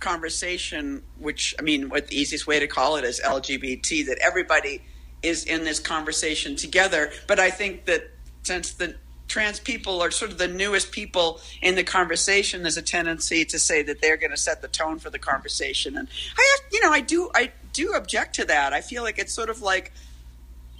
conversation, 0.00 1.02
which 1.18 1.54
I 1.58 1.62
mean, 1.62 1.88
what 1.88 2.08
the 2.08 2.16
easiest 2.16 2.46
way 2.46 2.58
to 2.58 2.66
call 2.66 2.96
it 2.96 3.04
is 3.04 3.20
LGBT. 3.20 4.06
That 4.06 4.18
everybody 4.20 4.82
is 5.22 5.44
in 5.44 5.64
this 5.64 5.78
conversation 5.78 6.56
together. 6.56 7.10
But 7.26 7.38
I 7.38 7.50
think 7.50 7.84
that 7.84 8.10
since 8.42 8.72
the 8.72 8.96
trans 9.28 9.60
people 9.60 10.02
are 10.02 10.10
sort 10.10 10.30
of 10.30 10.38
the 10.38 10.48
newest 10.48 10.90
people 10.90 11.40
in 11.62 11.74
the 11.74 11.84
conversation, 11.84 12.62
there's 12.62 12.76
a 12.76 12.82
tendency 12.82 13.44
to 13.44 13.58
say 13.58 13.82
that 13.82 14.00
they're 14.00 14.16
going 14.16 14.30
to 14.30 14.36
set 14.36 14.62
the 14.62 14.68
tone 14.68 14.98
for 14.98 15.10
the 15.10 15.18
conversation. 15.18 15.96
And 15.96 16.08
I, 16.36 16.58
you 16.72 16.80
know, 16.80 16.90
I 16.90 17.00
do, 17.00 17.30
I 17.34 17.52
do 17.72 17.92
object 17.92 18.34
to 18.36 18.44
that. 18.46 18.72
I 18.72 18.80
feel 18.80 19.02
like 19.02 19.18
it's 19.18 19.32
sort 19.32 19.50
of 19.50 19.62
like 19.62 19.92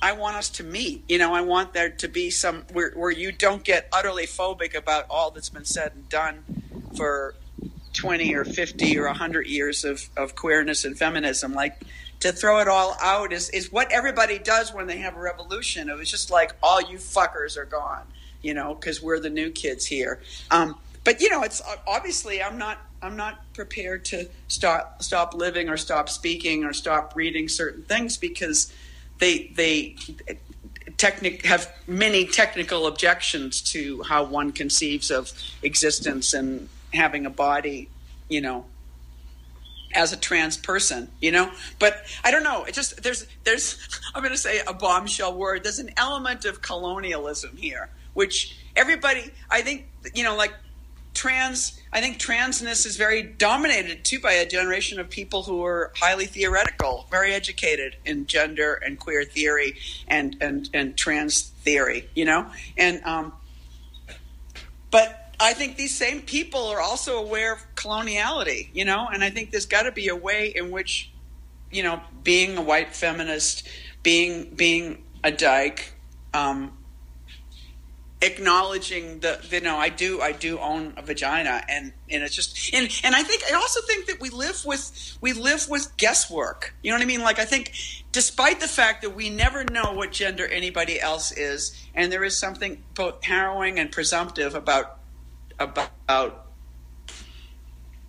I 0.01 0.13
want 0.13 0.37
us 0.37 0.49
to 0.51 0.65
meet. 0.65 1.05
You 1.09 1.19
know, 1.19 1.35
I 1.35 1.41
want 1.41 1.73
there 1.75 1.91
to 1.91 2.09
be 2.09 2.31
some 2.31 2.65
where, 2.73 2.93
where 2.93 3.11
you 3.11 3.33
don't 3.33 3.65
get 3.65 3.89
utterly 3.93 4.27
phobic 4.27 4.77
about 4.77 5.07
all 5.11 5.31
that's 5.31 5.51
been 5.51 5.65
said 5.65 5.93
and 5.95 6.09
done 6.09 6.45
for 6.97 7.35
20 7.95 8.35
or 8.35 8.45
50 8.45 8.99
or 8.99 9.07
100 9.07 9.47
years 9.47 9.85
of, 9.85 10.09
of 10.17 10.37
queerness 10.37 10.85
and 10.85 10.97
feminism. 10.97 11.53
Like, 11.53 11.81
to 12.21 12.33
throw 12.33 12.61
it 12.61 12.69
all 12.69 12.97
out 13.01 13.33
is, 13.33 13.49
is 13.51 13.71
what 13.73 13.91
everybody 13.93 14.39
does 14.39 14.73
when 14.73 14.87
they 14.87 14.99
have 14.99 15.17
a 15.17 15.21
revolution. 15.21 15.89
It 15.89 15.97
was 15.97 16.11
just 16.11 16.31
like, 16.31 16.53
all 16.63 16.81
you 16.81 16.99
fuckers 16.99 17.57
are 17.57 17.65
gone, 17.65 18.07
you 18.43 18.55
know, 18.55 18.75
because 18.75 19.03
we're 19.03 19.21
the 19.21 19.31
new 19.31 19.51
kids 19.51 19.87
here. 19.87 20.21
Um, 20.51 20.77
but, 21.05 21.21
you 21.21 21.31
know, 21.31 21.43
it's 21.43 21.63
obviously 21.87 22.43
I'm 22.43 22.59
not. 22.59 22.79
I'm 23.01 23.17
not 23.17 23.45
prepared 23.55 24.05
to 24.07 24.29
stop 24.49 25.05
stop 25.05 25.33
living 25.33 25.69
or 25.69 25.77
stop 25.77 26.09
speaking 26.09 26.65
or 26.65 26.73
stop 26.73 27.15
reading 27.15 27.49
certain 27.49 27.85
things 27.85 28.17
because 28.17 28.73
they 29.19 29.53
they 29.55 29.95
technic 30.97 31.47
have 31.47 31.73
many 31.87 32.27
technical 32.27 32.87
objections 32.87 33.63
to 33.63 34.03
how 34.03 34.25
one 34.25 34.53
conceives 34.53 35.11
of 35.11 35.33
existence 35.63 36.35
and 36.35 36.69
having 36.93 37.25
a 37.25 37.31
body, 37.31 37.89
you 38.29 38.41
know, 38.41 38.65
as 39.95 40.13
a 40.13 40.17
trans 40.17 40.57
person, 40.57 41.09
you 41.21 41.31
know. 41.31 41.51
But 41.79 42.03
I 42.25 42.31
don't 42.31 42.43
know. 42.43 42.65
It 42.65 42.75
just 42.75 43.03
there's 43.03 43.27
there's 43.45 43.79
I'm 44.15 44.23
going 44.23 44.35
to 44.35 44.39
say 44.39 44.61
a 44.67 44.75
bombshell 44.75 45.35
word. 45.35 45.65
There's 45.65 45.79
an 45.79 45.91
element 45.97 46.45
of 46.45 46.61
colonialism 46.61 47.57
here, 47.57 47.89
which 48.19 48.59
everybody 48.75 49.31
I 49.49 49.61
think 49.63 49.87
you 50.13 50.25
know 50.25 50.35
like 50.35 50.53
trans 51.15 51.81
I 51.93 52.01
think 52.01 52.19
transness 52.19 52.85
is 52.85 52.97
very 52.97 53.23
dominated 53.23 54.05
too 54.05 54.19
by 54.19 54.33
a 54.33 54.45
generation 54.45 54.99
of 54.99 55.09
people 55.09 55.45
who 55.45 55.65
are 55.65 55.93
highly 55.97 56.27
theoretical, 56.27 57.07
very 57.13 57.33
educated 57.33 57.95
in 58.05 58.27
gender 58.27 58.75
and 58.75 58.99
queer 58.99 59.23
theory 59.23 59.77
and 60.09 60.37
and 60.41 60.69
and 60.75 60.97
trans 60.97 61.43
theory, 61.63 62.11
you 62.17 62.25
know? 62.25 62.51
And 62.77 63.05
um 63.05 63.35
but 64.91 65.33
I 65.39 65.53
think 65.53 65.77
these 65.77 65.95
same 65.95 66.21
people 66.23 66.67
are 66.67 66.81
also 66.81 67.19
aware 67.19 67.53
of 67.53 67.61
coloniality, 67.77 68.71
you 68.75 68.85
know, 68.85 69.07
and 69.13 69.23
I 69.23 69.31
think 69.31 69.53
there's 69.53 69.67
got 69.67 69.83
to 69.83 69.93
be 69.93 70.09
a 70.09 70.17
way 70.17 70.49
in 70.49 70.73
which, 70.73 71.13
you 71.71 71.85
know, 71.85 72.01
being 72.25 72.59
a 72.59 72.63
white 72.63 72.97
feminist, 72.97 73.69
being 74.03 74.51
being 74.57 75.05
a 75.23 75.31
dyke, 75.31 75.93
um, 76.35 76.78
acknowledging 78.21 79.21
the 79.21 79.39
you 79.51 79.61
know 79.61 79.77
I 79.77 79.91
do 79.91 80.21
I 80.21 80.33
do 80.33 80.59
own 80.59 80.93
a 80.97 81.03
vagina 81.03 81.63
and 81.69 81.93
and 82.11 82.25
it's 82.25 82.35
just 82.35 82.75
and 82.75 82.91
and 83.05 83.15
I 83.15 83.23
think 83.23 83.45
I 83.51 83.55
also 83.55 83.81
think 83.83 84.07
that 84.07 84.21
we 84.21 84.29
live 84.31 84.63
with 84.65 85.17
we 85.21 85.33
live 85.33 85.69
with 85.69 85.97
guesswork. 85.97 86.75
You 86.83 86.91
know 86.91 86.97
what 86.97 87.03
I 87.03 87.07
mean? 87.07 87.23
Like 87.23 87.39
I 87.39 87.45
think 87.45 87.73
despite 88.11 88.59
the 88.61 88.67
fact 88.67 89.03
that 89.03 89.15
we 89.15 89.31
never 89.31 89.63
know 89.65 89.93
what 89.93 90.11
gender 90.11 90.47
anybody 90.47 91.01
else 91.01 91.31
is 91.31 91.77
and 91.95 92.11
there 92.11 92.25
is 92.25 92.37
something 92.37 92.83
both 92.95 93.23
harrowing 93.23 93.79
and 93.79 93.93
presumptive 93.93 94.55
about 94.55 94.99
about 95.61 96.48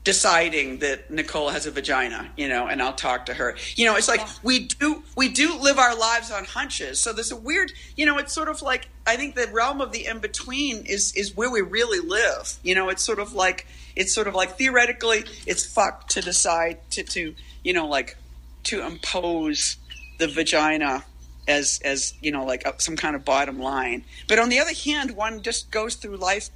deciding 0.09 0.79
that 0.79 1.11
Nicole 1.11 1.49
has 1.49 1.67
a 1.67 1.71
vagina, 1.71 2.31
you 2.35 2.49
know, 2.49 2.65
and 2.65 2.81
I'll 2.81 2.93
talk 2.93 3.27
to 3.27 3.33
her. 3.35 3.55
You 3.75 3.85
know, 3.85 3.95
it's 3.95 4.07
like 4.07 4.21
we 4.41 4.65
do 4.65 5.03
we 5.15 5.29
do 5.29 5.55
live 5.59 5.77
our 5.77 5.95
lives 5.95 6.31
on 6.31 6.45
hunches. 6.45 6.99
So 6.99 7.13
there's 7.13 7.31
a 7.31 7.35
weird, 7.35 7.71
you 7.95 8.07
know, 8.07 8.17
it's 8.17 8.33
sort 8.33 8.47
of 8.47 8.63
like 8.63 8.89
I 9.05 9.17
think 9.17 9.35
the 9.35 9.47
realm 9.53 9.81
of 9.81 9.91
the 9.91 10.07
in 10.07 10.17
between 10.17 10.83
is 10.87 11.13
is 11.15 11.37
where 11.37 11.51
we 11.51 11.61
really 11.61 11.99
live. 11.99 12.57
You 12.63 12.73
know, 12.73 12.89
it's 12.89 13.03
sort 13.03 13.19
of 13.19 13.33
like 13.33 13.67
it's 13.95 14.11
sort 14.11 14.27
of 14.27 14.33
like 14.33 14.57
theoretically 14.57 15.25
it's 15.45 15.63
fucked 15.63 16.09
to 16.13 16.21
decide 16.21 16.79
to 16.89 17.03
to 17.03 17.35
you 17.63 17.73
know 17.73 17.85
like 17.85 18.17
to 18.63 18.83
impose 18.83 19.77
the 20.17 20.27
vagina 20.27 21.05
as 21.47 21.79
as 21.85 22.15
you 22.19 22.31
know 22.31 22.45
like 22.45 22.65
uh, 22.65 22.71
some 22.79 22.97
kind 22.97 23.15
of 23.15 23.23
bottom 23.23 23.59
line. 23.59 24.05
But 24.27 24.39
on 24.39 24.49
the 24.49 24.57
other 24.57 24.73
hand, 24.73 25.15
one 25.15 25.43
just 25.43 25.69
goes 25.69 25.93
through 25.93 26.17
life 26.17 26.49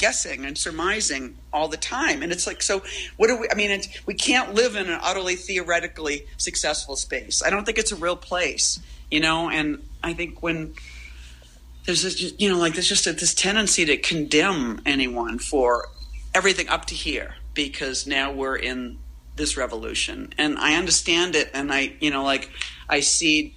guessing 0.00 0.44
and 0.44 0.56
surmising 0.56 1.36
all 1.52 1.68
the 1.68 1.76
time. 1.76 2.22
And 2.22 2.32
it's 2.32 2.46
like 2.46 2.62
so 2.62 2.82
what 3.18 3.28
do 3.28 3.38
we 3.40 3.48
i 3.50 3.54
mean 3.54 3.80
we 4.06 4.14
can't 4.14 4.54
live 4.54 4.74
in 4.74 4.88
an 4.88 4.98
utterly 5.02 5.36
theoretically 5.36 6.26
successful 6.36 6.96
space. 6.96 7.42
I 7.44 7.50
don't 7.50 7.64
think 7.64 7.78
it's 7.78 7.92
a 7.92 7.96
real 7.96 8.16
place 8.16 8.80
you 9.10 9.20
know? 9.20 9.50
And 9.50 9.86
i 10.02 10.12
think 10.12 10.42
when 10.42 10.74
there's 11.84 12.02
this, 12.02 12.34
you 12.38 12.48
know 12.48 12.58
like 12.58 12.74
there's 12.74 12.88
just 12.88 13.06
a, 13.06 13.12
this 13.12 13.34
tendency 13.34 13.84
to 13.84 13.96
condemn 13.96 14.80
anyone 14.86 15.38
for 15.38 15.88
everything 16.34 16.68
up 16.68 16.84
to 16.86 16.94
here 16.94 17.36
because 17.54 18.06
now 18.06 18.32
we're 18.32 18.56
in 18.56 18.98
this 19.36 19.56
revolution. 19.56 20.32
And 20.38 20.58
i 20.58 20.74
understand 20.74 21.34
it. 21.34 21.50
And 21.52 21.72
i 21.72 21.94
you 22.00 22.10
know 22.10 22.24
like 22.24 22.50
i 22.88 23.00
see 23.00 23.54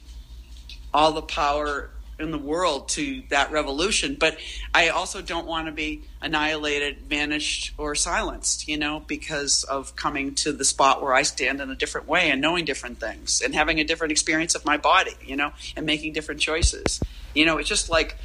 all 0.94 1.12
the 1.12 1.22
power 1.22 1.90
in 2.24 2.32
the 2.32 2.38
world 2.38 2.90
to 2.90 3.24
that 3.30 3.52
revolution. 3.52 4.18
But 4.20 4.38
I 4.74 4.90
also 4.90 5.22
don't 5.22 5.46
want 5.46 5.68
to 5.68 5.72
be 5.72 6.04
annihilated, 6.22 7.00
vanished, 7.02 7.74
or 7.78 7.96
silenced, 7.96 8.68
you 8.68 8.78
know, 8.78 9.04
because 9.06 9.64
of 9.64 9.96
coming 9.96 10.36
to 10.36 10.52
the 10.52 10.66
spot 10.66 11.02
where 11.02 11.14
I 11.14 11.24
stand 11.24 11.62
in 11.62 11.70
a 11.70 11.76
different 11.76 12.08
way 12.08 12.32
and 12.32 12.42
knowing 12.42 12.66
different 12.66 13.00
things 13.00 13.42
and 13.42 13.54
having 13.54 13.80
a 13.80 13.84
different 13.84 14.12
experience 14.12 14.56
of 14.56 14.66
my 14.66 14.78
body, 14.78 15.14
you 15.24 15.36
know, 15.36 15.52
and 15.76 15.86
making 15.86 16.14
different 16.14 16.42
choices. 16.42 17.02
You 17.34 17.46
know, 17.46 17.58
it's 17.58 17.70
just 17.70 17.90
like 17.90 18.18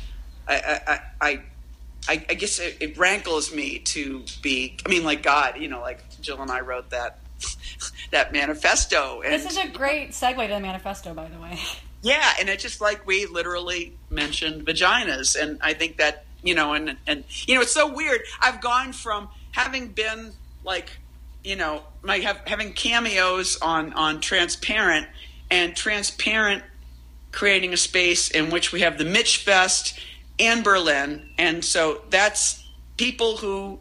I 0.47 0.55
I 0.87 1.01
I, 1.21 1.43
I, 2.09 2.25
I 2.31 2.35
guess 2.35 2.59
it, 2.59 2.77
it 2.81 2.99
rankles 2.99 3.53
me 3.53 3.81
to 3.81 4.25
be. 4.43 4.77
I 4.87 4.89
mean, 4.89 5.05
like 5.05 5.23
God, 5.23 5.59
you 5.59 5.69
know, 5.69 5.81
like 5.81 6.03
Jill 6.21 6.41
and 6.41 6.51
I 6.51 6.61
wrote 6.61 6.91
that 6.91 7.19
that 8.11 8.33
manifesto. 8.33 9.23
And, 9.23 9.33
This 9.33 9.51
is 9.51 9.59
a 9.59 9.69
great 9.69 10.11
segue 10.11 10.47
to 10.47 10.55
the 10.55 10.61
manifesto, 10.61 11.15
by 11.15 11.29
the 11.29 11.41
way. 11.41 11.59
Yeah, 12.03 12.35
and 12.39 12.49
it's 12.49 12.63
just 12.63 12.81
like 12.81 13.07
we 13.07 13.27
literally 13.27 13.97
mentioned 14.11 14.65
vaginas, 14.65 15.41
and 15.41 15.59
I 15.61 15.75
think 15.75 15.97
that 15.99 16.25
you 16.43 16.55
know, 16.55 16.73
and 16.73 16.97
and 17.07 17.25
you 17.47 17.55
know, 17.55 17.61
it's 17.61 17.73
so 17.73 17.93
weird. 17.93 18.21
I've 18.41 18.61
gone 18.61 18.93
from 18.93 19.29
having 19.53 19.89
been 19.89 20.33
like, 20.65 20.91
you 21.43 21.57
know, 21.57 21.83
my 22.03 22.19
have, 22.19 22.41
having 22.47 22.73
cameos 22.73 23.59
on 23.61 23.93
on 23.95 24.21
Transparent, 24.21 25.09
and 25.51 25.75
Transparent 25.75 26.63
creating 27.33 27.73
a 27.73 27.77
space 27.77 28.31
in 28.31 28.51
which 28.51 28.73
we 28.73 28.81
have 28.81 28.99
the 28.99 29.05
Michfest 29.05 29.99
and 30.39 30.63
Berlin, 30.63 31.31
and 31.37 31.65
so 31.65 32.03
that's 32.11 32.65
people 32.97 33.39
who 33.39 33.81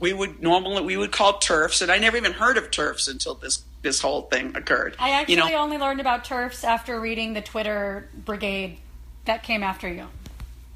we 0.00 0.12
would 0.12 0.42
normally 0.42 0.82
we 0.82 0.96
would 0.96 1.12
call 1.12 1.34
TERFs, 1.34 1.80
and 1.80 1.92
I 1.92 1.98
never 1.98 2.16
even 2.16 2.32
heard 2.32 2.56
of 2.56 2.72
TERFs 2.72 3.08
until 3.08 3.36
this 3.36 3.62
this 3.82 4.00
whole 4.00 4.22
thing 4.22 4.54
occurred. 4.56 4.96
I 4.98 5.10
actually 5.10 5.34
you 5.34 5.40
know, 5.40 5.54
only 5.56 5.76
learned 5.78 6.00
about 6.00 6.24
TERFs 6.24 6.64
after 6.64 7.00
reading 7.00 7.32
the 7.34 7.42
Twitter 7.42 8.08
brigade 8.24 8.78
that 9.24 9.42
came 9.42 9.62
after 9.62 9.88
you. 9.88 10.06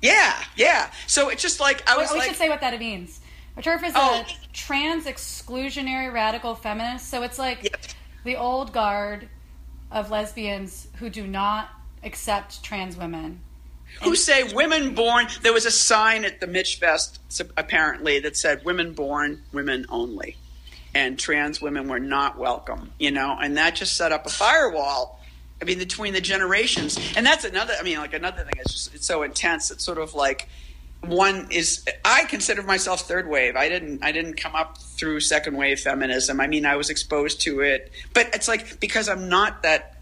yeah, 0.03 0.43
yeah. 0.57 0.91
So 1.07 1.29
it's 1.31 1.43
just 1.43 1.61
like 1.61 1.89
I 1.89 1.97
was 1.97 2.11
we 2.13 2.19
like, 2.19 2.29
should 2.29 2.37
say 2.37 2.49
what 2.49 2.61
that 2.61 2.79
means. 2.79 3.21
A 3.57 3.63
TERF 3.63 3.83
is 3.85 3.93
Oh. 3.97 4.21
a 4.23 4.27
trans 4.53 5.07
exclusionary 5.07 6.13
radical 6.13 6.55
feminist. 6.55 7.09
So 7.09 7.23
it's 7.23 7.39
like 7.39 7.63
Yep. 7.65 7.77
the 8.25 8.37
old 8.37 8.73
guard 8.73 9.29
of 9.91 10.11
lesbians 10.11 10.89
who 10.99 11.09
do 11.09 11.27
not 11.27 11.71
accept 12.03 12.63
trans 12.63 12.97
women. 12.97 13.41
who 14.03 14.15
say 14.17 14.53
women 14.53 14.95
born. 14.95 15.27
There 15.43 15.53
was 15.53 15.65
a 15.65 15.71
sign 15.71 16.25
at 16.25 16.41
the 16.41 16.47
Michfest 16.47 17.19
apparently 17.57 18.19
that 18.21 18.37
said 18.37 18.65
"women 18.65 18.93
born, 18.95 19.43
women 19.53 19.87
only," 19.89 20.37
and 20.97 21.19
trans 21.19 21.61
women 21.61 21.89
were 21.89 22.01
not 22.01 22.39
welcome. 22.39 22.91
You 22.99 23.11
know, 23.11 23.37
and 23.39 23.59
that 23.59 23.77
just 23.77 23.97
set 23.97 24.13
up 24.13 24.25
a 24.25 24.31
firewall. 24.31 25.21
I 25.61 25.65
mean, 25.65 25.79
between 25.79 26.15
the 26.15 26.21
generations, 26.23 26.99
and 27.17 27.25
that's 27.25 27.45
another. 27.45 27.75
I 27.79 27.83
mean, 27.83 27.99
like 27.99 28.15
another 28.15 28.45
thing. 28.45 28.55
It's 28.59 28.73
just 28.73 28.95
it's 28.95 29.07
so 29.07 29.23
intense. 29.23 29.71
It's 29.71 29.85
sort 29.85 29.99
of 29.99 30.15
like 30.15 30.49
one 31.03 31.49
is. 31.51 31.85
I 32.03 32.25
consider 32.25 32.63
myself 32.63 33.03
third 33.03 33.29
wave. 33.29 33.57
I 33.57 33.69
didn't. 33.69 34.03
I 34.03 34.11
didn't 34.11 34.35
come 34.35 34.55
up 34.55 34.79
through 34.79 35.21
second 35.21 35.57
wave 35.57 35.81
feminism. 35.81 36.41
I 36.41 36.47
mean, 36.47 36.65
I 36.65 36.77
was 36.77 36.89
exposed 36.89 37.43
to 37.43 37.61
it, 37.61 37.93
but 38.15 38.35
it's 38.35 38.49
like 38.49 38.81
because 38.81 39.11
I'm 39.11 39.29
not 39.29 39.63
that 39.65 39.97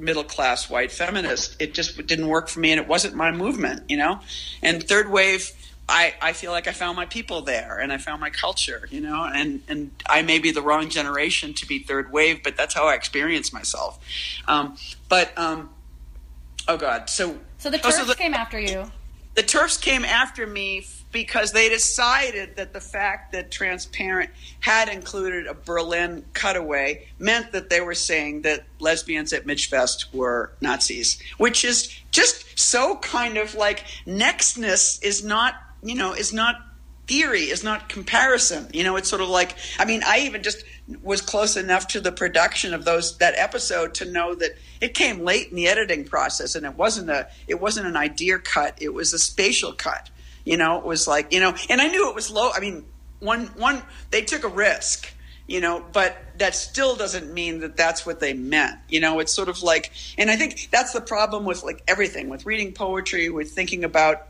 middle 0.00 0.24
class 0.24 0.68
white 0.68 0.90
feminist. 0.90 1.62
It 1.62 1.74
just 1.74 2.04
didn't 2.08 2.26
work 2.26 2.48
for 2.48 2.58
me, 2.58 2.72
and 2.72 2.80
it 2.80 2.88
wasn't 2.88 3.14
my 3.14 3.30
movement, 3.30 3.88
you 3.88 3.96
know. 3.96 4.18
And 4.62 4.82
third 4.82 5.10
wave, 5.10 5.52
I, 5.88 6.14
I 6.22 6.32
feel 6.32 6.50
like 6.50 6.66
I 6.66 6.72
found 6.72 6.96
my 6.96 7.04
people 7.04 7.42
there, 7.42 7.78
and 7.78 7.92
I 7.92 7.98
found 7.98 8.20
my 8.20 8.30
culture, 8.30 8.88
you 8.90 9.00
know. 9.00 9.24
And 9.24 9.62
and 9.68 9.90
I 10.08 10.22
may 10.22 10.38
be 10.38 10.50
the 10.50 10.62
wrong 10.62 10.88
generation 10.88 11.52
to 11.54 11.66
be 11.66 11.80
third 11.80 12.10
wave, 12.10 12.42
but 12.42 12.56
that's 12.56 12.74
how 12.74 12.86
I 12.86 12.94
experience 12.94 13.52
myself. 13.52 13.98
Um, 14.48 14.76
but 15.08 15.36
um, 15.38 15.70
oh 16.68 16.76
god, 16.78 17.10
so 17.10 17.36
So 17.58 17.70
the 17.70 17.78
oh, 17.78 17.88
TERFs 17.88 17.92
so 17.92 18.04
the- 18.06 18.14
came 18.14 18.32
after 18.34 18.58
you. 18.58 18.90
the 19.34 19.42
TERFs 19.42 19.78
came 19.80 20.04
after 20.06 20.46
me 20.46 20.78
f- 20.78 21.04
because 21.12 21.52
they 21.52 21.68
decided 21.68 22.56
that 22.56 22.72
the 22.72 22.80
fact 22.80 23.32
that 23.32 23.50
transparent 23.50 24.30
had 24.60 24.88
included 24.88 25.46
a 25.46 25.54
berlin 25.54 26.24
cutaway 26.34 27.06
meant 27.20 27.52
that 27.52 27.70
they 27.70 27.80
were 27.80 27.94
saying 27.94 28.42
that 28.42 28.64
lesbians 28.80 29.32
at 29.32 29.46
Michfest 29.46 30.12
were 30.12 30.50
nazis 30.60 31.20
which 31.38 31.64
is 31.64 31.96
just 32.10 32.58
so 32.58 32.96
kind 32.96 33.36
of 33.36 33.54
like 33.54 33.84
nextness 34.06 35.00
is 35.04 35.22
not 35.24 35.54
you 35.84 35.94
know 35.94 36.12
is 36.12 36.32
not 36.32 36.56
theory 37.06 37.42
is 37.42 37.62
not 37.62 37.88
comparison. 37.88 38.68
You 38.72 38.82
know 38.82 38.96
it's 38.96 39.08
sort 39.08 39.20
of 39.20 39.28
like 39.28 39.56
i 39.78 39.84
mean 39.84 40.02
i 40.04 40.20
even 40.20 40.42
just 40.42 40.64
was 41.02 41.20
close 41.20 41.56
enough 41.56 41.86
to 41.88 42.00
the 42.00 42.12
production 42.12 42.74
of 42.74 42.84
those 42.84 43.18
that 43.18 43.34
episode 43.36 43.94
to 43.94 44.10
know 44.10 44.34
that 44.34 44.52
it 44.80 44.94
came 44.94 45.20
late 45.20 45.48
in 45.48 45.56
the 45.56 45.68
editing 45.68 46.04
process 46.04 46.54
and 46.54 46.66
it 46.66 46.76
wasn't 46.76 47.10
a 47.10 47.28
it 47.46 47.60
wasn't 47.60 47.86
an 47.86 47.96
idea 47.96 48.38
cut 48.38 48.76
it 48.80 48.92
was 48.92 49.12
a 49.12 49.18
spatial 49.18 49.72
cut. 49.72 50.10
You 50.44 50.56
know 50.56 50.78
it 50.78 50.84
was 50.84 51.06
like 51.06 51.32
you 51.32 51.40
know 51.40 51.54
and 51.68 51.80
i 51.80 51.88
knew 51.88 52.08
it 52.08 52.14
was 52.14 52.30
low 52.30 52.50
i 52.50 52.60
mean 52.60 52.84
one 53.20 53.46
one 53.58 53.82
they 54.10 54.22
took 54.22 54.44
a 54.44 54.48
risk 54.48 55.10
you 55.46 55.60
know 55.60 55.84
but 55.92 56.16
that 56.38 56.54
still 56.54 56.96
doesn't 56.96 57.32
mean 57.32 57.60
that 57.60 57.76
that's 57.76 58.04
what 58.04 58.18
they 58.18 58.32
meant. 58.32 58.78
You 58.88 59.00
know 59.00 59.20
it's 59.20 59.32
sort 59.32 59.48
of 59.48 59.62
like 59.62 59.92
and 60.18 60.30
i 60.30 60.36
think 60.36 60.68
that's 60.70 60.92
the 60.92 61.00
problem 61.00 61.44
with 61.44 61.62
like 61.62 61.82
everything 61.86 62.28
with 62.28 62.46
reading 62.46 62.72
poetry 62.72 63.28
with 63.28 63.50
thinking 63.50 63.84
about 63.84 64.28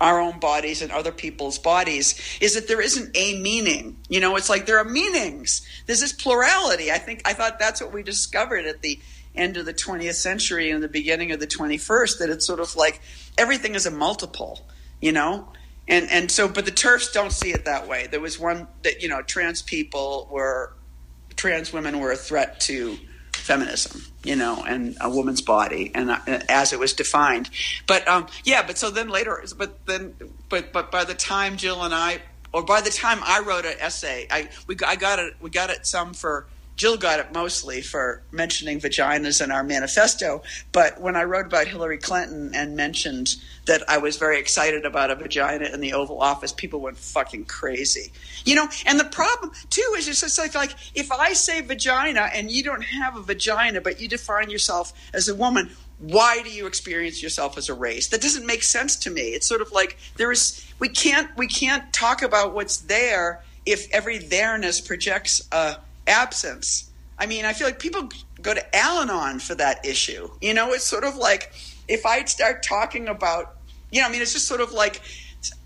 our 0.00 0.20
own 0.20 0.38
bodies 0.38 0.82
and 0.82 0.92
other 0.92 1.12
people's 1.12 1.58
bodies 1.58 2.38
is 2.40 2.54
that 2.54 2.68
there 2.68 2.80
isn't 2.80 3.16
a 3.16 3.40
meaning. 3.40 3.96
You 4.08 4.20
know, 4.20 4.36
it's 4.36 4.50
like 4.50 4.66
there 4.66 4.78
are 4.78 4.84
meanings. 4.84 5.66
There's 5.86 6.00
this 6.00 6.12
plurality. 6.12 6.92
I 6.92 6.98
think 6.98 7.22
I 7.24 7.32
thought 7.32 7.58
that's 7.58 7.80
what 7.80 7.92
we 7.92 8.02
discovered 8.02 8.66
at 8.66 8.82
the 8.82 9.00
end 9.34 9.56
of 9.56 9.66
the 9.66 9.74
20th 9.74 10.14
century 10.14 10.70
and 10.70 10.82
the 10.82 10.88
beginning 10.88 11.32
of 11.32 11.40
the 11.40 11.46
21st 11.46 12.18
that 12.18 12.30
it's 12.30 12.46
sort 12.46 12.60
of 12.60 12.74
like 12.76 13.00
everything 13.38 13.74
is 13.74 13.86
a 13.86 13.90
multiple, 13.90 14.66
you 15.00 15.12
know? 15.12 15.52
And 15.88 16.10
and 16.10 16.30
so 16.30 16.48
but 16.48 16.64
the 16.64 16.72
TERFs 16.72 17.12
don't 17.12 17.32
see 17.32 17.52
it 17.52 17.64
that 17.64 17.86
way. 17.86 18.08
There 18.08 18.20
was 18.20 18.38
one 18.38 18.66
that, 18.82 19.02
you 19.02 19.08
know, 19.08 19.22
trans 19.22 19.62
people 19.62 20.28
were 20.30 20.72
trans 21.36 21.72
women 21.72 22.00
were 22.00 22.12
a 22.12 22.16
threat 22.16 22.60
to 22.60 22.98
feminism, 23.46 24.02
you 24.24 24.36
know, 24.36 24.64
and 24.66 24.96
a 25.00 25.08
woman's 25.08 25.40
body, 25.40 25.92
and 25.94 26.10
uh, 26.10 26.18
as 26.48 26.72
it 26.72 26.78
was 26.78 26.92
defined. 26.92 27.48
But 27.86 28.06
um, 28.08 28.26
yeah, 28.44 28.66
but 28.66 28.76
so 28.76 28.90
then 28.90 29.08
later, 29.08 29.42
but 29.56 29.86
then, 29.86 30.14
but 30.48 30.72
but 30.72 30.90
by 30.90 31.04
the 31.04 31.14
time 31.14 31.56
Jill 31.56 31.82
and 31.82 31.94
I, 31.94 32.20
or 32.52 32.62
by 32.62 32.80
the 32.80 32.90
time 32.90 33.20
I 33.22 33.40
wrote 33.40 33.64
an 33.64 33.76
essay, 33.78 34.26
I 34.30 34.48
we 34.66 34.76
I 34.84 34.96
got 34.96 35.18
it 35.18 35.34
we 35.40 35.50
got 35.50 35.70
it 35.70 35.86
some 35.86 36.12
for. 36.12 36.46
Jill 36.76 36.98
got 36.98 37.20
it 37.20 37.32
mostly 37.32 37.80
for 37.80 38.20
mentioning 38.30 38.78
vaginas 38.78 39.42
in 39.42 39.50
our 39.50 39.64
manifesto, 39.64 40.42
but 40.72 41.00
when 41.00 41.16
I 41.16 41.24
wrote 41.24 41.46
about 41.46 41.66
Hillary 41.66 41.96
Clinton 41.96 42.50
and 42.54 42.76
mentioned 42.76 43.36
that 43.66 43.82
I 43.88 43.98
was 43.98 44.16
very 44.16 44.38
excited 44.38 44.84
about 44.84 45.10
a 45.10 45.14
vagina 45.14 45.66
in 45.66 45.80
the 45.80 45.92
Oval 45.92 46.20
Office, 46.20 46.52
people 46.52 46.80
went 46.80 46.96
fucking 46.96 47.44
crazy. 47.44 48.12
You 48.44 48.54
know, 48.54 48.68
and 48.86 48.98
the 48.98 49.04
problem 49.04 49.52
too 49.70 49.94
is 49.96 50.08
it's 50.08 50.20
just 50.20 50.38
like 50.38 50.54
like 50.54 50.74
if 50.94 51.12
I 51.12 51.32
say 51.32 51.60
vagina 51.60 52.30
and 52.32 52.50
you 52.50 52.62
don't 52.62 52.82
have 52.82 53.16
a 53.16 53.22
vagina, 53.22 53.80
but 53.80 54.00
you 54.00 54.08
define 54.08 54.50
yourself 54.50 54.92
as 55.12 55.28
a 55.28 55.34
woman, 55.34 55.70
why 55.98 56.42
do 56.42 56.50
you 56.50 56.66
experience 56.66 57.22
yourself 57.22 57.58
as 57.58 57.68
a 57.68 57.74
race? 57.74 58.08
That 58.08 58.20
doesn't 58.20 58.46
make 58.46 58.62
sense 58.62 58.96
to 58.96 59.10
me. 59.10 59.30
It's 59.30 59.46
sort 59.46 59.60
of 59.60 59.72
like 59.72 59.98
there 60.16 60.30
is 60.30 60.64
we 60.78 60.88
can't 60.88 61.36
we 61.36 61.48
can't 61.48 61.92
talk 61.92 62.22
about 62.22 62.54
what's 62.54 62.78
there 62.78 63.42
if 63.64 63.88
every 63.92 64.18
there-ness 64.18 64.80
projects 64.80 65.46
a 65.50 65.76
absence. 66.06 66.90
I 67.18 67.26
mean, 67.26 67.44
I 67.44 67.52
feel 67.52 67.66
like 67.66 67.78
people 67.78 68.10
go 68.42 68.54
to 68.54 68.76
Al-Anon 68.76 69.40
for 69.40 69.54
that 69.54 69.84
issue. 69.84 70.30
You 70.40 70.54
know, 70.54 70.72
it's 70.72 70.84
sort 70.84 71.02
of 71.04 71.16
like 71.16 71.52
if 71.88 72.04
I 72.04 72.24
start 72.24 72.62
talking 72.62 73.08
about, 73.08 73.55
you 73.90 74.00
know, 74.00 74.08
I 74.08 74.10
mean, 74.10 74.22
it's 74.22 74.32
just 74.32 74.46
sort 74.46 74.60
of 74.60 74.72
like 74.72 75.00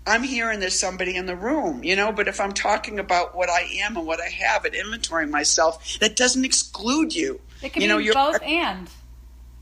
I'm 0.05 0.23
here 0.23 0.49
and 0.49 0.61
there's 0.61 0.79
somebody 0.79 1.15
in 1.15 1.25
the 1.25 1.35
room, 1.35 1.83
you 1.83 1.95
know, 1.95 2.11
but 2.11 2.27
if 2.27 2.39
I'm 2.39 2.53
talking 2.53 2.99
about 2.99 3.35
what 3.35 3.49
I 3.49 3.61
am 3.83 3.97
and 3.97 4.05
what 4.05 4.19
I 4.19 4.29
have 4.29 4.65
and 4.65 4.73
inventorying 4.73 5.29
myself, 5.29 5.99
that 5.99 6.15
doesn't 6.15 6.43
exclude 6.43 7.13
you. 7.15 7.39
It 7.61 7.73
can 7.73 7.81
you 7.81 7.87
know, 7.87 7.97
be 7.97 8.05
you're- 8.05 8.13
both 8.15 8.41
and. 8.41 8.89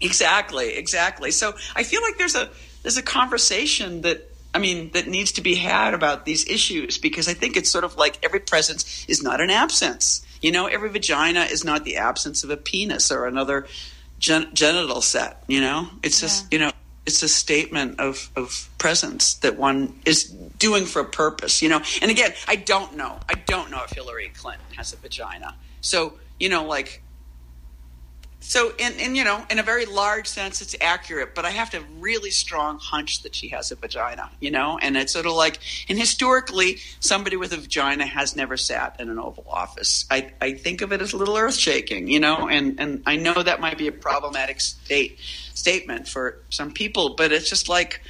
Exactly, 0.01 0.75
exactly. 0.77 1.31
So 1.31 1.53
I 1.75 1.83
feel 1.83 2.01
like 2.01 2.17
there's 2.17 2.35
a 2.35 2.49
there's 2.83 2.95
a 2.95 3.01
conversation 3.01 4.01
that 4.03 4.31
I 4.53 4.59
mean 4.59 4.91
that 4.93 5.07
needs 5.07 5.33
to 5.33 5.41
be 5.41 5.55
had 5.55 5.93
about 5.93 6.23
these 6.25 6.47
issues 6.47 6.97
because 6.97 7.27
I 7.27 7.33
think 7.33 7.57
it's 7.57 7.69
sort 7.69 7.83
of 7.83 7.97
like 7.97 8.17
every 8.23 8.39
presence 8.39 9.05
is 9.09 9.21
not 9.21 9.41
an 9.41 9.49
absence. 9.49 10.25
You 10.41 10.53
know, 10.53 10.67
every 10.67 10.89
vagina 10.89 11.41
is 11.41 11.65
not 11.65 11.83
the 11.83 11.97
absence 11.97 12.45
of 12.45 12.49
a 12.49 12.55
penis 12.55 13.11
or 13.11 13.25
another 13.25 13.67
gen- 14.19 14.49
genital 14.53 15.01
set. 15.01 15.43
You 15.47 15.59
know, 15.59 15.89
it's 16.01 16.21
just 16.21 16.51
you 16.53 16.59
know 16.59 16.71
it's 17.05 17.23
a 17.23 17.29
statement 17.29 17.99
of 17.99 18.29
of 18.35 18.69
presence 18.77 19.35
that 19.35 19.57
one 19.57 19.99
is 20.05 20.25
doing 20.57 20.85
for 20.85 21.01
a 21.01 21.05
purpose. 21.05 21.61
You 21.61 21.69
know, 21.69 21.81
and 22.01 22.11
again, 22.11 22.33
I 22.47 22.55
don't 22.55 22.95
know. 22.95 23.19
I 23.27 23.35
don't 23.35 23.71
know 23.71 23.83
if 23.83 23.91
Hillary 23.91 24.31
Clinton 24.35 24.65
has 24.75 24.93
a 24.93 24.97
vagina. 24.97 25.55
So 25.81 26.13
you 26.39 26.49
know, 26.49 26.65
like 26.65 27.01
so, 28.41 28.71
in, 28.77 29.15
you 29.15 29.23
know, 29.23 29.45
in 29.49 29.59
a 29.59 29.63
very 29.63 29.85
large 29.85 30.25
sense, 30.25 30.61
it's 30.61 30.75
accurate. 30.79 31.35
But 31.35 31.45
I 31.45 31.49
have 31.49 31.69
to 31.71 31.81
really 31.99 32.31
strong 32.31 32.79
hunch 32.79 33.21
that 33.23 33.35
she 33.35 33.49
has 33.49 33.71
a 33.71 33.75
vagina, 33.75 34.31
you 34.39 34.49
know, 34.49 34.79
and 34.81 34.95
it's 34.95 35.11
sort 35.11 35.25
of 35.25 35.33
like, 35.33 35.59
and 35.89 35.99
historically, 35.99 36.77
somebody 36.99 37.35
with 37.35 37.51
a 37.51 37.57
vagina 37.57 38.05
has 38.05 38.35
never 38.35 38.55
sat 38.55 38.99
in 38.99 39.09
an 39.09 39.19
Oval 39.19 39.45
Office. 39.49 40.05
I, 40.09 40.31
I 40.39 40.53
think 40.53 40.81
of 40.81 40.93
it 40.93 41.01
as 41.01 41.11
a 41.13 41.17
little 41.17 41.35
earth 41.35 41.55
shaking, 41.55 42.07
you 42.07 42.19
know, 42.19 42.47
and 42.47 42.79
and 42.79 43.03
I 43.05 43.17
know 43.17 43.43
that 43.43 43.59
might 43.59 43.77
be 43.77 43.87
a 43.87 43.91
problematic 43.91 44.61
state 44.61 45.19
statement 45.53 46.07
for 46.07 46.39
some 46.49 46.71
people, 46.71 47.15
but 47.15 47.31
it's 47.31 47.49
just 47.49 47.67
like 47.67 48.01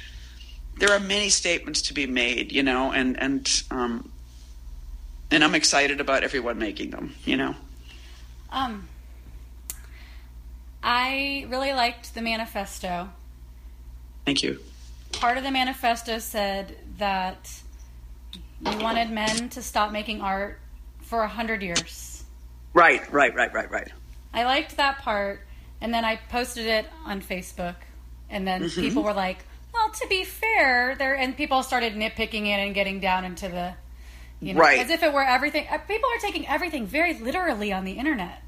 there 0.78 0.92
are 0.92 1.00
many 1.00 1.28
statements 1.28 1.82
to 1.82 1.94
be 1.94 2.06
made, 2.06 2.52
you 2.52 2.62
know, 2.62 2.92
and 2.92 3.20
and 3.20 3.62
um, 3.70 4.12
and 5.30 5.42
I'm 5.42 5.56
excited 5.56 6.00
about 6.00 6.22
everyone 6.22 6.58
making 6.58 6.90
them, 6.90 7.14
you 7.24 7.36
know. 7.36 7.56
Um, 8.50 8.88
I 10.82 11.46
really 11.48 11.72
liked 11.72 12.14
the 12.14 12.22
manifesto. 12.22 13.10
Thank 14.24 14.42
you. 14.42 14.60
Part 15.12 15.36
of 15.36 15.44
the 15.44 15.50
manifesto 15.50 16.18
said 16.18 16.76
that 16.98 17.52
you 18.60 18.78
wanted 18.78 19.10
men 19.10 19.48
to 19.50 19.62
stop 19.62 19.92
making 19.92 20.20
art 20.20 20.60
for 21.02 21.22
a 21.22 21.28
hundred 21.28 21.62
years. 21.62 22.24
Right, 22.72 23.10
right, 23.12 23.34
right, 23.34 23.52
right, 23.52 23.70
right. 23.70 23.88
I 24.32 24.44
liked 24.44 24.76
that 24.76 24.98
part, 24.98 25.40
and 25.80 25.92
then 25.92 26.04
I 26.04 26.16
posted 26.28 26.66
it 26.66 26.86
on 27.04 27.20
Facebook, 27.20 27.74
and 28.28 28.46
then 28.46 28.62
Mhm. 28.62 28.80
people 28.80 29.02
were 29.02 29.12
like, 29.12 29.38
"Well, 29.74 29.90
to 29.90 30.06
be 30.08 30.24
fair, 30.24 30.94
there," 30.94 31.16
and 31.16 31.36
people 31.36 31.62
started 31.64 31.94
nitpicking 31.96 32.46
it 32.46 32.60
and 32.60 32.74
getting 32.74 33.00
down 33.00 33.24
into 33.24 33.48
the, 33.48 33.74
you 34.40 34.54
know, 34.54 34.60
Right. 34.60 34.78
as 34.78 34.90
if 34.90 35.02
it 35.02 35.12
were 35.12 35.24
everything. 35.24 35.66
uh, 35.68 35.78
People 35.78 36.08
are 36.14 36.20
taking 36.20 36.46
everything 36.46 36.86
very 36.86 37.14
literally 37.14 37.72
on 37.72 37.84
the 37.84 37.92
internet. 37.92 38.42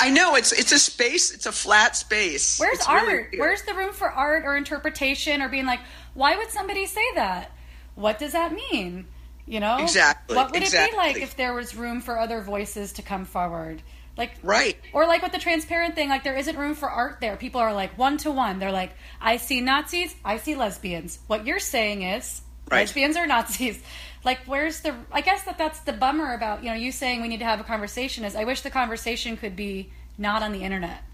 I 0.00 0.10
know 0.10 0.34
it's 0.36 0.52
it's 0.52 0.72
a 0.72 0.78
space. 0.78 1.32
It's 1.34 1.46
a 1.46 1.52
flat 1.52 1.96
space. 1.96 2.58
Where's 2.58 2.78
It's 2.78 2.88
art? 2.88 3.06
weird. 3.06 3.34
Where's 3.36 3.62
the 3.62 3.74
room 3.74 3.92
for 3.92 4.10
art 4.10 4.44
or 4.44 4.56
interpretation 4.56 5.42
or 5.42 5.48
being 5.48 5.66
like, 5.66 5.80
why 6.14 6.36
would 6.36 6.50
somebody 6.50 6.86
say 6.86 7.04
that? 7.16 7.50
What 7.94 8.18
does 8.18 8.32
that 8.32 8.52
mean? 8.52 9.06
You 9.48 9.60
know, 9.60 9.78
Exactly, 9.78 10.36
What 10.36 10.50
would 10.52 10.62
it 10.64 10.72
be 10.72 10.96
like 10.96 11.18
if 11.18 11.36
there 11.36 11.54
was 11.54 11.76
room 11.76 12.00
for 12.00 12.18
other 12.18 12.40
voices 12.40 12.94
to 12.94 13.02
come 13.02 13.24
forward? 13.24 13.80
Like 14.16 14.32
right? 14.42 14.76
Or 14.92 15.06
like 15.06 15.22
with 15.22 15.32
the 15.32 15.38
transparent 15.38 15.94
thing, 15.94 16.08
like 16.08 16.24
there 16.24 16.36
isn't 16.36 16.56
room 16.56 16.74
for 16.74 16.88
art 16.90 17.18
there. 17.20 17.36
People 17.36 17.60
are 17.60 17.72
like 17.74 17.96
one 17.98 18.16
to 18.18 18.30
one. 18.32 18.58
They're 18.58 18.72
like, 18.72 18.92
I 19.20 19.36
see 19.36 19.60
Nazis, 19.60 20.14
I 20.24 20.38
see 20.38 20.56
lesbians. 20.56 21.18
What 21.26 21.46
you're 21.46 21.58
saying 21.60 22.02
is 22.02 22.40
Right. 22.70 22.80
lesbians 22.80 23.16
are 23.16 23.26
Nazis. 23.26 23.80
Like, 24.26 24.40
where's 24.44 24.80
the? 24.80 24.92
I 25.12 25.20
guess 25.20 25.44
that 25.44 25.56
that's 25.56 25.78
the 25.80 25.92
bummer 25.92 26.34
about 26.34 26.64
you 26.64 26.68
know 26.68 26.74
you 26.74 26.90
saying 26.90 27.22
we 27.22 27.28
need 27.28 27.38
to 27.38 27.44
have 27.44 27.60
a 27.60 27.64
conversation. 27.64 28.24
Is 28.24 28.34
I 28.34 28.42
wish 28.42 28.62
the 28.62 28.70
conversation 28.70 29.36
could 29.36 29.54
be 29.54 29.92
not 30.18 30.42
on 30.42 30.50
the 30.50 30.64
internet. 30.64 31.04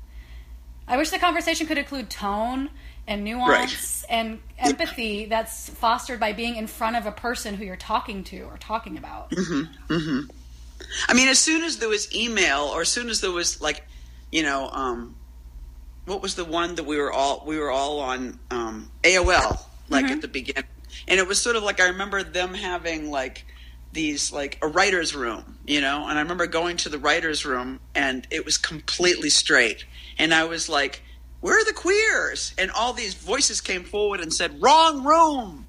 I 0.89 0.97
wish 0.97 1.11
the 1.11 1.19
conversation 1.19 1.67
could 1.67 1.77
include 1.77 2.09
tone 2.09 2.71
and 3.07 3.23
nuance 3.23 4.05
and 4.09 4.41
empathy 4.59 5.27
that's 5.27 5.69
fostered 5.69 6.21
by 6.21 6.33
being 6.33 6.57
in 6.57 6.67
front 6.67 6.97
of 6.97 7.05
a 7.05 7.13
person 7.13 7.55
who 7.55 7.65
you're 7.67 7.77
talking 7.77 8.25
to 8.25 8.41
or 8.45 8.57
talking 8.57 8.97
about. 8.97 9.33
hmm 9.35 9.65
hmm 9.89 10.21
I 11.09 11.15
mean, 11.15 11.29
as 11.29 11.39
soon 11.39 11.63
as 11.63 11.79
there 11.79 11.89
was 11.91 12.13
email, 12.15 12.63
or 12.63 12.81
as 12.81 12.89
soon 12.89 13.09
as 13.11 13.21
there 13.21 13.31
was 13.31 13.61
like, 13.61 13.87
you 14.31 14.43
know, 14.43 14.69
um, 14.71 15.15
what 16.07 16.23
was 16.23 16.35
the 16.35 16.45
one 16.45 16.75
that 16.77 16.85
we 16.85 16.97
were 16.97 17.13
all 17.13 17.45
we 17.47 17.59
were 17.59 17.71
all 17.71 18.01
on 18.01 18.39
um, 18.51 18.91
AOL, 19.03 19.61
like 19.91 20.05
Mm-hmm. 20.05 20.13
at 20.13 20.23
the 20.23 20.29
beginning, 20.29 20.65
and 21.09 21.19
it 21.19 21.27
was 21.27 21.41
sort 21.41 21.57
of 21.57 21.63
like 21.63 21.81
I 21.81 21.89
remember 21.89 22.23
them 22.23 22.55
having 22.55 23.11
like 23.11 23.45
these 23.93 24.33
like 24.33 24.59
a 24.63 24.67
writer's 24.67 25.15
room, 25.15 25.59
you 25.67 25.81
know, 25.81 26.09
and 26.09 26.19
I 26.19 26.23
remember 26.23 26.47
going 26.47 26.77
to 26.79 26.89
the 26.89 26.99
writer's 26.99 27.45
room 27.45 27.81
and 27.95 28.27
it 28.31 28.45
was 28.45 28.57
completely 28.57 29.31
straight, 29.31 29.85
and 30.19 30.33
I 30.33 30.45
was 30.45 30.69
like, 30.69 31.03
"Where 31.41 31.61
are 31.61 31.65
the 31.65 31.73
queers?" 31.73 32.55
And 32.59 32.71
all 32.71 32.93
these 32.93 33.15
voices 33.15 33.61
came 33.61 33.85
forward 33.85 34.21
and 34.21 34.33
said, 34.33 34.63
"Wrong 34.63 35.05
room." 35.05 35.67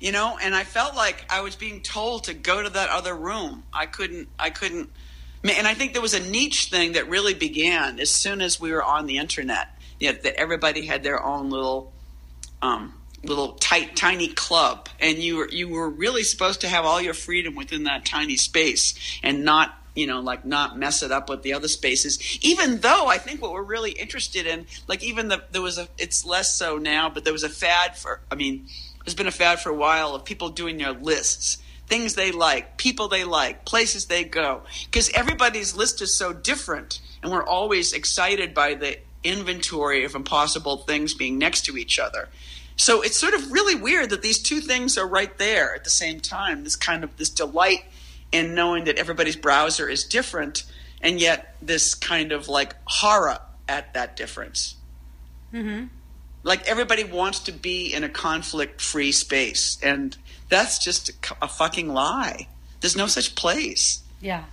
you 0.00 0.10
know 0.10 0.38
and 0.42 0.54
i 0.54 0.64
felt 0.64 0.96
like 0.96 1.24
i 1.28 1.42
was 1.42 1.54
being 1.54 1.82
told 1.82 2.24
to 2.24 2.34
go 2.34 2.62
to 2.62 2.70
that 2.70 2.88
other 2.88 3.14
room 3.14 3.62
i 3.72 3.86
couldn't 3.86 4.28
i 4.38 4.48
couldn't 4.50 4.90
and 5.44 5.66
i 5.66 5.74
think 5.74 5.92
there 5.92 6.02
was 6.02 6.14
a 6.14 6.30
niche 6.30 6.70
thing 6.70 6.92
that 6.92 7.08
really 7.08 7.34
began 7.34 8.00
as 8.00 8.10
soon 8.10 8.40
as 8.40 8.58
we 8.58 8.72
were 8.72 8.82
on 8.82 9.06
the 9.06 9.18
internet 9.18 9.68
you 10.00 10.10
know, 10.10 10.18
that 10.22 10.34
everybody 10.34 10.86
had 10.86 11.02
their 11.02 11.22
own 11.22 11.50
little 11.50 11.92
um, 12.62 12.94
little 13.22 13.52
tight 13.52 13.94
tiny 13.96 14.28
club 14.28 14.88
and 14.98 15.18
you 15.18 15.36
were 15.36 15.48
you 15.48 15.68
were 15.68 15.88
really 15.88 16.22
supposed 16.22 16.62
to 16.62 16.68
have 16.68 16.84
all 16.84 17.00
your 17.00 17.14
freedom 17.14 17.54
within 17.54 17.84
that 17.84 18.04
tiny 18.04 18.36
space 18.36 18.94
and 19.22 19.44
not 19.44 19.74
you 19.94 20.06
know 20.06 20.20
like 20.20 20.44
not 20.44 20.78
mess 20.78 21.02
it 21.02 21.12
up 21.12 21.28
with 21.28 21.42
the 21.42 21.52
other 21.52 21.68
spaces. 21.68 22.38
Even 22.42 22.78
though 22.80 23.06
i 23.06 23.18
think 23.18 23.42
what 23.42 23.52
we're 23.52 23.62
really 23.62 23.90
interested 23.92 24.46
in 24.46 24.66
like 24.86 25.02
even 25.02 25.28
the 25.28 25.42
there 25.52 25.62
was 25.62 25.78
a 25.78 25.88
it's 25.98 26.24
less 26.24 26.54
so 26.54 26.78
now 26.78 27.10
but 27.10 27.24
there 27.24 27.32
was 27.32 27.44
a 27.44 27.48
fad 27.48 27.96
for 27.96 28.20
i 28.30 28.34
mean 28.34 28.66
there's 29.04 29.14
been 29.14 29.26
a 29.26 29.32
fad 29.32 29.60
for 29.60 29.70
a 29.70 29.74
while 29.74 30.14
of 30.14 30.24
people 30.24 30.48
doing 30.48 30.78
their 30.78 30.92
lists 30.92 31.58
things 31.86 32.14
they 32.14 32.30
like 32.30 32.76
people 32.76 33.08
they 33.08 33.24
like 33.24 33.64
places 33.64 34.06
they 34.06 34.24
go 34.24 34.62
because 34.86 35.10
everybody's 35.10 35.74
list 35.76 36.00
is 36.00 36.14
so 36.14 36.32
different 36.32 37.00
and 37.22 37.30
we're 37.30 37.44
always 37.44 37.92
excited 37.92 38.54
by 38.54 38.74
the 38.74 38.96
inventory 39.22 40.04
of 40.04 40.14
impossible 40.14 40.78
things 40.78 41.12
being 41.12 41.36
next 41.36 41.66
to 41.66 41.76
each 41.76 41.98
other 41.98 42.28
so 42.80 43.02
it's 43.02 43.16
sort 43.16 43.34
of 43.34 43.52
really 43.52 43.74
weird 43.74 44.08
that 44.10 44.22
these 44.22 44.38
two 44.42 44.60
things 44.60 44.96
are 44.96 45.06
right 45.06 45.36
there 45.38 45.74
at 45.74 45.84
the 45.84 45.90
same 45.90 46.18
time 46.20 46.64
this 46.64 46.76
kind 46.76 47.04
of 47.04 47.14
this 47.18 47.28
delight 47.28 47.84
in 48.32 48.54
knowing 48.54 48.84
that 48.84 48.96
everybody's 48.96 49.36
browser 49.36 49.88
is 49.88 50.04
different 50.04 50.64
and 51.02 51.20
yet 51.20 51.56
this 51.60 51.94
kind 51.94 52.32
of 52.32 52.48
like 52.48 52.74
horror 52.86 53.38
at 53.68 53.92
that 53.94 54.16
difference 54.16 54.76
Mm-hmm. 55.52 55.86
like 56.44 56.68
everybody 56.68 57.02
wants 57.02 57.40
to 57.40 57.52
be 57.52 57.92
in 57.92 58.04
a 58.04 58.08
conflict 58.08 58.80
free 58.80 59.10
space 59.12 59.78
and 59.82 60.16
that's 60.48 60.78
just 60.78 61.08
a, 61.08 61.12
a 61.42 61.48
fucking 61.48 61.88
lie 61.88 62.46
there's 62.80 62.96
no 62.96 63.06
such 63.08 63.34
place 63.34 64.02
Yeah. 64.20 64.44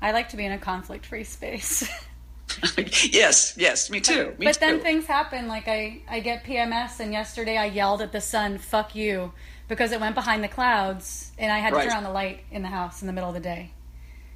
I 0.00 0.10
like 0.10 0.30
to 0.30 0.36
be 0.36 0.44
in 0.44 0.50
a 0.50 0.58
conflict 0.58 1.06
free 1.06 1.22
space. 1.22 1.88
yes 3.12 3.54
yes 3.56 3.90
me 3.90 4.00
too 4.00 4.34
me 4.38 4.46
but 4.46 4.54
too. 4.54 4.60
then 4.60 4.80
things 4.80 5.06
happen. 5.06 5.48
Like 5.48 5.68
I, 5.68 6.02
I 6.08 6.20
get 6.20 6.44
PMS, 6.44 7.00
and 7.00 7.12
yesterday 7.12 7.56
I 7.56 7.66
yelled 7.66 8.02
at 8.02 8.12
the 8.12 8.20
sun, 8.20 8.58
"Fuck 8.58 8.94
you," 8.94 9.32
because 9.68 9.92
it 9.92 10.00
went 10.00 10.14
behind 10.14 10.42
the 10.44 10.48
clouds, 10.48 11.32
and 11.38 11.52
I 11.52 11.58
had 11.58 11.72
to 11.74 11.82
turn 11.82 11.92
on 11.96 12.02
the 12.02 12.10
light 12.10 12.40
in 12.50 12.62
the 12.62 12.68
house 12.68 13.00
in 13.02 13.06
the 13.06 13.12
middle 13.12 13.28
of 13.30 13.34
the 13.34 13.40
day. 13.40 13.70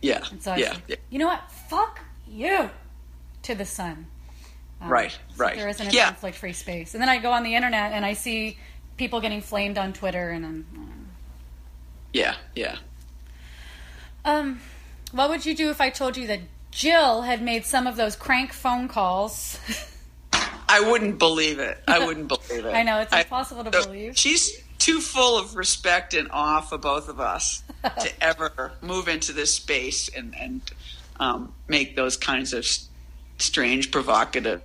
yeah 0.03 0.23
And 0.31 0.43
so 0.43 0.53
I 0.53 0.57
yeah, 0.57 0.73
like, 0.75 0.83
yeah. 0.89 0.97
you 1.11 1.19
know 1.19 1.27
what? 1.27 1.51
Fuck 1.51 2.01
you 2.29 2.71
to 3.43 3.55
the 3.55 3.64
sun. 3.64 4.07
Um, 4.81 4.91
Right, 4.91 5.12
so 5.12 5.19
right. 5.45 5.57
There 5.57 5.69
isn't 5.69 5.87
a 5.89 5.91
Yeah. 5.91 6.07
conflict 6.07 6.37
free 6.37 6.53
space. 6.53 6.95
And 6.95 7.01
then 7.03 7.09
I 7.09 7.19
go 7.19 7.33
on 7.33 7.43
the 7.45 7.55
internet 7.55 7.93
and 7.93 8.05
I 8.05 8.12
see 8.12 8.59
people 8.97 9.21
getting 9.21 9.41
flamed 9.41 9.79
on 9.79 9.93
Twitter, 9.93 10.31
and 10.31 10.45
I'm. 10.45 11.09
yeah 12.12 12.37
yeah 12.55 12.77
Um, 14.25 14.61
what 15.12 15.29
would 15.31 15.47
you 15.47 15.55
do 15.55 15.71
if 15.71 15.81
I 15.81 15.91
told 15.91 16.17
you 16.17 16.27
that 16.27 16.41
Jill 16.77 17.22
had 17.22 17.41
made 17.43 17.64
some 17.64 17.87
of 17.87 17.97
those 17.97 18.14
crank 18.16 18.53
phone 18.53 18.87
calls? 18.87 19.59
i 20.68 20.81
wouldn't 20.91 21.18
believe 21.18 21.59
it 21.61 21.79
i 21.89 22.05
wouldn't 22.05 22.29
believe 22.49 22.66
it 22.66 22.74
I 22.74 22.83
know 22.83 22.99
it's 23.01 23.12
I- 23.12 23.20
impossible 23.20 23.64
to 23.64 23.72
so 23.72 23.85
believe. 23.85 24.16
she's 24.18 24.61
too 24.79 25.01
full 25.01 25.39
of 25.39 25.55
respect 25.57 26.12
and 26.12 26.29
awe 26.33 26.61
for 26.61 26.77
both 26.77 27.09
of 27.09 27.18
us 27.20 27.62
to 28.01 28.11
ever 28.20 28.72
move 28.83 29.09
into 29.09 29.33
this 29.33 29.55
space 29.55 30.09
and 30.09 30.35
and 30.39 30.61
um, 31.18 31.55
make 31.66 31.97
those 31.97 32.16
kinds 32.18 32.53
of 32.53 32.66
strange, 33.39 33.91
provocative 33.91 34.61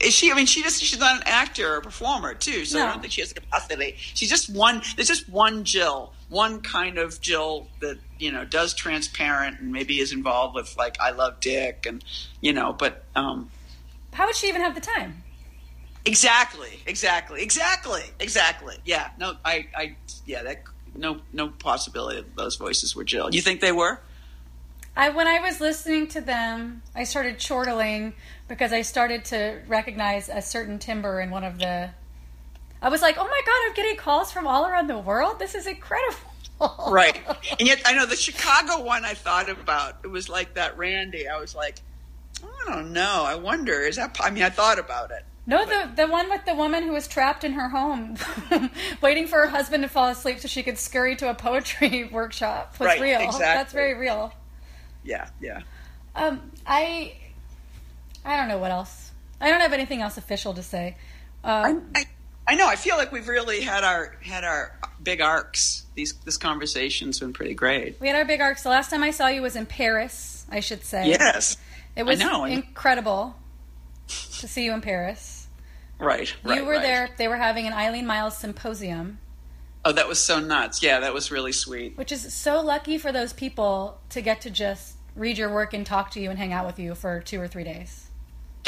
Is 0.00 0.14
she? 0.14 0.30
I 0.30 0.34
mean, 0.34 0.46
she 0.46 0.62
just 0.62 0.80
she's 0.80 1.00
not 1.00 1.16
an 1.16 1.22
actor 1.26 1.74
or 1.74 1.78
a 1.78 1.82
performer 1.82 2.34
too, 2.34 2.64
so 2.64 2.80
I 2.80 2.86
don't 2.92 3.00
think 3.00 3.12
she 3.12 3.22
has 3.22 3.32
the 3.32 3.40
capacity. 3.40 3.94
She's 3.96 4.30
just 4.30 4.48
one. 4.54 4.82
There's 4.94 5.08
just 5.08 5.28
one 5.28 5.64
Jill, 5.64 6.12
one 6.28 6.60
kind 6.60 6.96
of 6.98 7.20
Jill 7.20 7.66
that 7.80 7.98
you 8.18 8.32
know 8.32 8.44
does 8.44 8.74
transparent 8.74 9.60
and 9.60 9.72
maybe 9.72 10.00
is 10.00 10.12
involved 10.12 10.54
with 10.54 10.76
like 10.76 10.96
I 11.00 11.10
love 11.10 11.40
Dick 11.40 11.86
and 11.86 12.04
you 12.40 12.52
know, 12.52 12.72
but 12.72 13.04
um, 13.14 13.50
How 14.12 14.26
would 14.26 14.36
she 14.36 14.48
even 14.48 14.62
have 14.62 14.74
the 14.74 14.80
time? 14.80 15.22
exactly, 16.04 16.80
exactly, 16.86 17.42
exactly, 17.42 18.02
exactly. 18.18 18.76
Yeah, 18.84 19.10
no, 19.18 19.34
I, 19.44 19.66
I, 19.76 19.96
yeah, 20.24 20.42
that 20.42 20.62
no, 20.94 21.20
no 21.32 21.48
possibility 21.48 22.22
that 22.22 22.36
those 22.36 22.56
voices 22.56 22.96
were 22.96 23.04
Jill. 23.04 23.28
You 23.32 23.42
think 23.42 23.60
they 23.60 23.72
were? 23.72 24.00
I 24.96 25.10
when 25.10 25.28
I 25.28 25.40
was 25.40 25.60
listening 25.60 26.08
to 26.08 26.20
them, 26.20 26.82
I 26.94 27.04
started 27.04 27.38
chortling 27.38 28.14
because 28.48 28.72
I 28.72 28.82
started 28.82 29.24
to 29.26 29.60
recognize 29.68 30.28
a 30.28 30.42
certain 30.42 30.78
timbre 30.78 31.20
in 31.20 31.30
one 31.30 31.44
of 31.44 31.58
the. 31.58 31.90
I 32.80 32.88
was 32.88 33.02
like, 33.02 33.16
"Oh 33.18 33.24
my 33.24 33.40
god, 33.46 33.60
I'm 33.66 33.74
getting 33.74 33.96
calls 33.96 34.32
from 34.32 34.46
all 34.46 34.66
around 34.66 34.88
the 34.88 34.98
world. 34.98 35.38
This 35.38 35.54
is 35.54 35.66
incredible." 35.66 36.27
Right. 36.60 37.20
And 37.58 37.66
yet, 37.68 37.82
I 37.86 37.92
know 37.94 38.06
the 38.06 38.16
Chicago 38.16 38.82
one 38.84 39.04
I 39.04 39.14
thought 39.14 39.48
about. 39.48 39.96
It 40.04 40.08
was 40.08 40.28
like 40.28 40.54
that 40.54 40.76
Randy. 40.78 41.28
I 41.28 41.38
was 41.38 41.54
like, 41.54 41.76
I 42.42 42.72
don't 42.72 42.92
know. 42.92 43.24
I 43.26 43.34
wonder. 43.36 43.80
Is 43.82 43.96
that? 43.96 44.16
I 44.20 44.30
mean, 44.30 44.42
I 44.42 44.50
thought 44.50 44.78
about 44.78 45.10
it. 45.10 45.24
No, 45.46 45.64
the 45.64 45.90
the 45.96 46.06
one 46.06 46.28
with 46.28 46.44
the 46.44 46.54
woman 46.54 46.82
who 46.82 46.92
was 46.92 47.08
trapped 47.08 47.42
in 47.42 47.52
her 47.52 47.68
home, 47.70 48.16
waiting 49.00 49.26
for 49.26 49.38
her 49.38 49.46
husband 49.46 49.82
to 49.82 49.88
fall 49.88 50.08
asleep 50.08 50.40
so 50.40 50.48
she 50.48 50.62
could 50.62 50.76
scurry 50.78 51.16
to 51.16 51.30
a 51.30 51.34
poetry 51.34 52.04
workshop 52.12 52.78
was 52.78 52.86
Right, 52.86 53.00
real. 53.00 53.20
exactly. 53.20 53.38
That's 53.46 53.72
very 53.72 53.94
real. 53.94 54.32
Yeah, 55.04 55.28
yeah. 55.40 55.62
Um, 56.14 56.50
I 56.66 57.14
I 58.26 58.36
don't 58.36 58.48
know 58.48 58.58
what 58.58 58.70
else. 58.72 59.10
I 59.40 59.50
don't 59.50 59.60
have 59.60 59.72
anything 59.72 60.02
else 60.02 60.18
official 60.18 60.52
to 60.54 60.62
say. 60.62 60.96
Um, 61.44 61.88
I, 61.94 62.00
I 62.00 62.04
know. 62.54 62.66
I 62.68 62.76
feel 62.76 62.96
like 62.96 63.12
we've 63.12 63.28
really 63.28 63.60
had 63.60 63.84
our 63.84 64.16
had 64.22 64.44
our 64.44 64.78
big 65.02 65.20
arcs. 65.20 65.84
These 65.94 66.14
this 66.24 66.36
conversation's 66.36 67.20
been 67.20 67.32
pretty 67.32 67.54
great. 67.54 68.00
we 68.00 68.06
had 68.08 68.16
our 68.16 68.24
big 68.24 68.40
arcs. 68.40 68.62
The 68.62 68.68
last 68.70 68.90
time 68.90 69.02
I 69.02 69.10
saw 69.10 69.28
you 69.28 69.42
was 69.42 69.56
in 69.56 69.66
Paris, 69.66 70.46
I 70.50 70.60
should 70.60 70.84
say. 70.84 71.08
Yes. 71.08 71.56
It 71.96 72.04
was 72.04 72.20
I 72.20 72.48
incredible 72.48 73.34
to 74.06 74.48
see 74.48 74.64
you 74.64 74.72
in 74.72 74.80
Paris. 74.80 75.48
Right. 75.98 76.32
right 76.44 76.58
you 76.58 76.64
were 76.64 76.74
right. 76.74 76.82
there. 76.82 77.10
They 77.18 77.26
were 77.26 77.36
having 77.36 77.66
an 77.66 77.72
Eileen 77.72 78.06
Myles 78.06 78.38
symposium, 78.38 79.18
Oh, 79.84 79.92
that 79.92 80.06
was 80.06 80.18
so 80.18 80.38
nuts. 80.38 80.82
Yeah, 80.82 81.00
that 81.00 81.14
was 81.14 81.30
really 81.30 81.52
sweet. 81.52 81.96
which 81.96 82.12
is 82.12 82.32
so 82.34 82.60
lucky 82.60 82.98
for 82.98 83.10
those 83.10 83.32
people 83.32 83.98
to 84.10 84.20
get 84.20 84.42
to 84.42 84.50
just 84.50 84.96
read 85.16 85.38
your 85.38 85.52
work 85.52 85.72
and 85.72 85.86
talk 85.86 86.10
to 86.12 86.20
you 86.20 86.30
and 86.30 86.38
hang 86.38 86.52
out 86.52 86.66
with 86.66 86.78
you 86.78 86.94
for 86.94 87.20
two 87.20 87.40
or 87.40 87.48
three 87.48 87.64
days. 87.64 88.07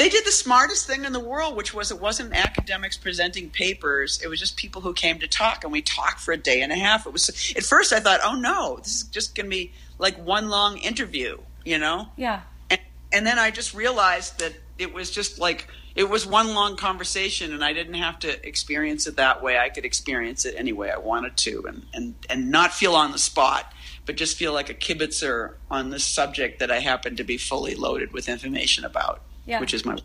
They 0.01 0.09
did 0.09 0.25
the 0.25 0.31
smartest 0.31 0.87
thing 0.87 1.05
in 1.05 1.13
the 1.13 1.19
world, 1.19 1.55
which 1.55 1.75
was 1.75 1.91
it 1.91 2.01
wasn't 2.01 2.33
academics 2.33 2.97
presenting 2.97 3.51
papers. 3.51 4.19
It 4.23 4.29
was 4.29 4.39
just 4.39 4.57
people 4.57 4.81
who 4.81 4.93
came 4.93 5.19
to 5.19 5.27
talk, 5.27 5.63
and 5.63 5.71
we 5.71 5.83
talked 5.83 6.19
for 6.19 6.31
a 6.31 6.37
day 6.37 6.63
and 6.63 6.71
a 6.71 6.75
half. 6.75 7.05
It 7.05 7.13
was 7.13 7.29
at 7.55 7.61
first 7.61 7.93
I 7.93 7.99
thought, 7.99 8.19
oh 8.23 8.33
no, 8.33 8.77
this 8.77 8.95
is 8.95 9.03
just 9.03 9.35
going 9.35 9.45
to 9.45 9.51
be 9.51 9.73
like 9.99 10.17
one 10.17 10.49
long 10.49 10.79
interview, 10.79 11.37
you 11.63 11.77
know. 11.77 12.07
Yeah. 12.17 12.41
And, 12.71 12.81
and 13.13 13.27
then 13.27 13.37
I 13.37 13.51
just 13.51 13.75
realized 13.75 14.39
that 14.39 14.53
it 14.79 14.91
was 14.91 15.11
just 15.11 15.37
like 15.37 15.67
it 15.93 16.09
was 16.09 16.25
one 16.25 16.55
long 16.55 16.77
conversation, 16.77 17.53
and 17.53 17.63
I 17.63 17.71
didn't 17.71 17.93
have 17.93 18.17
to 18.21 18.43
experience 18.43 19.05
it 19.05 19.17
that 19.17 19.43
way. 19.43 19.59
I 19.59 19.69
could 19.69 19.85
experience 19.85 20.45
it 20.45 20.55
any 20.57 20.73
way 20.73 20.89
I 20.89 20.97
wanted 20.97 21.37
to, 21.37 21.65
and 21.67 21.85
and 21.93 22.15
and 22.27 22.49
not 22.49 22.73
feel 22.73 22.95
on 22.95 23.11
the 23.11 23.19
spot, 23.19 23.71
but 24.07 24.15
just 24.15 24.35
feel 24.35 24.51
like 24.51 24.71
a 24.71 24.73
kibitzer 24.73 25.57
on 25.69 25.91
this 25.91 26.03
subject 26.03 26.57
that 26.57 26.71
I 26.71 26.79
happen 26.79 27.17
to 27.17 27.23
be 27.23 27.37
fully 27.37 27.75
loaded 27.75 28.13
with 28.13 28.27
information 28.27 28.83
about. 28.83 29.21
Yeah. 29.45 29.59
Which 29.59 29.73
is 29.73 29.85
my 29.85 29.97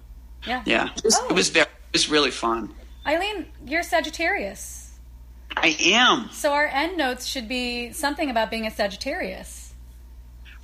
Yeah. 0.47 0.63
yeah. 0.67 0.91
It 0.97 1.05
was, 1.05 1.17
Oh. 1.21 1.29
it 1.29 1.33
was 1.35 1.49
very 1.51 1.67
it 1.67 1.93
was 1.93 2.09
really 2.09 2.31
fun. 2.31 2.75
Eileen, 3.07 3.47
you're 3.65 3.83
Sagittarius. 3.83 4.93
I 5.57 5.77
am 5.81 6.29
So 6.33 6.53
our 6.53 6.67
end 6.67 6.97
notes 6.99 7.27
should 7.27 7.49
be 7.49 7.93
something 7.93 8.29
about 8.31 8.51
being 8.51 8.67
a 8.67 8.71
Sagittarius. 8.71 9.73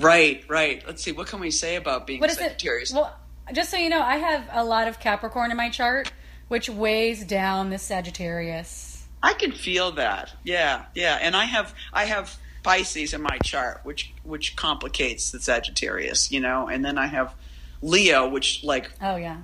right, 0.01 0.45
right. 0.49 0.83
Let's 0.87 1.03
see. 1.03 1.13
What 1.13 1.29
can 1.29 1.41
we 1.41 1.51
say 1.51 1.77
about 1.77 2.07
being 2.07 2.21
What 2.21 2.31
is 2.31 2.39
Sagittarius? 2.39 2.91
it? 2.91 2.95
Well, 2.97 3.17
just 3.53 3.71
so 3.71 3.77
you 3.77 3.89
know, 3.89 4.03
I 4.03 4.17
have 4.17 4.49
a 4.53 4.65
lot 4.65 4.89
of 4.89 4.99
Capricorn 5.01 5.51
in 5.51 5.57
my 5.57 5.69
chart, 5.69 6.13
which 6.49 6.69
weighs 6.69 7.25
down 7.25 7.71
the 7.71 7.79
Sagittarius. 7.79 9.05
I 9.23 9.35
can 9.35 9.53
feel 9.53 9.93
that. 9.93 10.33
Yeah, 10.45 10.87
yeah. 10.95 11.19
And 11.21 11.37
I 11.37 11.45
have 11.45 11.75
I 11.93 12.07
have 12.07 12.37
Pisces 12.63 13.15
in 13.15 13.23
my 13.23 13.39
chart, 13.45 13.81
which 13.85 14.13
which 14.25 14.57
complicates 14.57 15.31
the 15.31 15.41
Sagittarius, 15.41 16.31
you 16.33 16.41
know. 16.41 16.69
And 16.69 16.85
then 16.85 16.99
I 16.99 17.07
have 17.07 17.35
Leo, 17.83 18.29
which 18.29 18.63
like 18.65 18.91
Oh 19.01 19.17
yeah. 19.17 19.39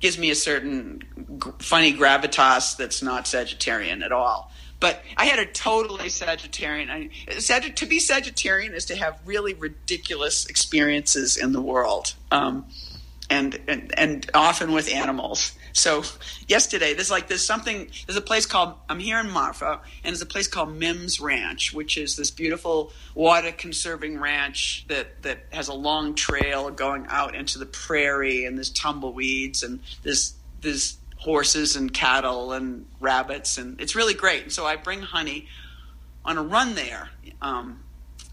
gives 0.00 0.18
me 0.18 0.30
a 0.30 0.34
certain 0.34 1.02
g- 1.42 1.50
funny 1.58 1.92
gravitas 1.92 2.76
that's 2.76 3.02
not 3.02 3.24
Sagittarian 3.24 4.02
at 4.04 4.12
all. 4.12 4.50
But 4.78 5.02
I 5.16 5.24
had 5.24 5.38
a 5.38 5.46
totally 5.46 6.08
Sagittarian. 6.08 6.90
I, 6.90 7.38
Sag, 7.38 7.74
to 7.76 7.86
be 7.86 7.98
Sagittarian 7.98 8.72
is 8.74 8.84
to 8.86 8.96
have 8.96 9.18
really 9.24 9.54
ridiculous 9.54 10.44
experiences 10.46 11.36
in 11.38 11.52
the 11.52 11.62
world, 11.62 12.14
um, 12.30 12.66
and, 13.30 13.58
and 13.66 13.98
and 13.98 14.30
often 14.34 14.72
with 14.72 14.92
animals. 14.92 15.52
So 15.76 16.02
yesterday, 16.48 16.94
there's 16.94 17.10
like 17.10 17.28
there's 17.28 17.44
something. 17.44 17.90
There's 18.06 18.16
a 18.16 18.22
place 18.22 18.46
called 18.46 18.74
I'm 18.88 18.98
here 18.98 19.20
in 19.20 19.30
Marfa, 19.30 19.82
and 20.02 20.14
there's 20.14 20.22
a 20.22 20.26
place 20.26 20.48
called 20.48 20.70
Mimms 20.70 21.20
Ranch, 21.20 21.74
which 21.74 21.98
is 21.98 22.16
this 22.16 22.30
beautiful 22.30 22.92
water 23.14 23.52
conserving 23.52 24.18
ranch 24.18 24.86
that 24.88 25.22
that 25.22 25.40
has 25.52 25.68
a 25.68 25.74
long 25.74 26.14
trail 26.14 26.70
going 26.70 27.04
out 27.10 27.34
into 27.34 27.58
the 27.58 27.66
prairie, 27.66 28.46
and 28.46 28.56
there's 28.56 28.70
tumbleweeds, 28.70 29.62
and 29.62 29.80
there's 30.02 30.34
there's 30.62 30.96
horses 31.18 31.76
and 31.76 31.92
cattle 31.92 32.52
and 32.52 32.86
rabbits, 32.98 33.58
and 33.58 33.78
it's 33.78 33.94
really 33.94 34.14
great. 34.14 34.44
And 34.44 34.52
so 34.52 34.64
I 34.64 34.76
bring 34.76 35.02
Honey 35.02 35.46
on 36.24 36.38
a 36.38 36.42
run 36.42 36.74
there, 36.74 37.10
um, 37.42 37.84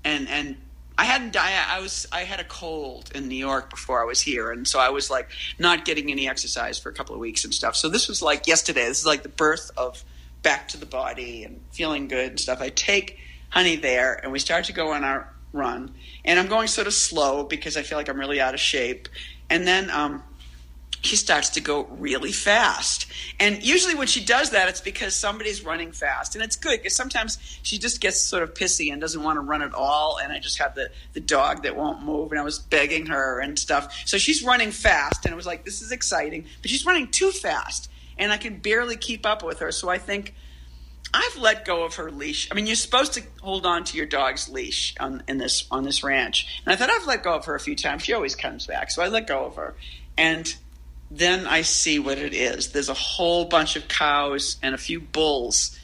and 0.05 0.29
and 0.29 0.55
I 1.03 1.05
hadn't 1.05 1.35
I, 1.35 1.51
I 1.67 1.81
was 1.81 2.07
I 2.13 2.21
had 2.21 2.39
a 2.39 2.45
cold 2.45 3.11
in 3.13 3.27
New 3.27 3.35
York 3.35 3.69
before 3.69 4.01
I 4.01 4.05
was 4.05 4.21
here, 4.21 4.53
and 4.53 4.65
so 4.65 4.79
I 4.79 4.87
was 4.87 5.09
like 5.09 5.29
not 5.59 5.83
getting 5.83 6.09
any 6.09 6.29
exercise 6.29 6.79
for 6.79 6.87
a 6.87 6.93
couple 6.93 7.13
of 7.13 7.19
weeks 7.19 7.43
and 7.43 7.53
stuff. 7.53 7.75
So 7.75 7.89
this 7.89 8.07
was 8.07 8.21
like 8.21 8.47
yesterday. 8.47 8.85
This 8.85 8.99
is 8.99 9.05
like 9.05 9.21
the 9.21 9.27
birth 9.27 9.69
of 9.75 10.01
back 10.43 10.69
to 10.69 10.77
the 10.77 10.85
body 10.85 11.43
and 11.43 11.59
feeling 11.71 12.07
good 12.07 12.29
and 12.29 12.39
stuff. 12.39 12.61
I 12.61 12.69
take 12.69 13.19
Honey 13.49 13.75
there, 13.75 14.13
and 14.13 14.31
we 14.31 14.39
start 14.39 14.63
to 14.65 14.73
go 14.73 14.93
on 14.93 15.03
our 15.03 15.27
run, 15.51 15.93
and 16.23 16.39
I'm 16.39 16.47
going 16.47 16.69
sort 16.69 16.87
of 16.87 16.93
slow 16.93 17.43
because 17.43 17.75
I 17.75 17.81
feel 17.81 17.97
like 17.97 18.07
I'm 18.07 18.17
really 18.17 18.39
out 18.39 18.53
of 18.53 18.61
shape, 18.61 19.09
and 19.49 19.67
then. 19.67 19.91
Um, 19.91 20.23
she 21.03 21.17
starts 21.17 21.49
to 21.49 21.61
go 21.61 21.83
really 21.83 22.31
fast. 22.31 23.07
And 23.37 23.61
usually 23.61 23.93
when 23.93 24.07
she 24.07 24.23
does 24.23 24.51
that, 24.51 24.69
it's 24.69 24.79
because 24.79 25.13
somebody's 25.13 25.63
running 25.63 25.91
fast. 25.91 26.33
And 26.33 26.43
it's 26.43 26.55
good 26.55 26.79
because 26.79 26.95
sometimes 26.95 27.37
she 27.61 27.77
just 27.77 27.99
gets 27.99 28.21
sort 28.21 28.41
of 28.41 28.53
pissy 28.53 28.91
and 28.91 29.01
doesn't 29.01 29.21
want 29.21 29.35
to 29.35 29.41
run 29.41 29.61
at 29.61 29.73
all. 29.73 30.17
And 30.17 30.31
I 30.31 30.39
just 30.39 30.59
have 30.59 30.75
the, 30.75 30.91
the 31.11 31.19
dog 31.19 31.63
that 31.63 31.75
won't 31.75 32.03
move. 32.03 32.31
And 32.31 32.39
I 32.39 32.43
was 32.43 32.57
begging 32.57 33.07
her 33.07 33.41
and 33.41 33.59
stuff. 33.59 33.93
So 34.05 34.17
she's 34.17 34.43
running 34.43 34.71
fast. 34.71 35.25
And 35.25 35.33
it 35.33 35.35
was 35.35 35.45
like, 35.45 35.65
this 35.65 35.81
is 35.81 35.91
exciting. 35.91 36.45
But 36.61 36.71
she's 36.71 36.85
running 36.85 37.09
too 37.09 37.31
fast. 37.31 37.91
And 38.17 38.31
I 38.31 38.37
can 38.37 38.59
barely 38.59 38.95
keep 38.95 39.25
up 39.25 39.43
with 39.43 39.59
her. 39.59 39.73
So 39.73 39.89
I 39.89 39.97
think 39.97 40.33
I've 41.13 41.35
let 41.35 41.65
go 41.65 41.83
of 41.83 41.95
her 41.95 42.11
leash. 42.11 42.47
I 42.49 42.55
mean, 42.55 42.65
you're 42.65 42.77
supposed 42.77 43.13
to 43.15 43.23
hold 43.41 43.65
on 43.65 43.83
to 43.83 43.97
your 43.97 44.05
dog's 44.05 44.47
leash 44.47 44.95
on 45.01 45.21
in 45.27 45.37
this 45.37 45.67
on 45.69 45.83
this 45.83 46.03
ranch, 46.03 46.61
and 46.65 46.73
I 46.73 46.75
thought 46.75 46.89
I've 46.89 47.05
let 47.05 47.21
go 47.21 47.35
of 47.35 47.45
her 47.45 47.53
a 47.53 47.59
few 47.59 47.75
times. 47.75 48.03
She 48.03 48.13
always 48.13 48.35
comes 48.35 48.65
back, 48.65 48.89
so 48.89 49.03
I 49.03 49.09
let 49.09 49.27
go 49.27 49.45
of 49.45 49.57
her, 49.57 49.75
and 50.17 50.55
then 51.13 51.45
I 51.45 51.61
see 51.61 51.99
what 51.99 52.17
it 52.17 52.33
is. 52.33 52.69
There's 52.69 52.89
a 52.89 52.95
whole 52.95 53.45
bunch 53.45 53.75
of 53.75 53.87
cows 53.87 54.57
and 54.63 54.73
a 54.73 54.77
few 54.79 54.99
bulls 54.99 55.77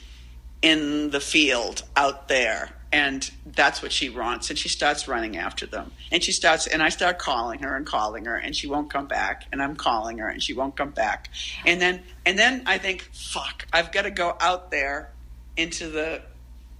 in 0.60 1.10
the 1.10 1.20
field 1.20 1.84
out 1.94 2.26
there, 2.26 2.70
and 2.92 3.30
that's 3.46 3.80
what 3.80 3.92
she 3.92 4.10
wants. 4.10 4.50
And 4.50 4.58
she 4.58 4.68
starts 4.68 5.06
running 5.06 5.36
after 5.36 5.66
them, 5.66 5.92
and 6.10 6.22
she 6.22 6.32
starts, 6.32 6.66
and 6.66 6.82
I 6.82 6.88
start 6.88 7.20
calling 7.20 7.60
her 7.60 7.76
and 7.76 7.86
calling 7.86 8.24
her, 8.24 8.36
and 8.36 8.56
she 8.56 8.66
won't 8.66 8.92
come 8.92 9.06
back, 9.06 9.44
and 9.52 9.62
I'm 9.62 9.76
calling 9.76 10.18
her, 10.18 10.28
and 10.28 10.42
she 10.42 10.52
won't 10.52 10.76
come 10.76 10.90
back, 10.90 11.30
and 11.64 11.80
then 11.80 12.02
and 12.26 12.36
then 12.36 12.64
I 12.66 12.78
think, 12.78 13.08
fuck, 13.12 13.66
I've 13.72 13.92
got 13.92 14.02
to 14.02 14.10
go 14.10 14.36
out 14.40 14.72
there 14.72 15.12
into 15.56 15.88
the 15.88 16.22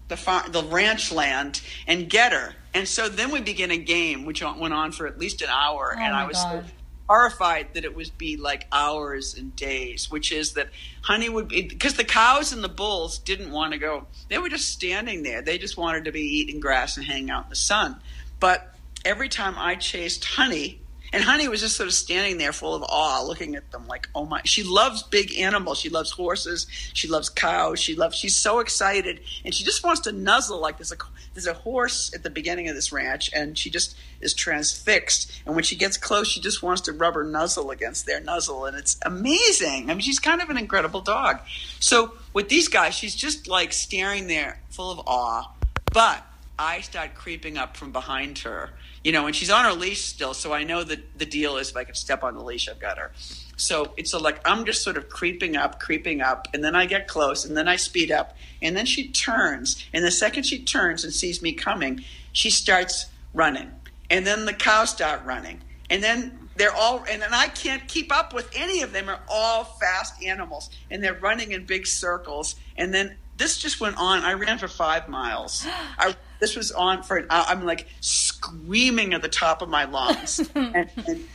the 0.09 0.17
farm, 0.17 0.51
the 0.51 0.65
ranch 0.65 1.13
land 1.13 1.63
and 1.87 2.11
get 2.11 2.33
her. 2.33 2.53
And 2.75 2.87
so 2.87 3.09
then 3.09 3.31
we 3.31 3.41
begin 3.41 3.71
a 3.71 3.77
game, 3.77 4.27
which 4.27 4.43
went 4.43 4.75
on 4.75 4.93
for 4.93 5.07
at 5.07 5.19
least 5.19 5.41
an 5.41 5.49
hour, 5.51 5.95
Oh 5.97 6.01
and 6.01 6.15
I 6.15 6.27
was 6.27 6.37
God. 6.37 6.65
Horrified 7.11 7.75
that 7.75 7.85
it 7.85 7.97
would 7.97 8.17
be 8.17 8.37
like 8.37 8.69
hours 8.71 9.35
and 9.35 9.57
days. 9.57 10.09
Which 10.11 10.31
is 10.31 10.53
that 10.53 10.69
Honey 11.03 11.29
would 11.29 11.49
be 11.49 11.63
because 11.63 11.95
the 11.95 12.05
cows 12.05 12.53
and 12.53 12.63
the 12.63 12.69
bulls 12.69 13.19
didn't 13.19 13.51
want 13.51 13.73
to 13.73 13.79
go; 13.79 14.07
they 14.29 14.39
were 14.39 14.49
just 14.49 14.69
standing 14.69 15.25
there. 15.25 15.43
They 15.43 15.59
just 15.59 15.77
wanted 15.77 16.05
to 16.05 16.13
be 16.13 16.21
eating 16.21 16.61
grass 16.61 16.97
and 16.97 17.05
hanging 17.05 17.31
out 17.31 17.45
in 17.45 17.51
the 17.51 17.57
sun. 17.57 18.01
But 18.39 18.75
every 19.05 19.29
time 19.29 19.57
I 19.59 19.75
chased 19.75 20.25
Honey, 20.25 20.81
And 21.13 21.23
Honey 21.25 21.49
was 21.49 21.61
just 21.61 21.77
sort 21.77 21.89
of 21.89 21.95
standing 21.95 22.39
there 22.39 22.53
full 22.53 22.75
of 22.75 22.83
awe, 22.83 23.23
looking 23.23 23.57
at 23.57 23.71
them 23.73 23.87
like, 23.89 24.09
oh 24.15 24.27
my. 24.27 24.41
She 24.45 24.63
loves 24.63 25.03
big 25.03 25.37
animals. 25.39 25.79
She 25.79 25.89
loves 25.89 26.11
horses. 26.11 26.67
She 26.71 27.09
loves 27.09 27.29
cows. 27.29 27.81
She 27.81 27.97
loves, 27.97 28.17
she's 28.17 28.37
so 28.37 28.61
excited. 28.61 29.21
And 29.45 29.55
she 29.55 29.65
just 29.65 29.83
wants 29.83 30.03
to 30.03 30.13
nuzzle 30.13 30.61
like 30.61 30.79
there's 30.79 30.93
a, 30.93 30.97
there's 31.35 31.47
a 31.47 31.55
horse 31.55 32.13
at 32.15 32.23
the 32.23 32.31
beginning 32.31 32.69
of 32.69 32.75
this 32.75 32.93
ranch 32.93 33.31
and 33.35 33.59
she 33.59 33.71
just 33.71 33.97
is 34.21 34.35
transfixed. 34.35 35.43
And 35.47 35.55
when 35.55 35.65
she 35.65 35.77
gets 35.77 35.97
close, 35.97 36.29
she 36.29 36.41
just 36.41 36.63
wants 36.63 36.83
to 36.83 36.93
rub 36.93 37.15
her 37.15 37.25
nuzzle 37.25 37.71
against 37.71 38.07
their 38.07 38.21
nuzzle. 38.21 38.67
And 38.67 38.77
it's 38.77 38.99
amazing. 39.05 39.91
I 39.91 39.95
mean, 39.95 40.01
she's 40.01 40.21
kind 40.21 40.41
of 40.41 40.51
an 40.51 40.59
incredible 40.59 41.01
dog. 41.01 41.41
So 41.81 42.15
with 42.33 42.49
these 42.49 42.69
guys, 42.69 42.95
she's 42.95 43.17
just 43.17 43.49
like 43.49 43.73
staring 43.73 44.27
there 44.27 44.61
full 44.71 44.91
of 44.91 45.01
awe. 45.07 45.51
But 45.93 46.25
I 46.59 46.83
start 46.83 47.15
creeping 47.15 47.57
up 47.57 47.77
from 47.77 47.91
behind 47.91 48.39
her, 48.41 48.71
you 49.03 49.13
know, 49.13 49.27
and 49.27 49.35
she's 49.35 49.51
on 49.51 49.65
her 49.65 49.73
leash 49.73 50.03
still. 50.03 50.35
So 50.35 50.53
I 50.53 50.65
know 50.65 50.85
that 50.85 51.19
the 51.19 51.27
deal 51.27 51.57
is 51.57 51.71
if 51.71 51.77
I 51.77 51.85
can 51.85 51.95
step 51.95 52.23
on 52.23 52.35
the 52.35 52.43
leash, 52.43 52.69
I've 52.69 52.79
got 52.79 52.99
her. 52.99 53.13
So 53.57 53.93
it's 53.97 54.13
a, 54.13 54.19
like 54.19 54.41
I'm 54.45 54.65
just 54.65 54.83
sort 54.83 54.97
of 54.97 55.09
creeping 55.09 55.57
up, 55.57 55.81
creeping 55.81 56.21
up, 56.21 56.49
and 56.55 56.65
then 56.65 56.75
I 56.75 56.87
get 56.87 57.09
close, 57.09 57.45
and 57.45 57.57
then 57.57 57.69
I 57.69 57.77
speed 57.77 58.11
up, 58.11 58.37
and 58.63 58.77
then 58.77 58.87
she 58.87 59.09
turns, 59.09 59.85
and 59.93 60.05
the 60.05 60.11
second 60.11 60.45
she 60.45 60.63
turns 60.63 61.05
and 61.05 61.13
sees 61.13 61.43
me 61.43 61.53
coming, 61.53 62.03
she 62.33 62.51
starts 62.51 63.07
running, 63.35 63.71
and 64.09 64.27
then 64.27 64.47
the 64.47 64.55
cows 64.55 64.91
start 64.91 65.25
running, 65.25 65.61
and 65.91 66.03
then 66.03 66.49
they're 66.57 66.75
all, 66.75 67.05
and 67.11 67.21
then 67.21 67.35
I 67.35 67.49
can't 67.49 67.87
keep 67.87 68.15
up 68.15 68.33
with 68.33 68.51
any 68.55 68.83
of 68.83 68.93
them. 68.93 69.09
Are 69.09 69.21
all 69.29 69.65
fast 69.65 70.23
animals, 70.23 70.71
and 70.91 71.03
they're 71.05 71.15
running 71.15 71.53
in 71.53 71.67
big 71.67 71.87
circles, 71.87 72.57
and 72.77 72.95
then 72.95 73.17
this 73.37 73.59
just 73.59 73.81
went 73.81 73.97
on. 73.99 74.23
I 74.25 74.35
ran 74.35 74.59
for 74.59 74.69
five 74.69 75.09
miles. 75.09 75.67
I, 75.99 76.17
this 76.41 76.57
was 76.57 76.73
on 76.73 77.03
for. 77.03 77.19
An 77.19 77.27
hour. 77.31 77.45
I'm 77.49 77.65
like 77.65 77.87
screaming 78.01 79.15
at 79.15 79.23
the 79.23 79.29
top 79.29 79.63
of 79.63 79.69
my 79.69 79.85
lungs, 79.85 80.39
and, 80.55 80.75
and 80.75 81.29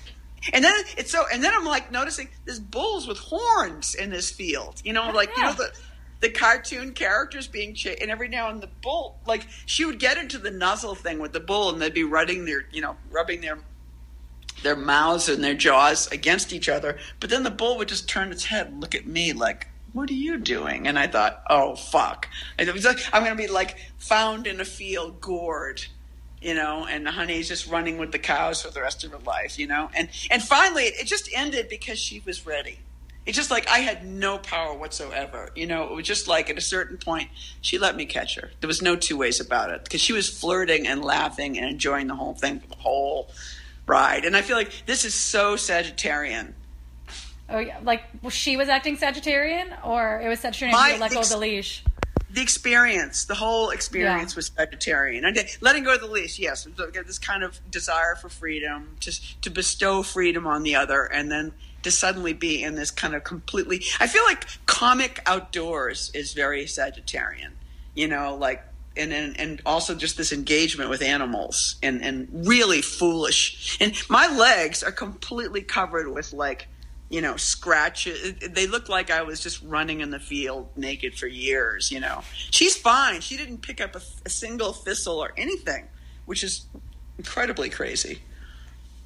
and 0.54 0.64
then 0.64 0.74
it's 0.98 1.12
so, 1.12 1.24
and 1.32 1.44
then 1.44 1.54
I'm 1.56 1.66
like 1.66 1.92
noticing 1.92 2.30
there's 2.46 2.60
bulls 2.60 3.08
with 3.08 3.18
horns 3.18 3.96
in 3.96 4.10
this 4.10 4.32
field. 4.32 4.82
You 4.84 4.94
know, 4.94 5.12
like 5.12 5.36
you 5.38 5.44
know 5.44 5.54
the 5.54 5.72
the 6.22 6.30
cartoon 6.30 6.94
characters 6.94 7.48
being 7.48 7.74
chased, 7.74 8.02
and 8.02 8.12
every 8.12 8.28
now 8.28 8.50
and 8.50 8.62
the 8.62 8.70
bull, 8.82 9.20
like 9.26 9.48
she 9.66 9.86
would 9.86 10.00
get 10.00 10.18
into 10.18 10.38
the 10.38 10.52
nuzzle 10.52 10.96
thing 10.96 11.20
with 11.20 11.34
the 11.34 11.40
bull, 11.40 11.70
and 11.70 11.82
they'd 11.82 11.94
be 11.94 12.04
rubbing 12.04 12.46
their, 12.46 12.66
you 12.72 12.82
know, 12.82 12.96
rubbing 13.12 13.42
their 13.42 13.60
their 14.64 14.76
mouths 14.76 15.30
and 15.30 15.44
their 15.44 15.54
jaws 15.54 16.12
against 16.12 16.54
each 16.54 16.70
other. 16.70 16.98
But 17.20 17.30
then 17.30 17.44
the 17.44 17.52
bull 17.52 17.78
would 17.78 17.88
just 17.88 18.08
turn 18.08 18.32
its 18.32 18.46
head 18.46 18.68
and 18.68 18.82
look 18.82 18.96
at 18.96 19.06
me 19.06 19.34
like, 19.34 19.68
"What 19.96 20.10
are 20.12 20.14
you 20.14 20.38
doing?" 20.38 20.88
And 20.88 21.00
I 21.00 21.08
thought, 21.08 21.42
"Oh 21.50 21.76
fuck!" 21.76 22.30
It 22.60 22.72
was 22.72 22.86
like 22.86 23.00
I'm 23.12 23.24
gonna 23.24 23.36
be 23.36 23.48
like 23.48 23.78
found 23.98 24.46
in 24.46 24.62
a 24.62 24.66
field, 24.66 25.22
gored 25.22 25.86
you 26.46 26.54
know, 26.54 26.86
and 26.86 27.08
the 27.08 27.12
Honey's 27.12 27.48
just 27.48 27.66
running 27.66 27.98
with 27.98 28.12
the 28.12 28.20
cows 28.20 28.62
for 28.62 28.70
the 28.70 28.80
rest 28.80 29.04
of 29.04 29.10
her 29.12 29.18
life, 29.18 29.58
you 29.58 29.66
know. 29.66 29.90
And 29.96 30.10
and 30.30 30.44
finally, 30.44 30.84
it, 30.84 31.08
just 31.08 31.28
ended 31.34 31.70
because 31.70 31.98
she 31.98 32.22
was 32.24 32.46
ready. 32.46 32.80
It's 33.26 33.36
just 33.36 33.50
like 33.50 33.68
I 33.68 33.80
had 33.80 34.06
no 34.06 34.38
power 34.38 34.78
whatsoever, 34.78 35.50
you 35.56 35.66
know. 35.66 35.86
It 35.86 35.96
was 35.96 36.06
just 36.06 36.28
like 36.28 36.52
at 36.52 36.58
a 36.58 36.62
certain 36.62 36.98
point, 36.98 37.30
she 37.62 37.80
let 37.80 37.96
me 37.96 38.06
catch 38.06 38.36
her. 38.36 38.52
There 38.60 38.68
was 38.68 38.84
no 38.84 38.96
two 38.96 39.18
ways 39.18 39.40
about 39.40 39.72
it 39.72 39.84
because 39.84 40.02
she 40.02 40.14
was 40.14 40.30
flirting 40.30 40.86
and 40.86 41.04
laughing 41.04 41.58
and 41.58 41.68
enjoying 41.68 42.06
the 42.06 42.16
whole 42.16 42.36
thing, 42.36 42.62
the 42.70 42.76
whole 42.76 43.32
ride. 43.88 44.24
And 44.24 44.38
I 44.38 44.44
feel 44.44 44.56
like 44.56 44.72
this 44.86 45.04
is 45.04 45.16
so 45.16 45.56
Sagittarian. 45.56 46.54
Oh 47.50 47.60
yeah, 47.60 47.80
like 47.84 48.04
well, 48.22 48.30
she 48.32 48.58
was 48.58 48.70
acting 48.70 48.98
Sagittarian, 48.98 49.68
or 49.86 50.20
it 50.22 50.28
was 50.28 50.40
Sagittarian 50.42 50.72
My 50.72 50.94
who 50.94 51.00
let 51.00 51.12
go 51.12 51.20
of 51.20 51.30
the 51.30 51.38
leash. 51.38 51.84
the 52.32 52.42
experience, 52.42 53.26
the 53.26 53.36
whole 53.36 53.70
experience 53.70 54.34
Yeah. 54.34 54.36
was 54.36 54.50
Sagittarian. 54.50 55.32
Did, 55.34 55.48
letting 55.62 55.84
go 55.84 55.94
of 55.94 56.02
the 56.02 56.08
leash, 56.08 56.40
yes, 56.40 56.66
it 56.66 56.78
was 56.78 56.94
like 56.94 57.06
this 57.06 57.20
kind 57.20 57.44
of 57.44 57.60
desire 57.70 58.16
for 58.16 58.30
freedom, 58.30 58.98
just 59.00 59.42
to 59.44 59.50
bestow 59.52 60.02
freedom 60.04 60.48
on 60.48 60.64
the 60.64 60.76
other, 60.76 61.04
and 61.06 61.32
then 61.32 61.54
to 61.84 61.92
suddenly 61.92 62.34
be 62.34 62.64
in 62.64 62.74
this 62.76 62.90
kind 62.90 63.14
of 63.14 63.24
completely. 63.24 63.84
I 64.00 64.08
feel 64.08 64.24
like 64.26 64.48
comic 64.66 65.22
outdoors 65.28 66.10
is 66.16 66.34
very 66.34 66.66
Sagittarian, 66.66 67.52
you 67.94 68.08
know, 68.08 68.36
like. 68.36 68.64
And, 68.98 69.12
and 69.12 69.38
and 69.38 69.62
also 69.66 69.94
just 69.94 70.16
this 70.16 70.32
engagement 70.32 70.90
with 70.90 71.02
animals 71.02 71.76
and 71.84 72.02
and 72.02 72.30
really 72.48 72.82
foolish 72.82 73.78
and 73.82 73.94
my 74.10 74.26
legs 74.34 74.84
are 74.84 74.92
completely 74.94 75.62
covered 75.62 76.08
with 76.08 76.32
like 76.32 76.70
you 77.10 77.22
know, 77.22 77.38
scratches. 77.38 78.34
They 78.40 78.68
look 78.68 78.90
like 78.90 79.12
I 79.12 79.22
was 79.22 79.40
just 79.40 79.62
running 79.64 80.02
in 80.02 80.10
the 80.10 80.20
field 80.20 80.70
naked 80.76 81.18
for 81.18 81.28
years, 81.28 81.92
you 81.92 82.00
know. 82.00 82.24
She's 82.52 82.76
fine. 82.76 83.22
She 83.22 83.38
didn't 83.38 83.60
pick 83.60 83.80
up 83.80 83.96
a, 83.96 84.02
a 84.26 84.30
single 84.30 84.74
thistle 84.74 85.20
or 85.20 85.32
anything, 85.38 85.88
which 86.26 86.44
is 86.44 86.66
incredibly 87.18 87.70
crazy. 87.70 88.20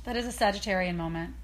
That 0.06 0.16
is 0.16 0.26
a 0.26 0.38
Sagittarian 0.38 0.96
moment. 0.96 1.36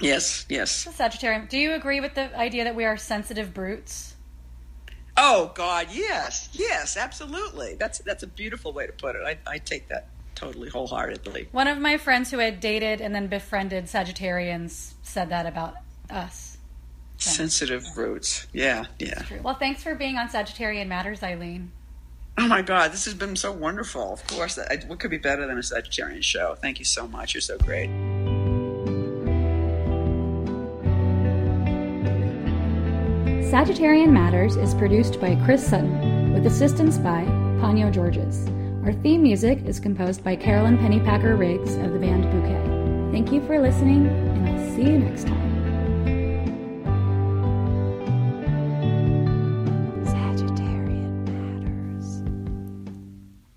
Yes, 0.00 0.46
yes. 0.48 0.86
A 0.86 0.90
Sagittarian. 0.90 1.48
Do 1.48 1.58
you 1.58 1.72
agree 1.72 2.00
with 2.00 2.14
the 2.14 2.36
idea 2.36 2.64
that 2.64 2.74
we 2.74 2.84
are 2.84 2.96
sensitive 2.96 3.54
brutes? 3.54 4.16
Oh 5.16 5.52
God, 5.54 5.88
yes, 5.92 6.48
yes, 6.52 6.96
absolutely. 6.96 7.76
That's 7.78 7.98
that's 7.98 8.22
a 8.22 8.26
beautiful 8.26 8.72
way 8.72 8.86
to 8.86 8.92
put 8.92 9.16
it. 9.16 9.22
I, 9.24 9.38
I 9.46 9.58
take 9.58 9.88
that 9.88 10.08
totally 10.40 10.70
wholeheartedly. 10.70 11.48
One 11.52 11.68
of 11.68 11.78
my 11.78 11.98
friends 11.98 12.30
who 12.30 12.38
had 12.38 12.60
dated 12.60 13.00
and 13.00 13.14
then 13.14 13.26
befriended 13.26 13.84
Sagittarians 13.84 14.94
said 15.02 15.28
that 15.28 15.46
about 15.46 15.74
us. 16.08 16.56
Sensitive 17.18 17.84
roots. 17.96 18.46
Yeah, 18.52 18.86
yeah. 18.98 19.22
Well, 19.42 19.54
thanks 19.54 19.82
for 19.82 19.94
being 19.94 20.16
on 20.16 20.28
Sagittarian 20.28 20.86
Matters, 20.86 21.22
Eileen. 21.22 21.72
Oh 22.38 22.48
my 22.48 22.62
God, 22.62 22.92
this 22.92 23.04
has 23.04 23.12
been 23.12 23.36
so 23.36 23.52
wonderful. 23.52 24.14
Of 24.14 24.26
course, 24.26 24.58
I, 24.58 24.78
what 24.86 24.98
could 24.98 25.10
be 25.10 25.18
better 25.18 25.46
than 25.46 25.58
a 25.58 25.60
Sagittarian 25.60 26.22
show? 26.22 26.54
Thank 26.54 26.78
you 26.78 26.86
so 26.86 27.06
much. 27.06 27.34
You're 27.34 27.42
so 27.42 27.58
great. 27.58 27.90
Sagittarian 33.50 34.10
Matters 34.10 34.56
is 34.56 34.74
produced 34.74 35.20
by 35.20 35.34
Chris 35.44 35.66
Sutton 35.68 36.32
with 36.32 36.46
assistance 36.46 36.96
by 36.96 37.24
Ponyo 37.60 37.92
Georges. 37.92 38.48
Our 38.84 38.94
theme 38.94 39.22
music 39.22 39.62
is 39.66 39.78
composed 39.78 40.24
by 40.24 40.36
Carolyn 40.36 40.78
Pennypacker 40.78 41.38
Riggs 41.38 41.74
of 41.76 41.92
the 41.92 41.98
band 41.98 42.24
Bouquet. 42.30 43.12
Thank 43.12 43.30
you 43.30 43.46
for 43.46 43.60
listening, 43.60 44.06
and 44.06 44.48
I'll 44.48 44.74
see 44.74 44.84
you 44.84 44.98
next 44.98 45.26
time. 45.26 45.50
Sagittarian 50.06 51.28
Matters. 51.28 52.22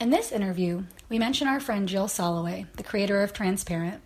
In 0.02 0.10
this 0.10 0.34
interview, 0.34 0.84
we 1.08 1.18
mention 1.18 1.48
our 1.48 1.62
friend 1.62 1.88
Jill 1.88 2.08
Soloway, 2.08 2.68
the 2.76 2.84
creator 2.84 3.24
of 3.24 3.32
Transparent, 3.32 4.02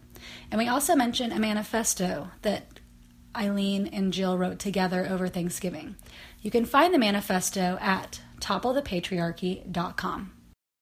and 0.51 0.59
we 0.59 0.67
also 0.67 0.95
mention 0.95 1.31
a 1.31 1.39
manifesto 1.39 2.29
that 2.43 2.79
Eileen 3.35 3.87
and 3.87 4.13
Jill 4.13 4.37
wrote 4.37 4.59
together 4.59 5.07
over 5.09 5.27
Thanksgiving. 5.27 5.95
You 6.43 6.51
can 6.51 6.65
find 6.65 6.93
the 6.93 6.99
manifesto 6.99 7.79
at 7.81 8.21
topplethepatriarchy.com. 8.39 10.36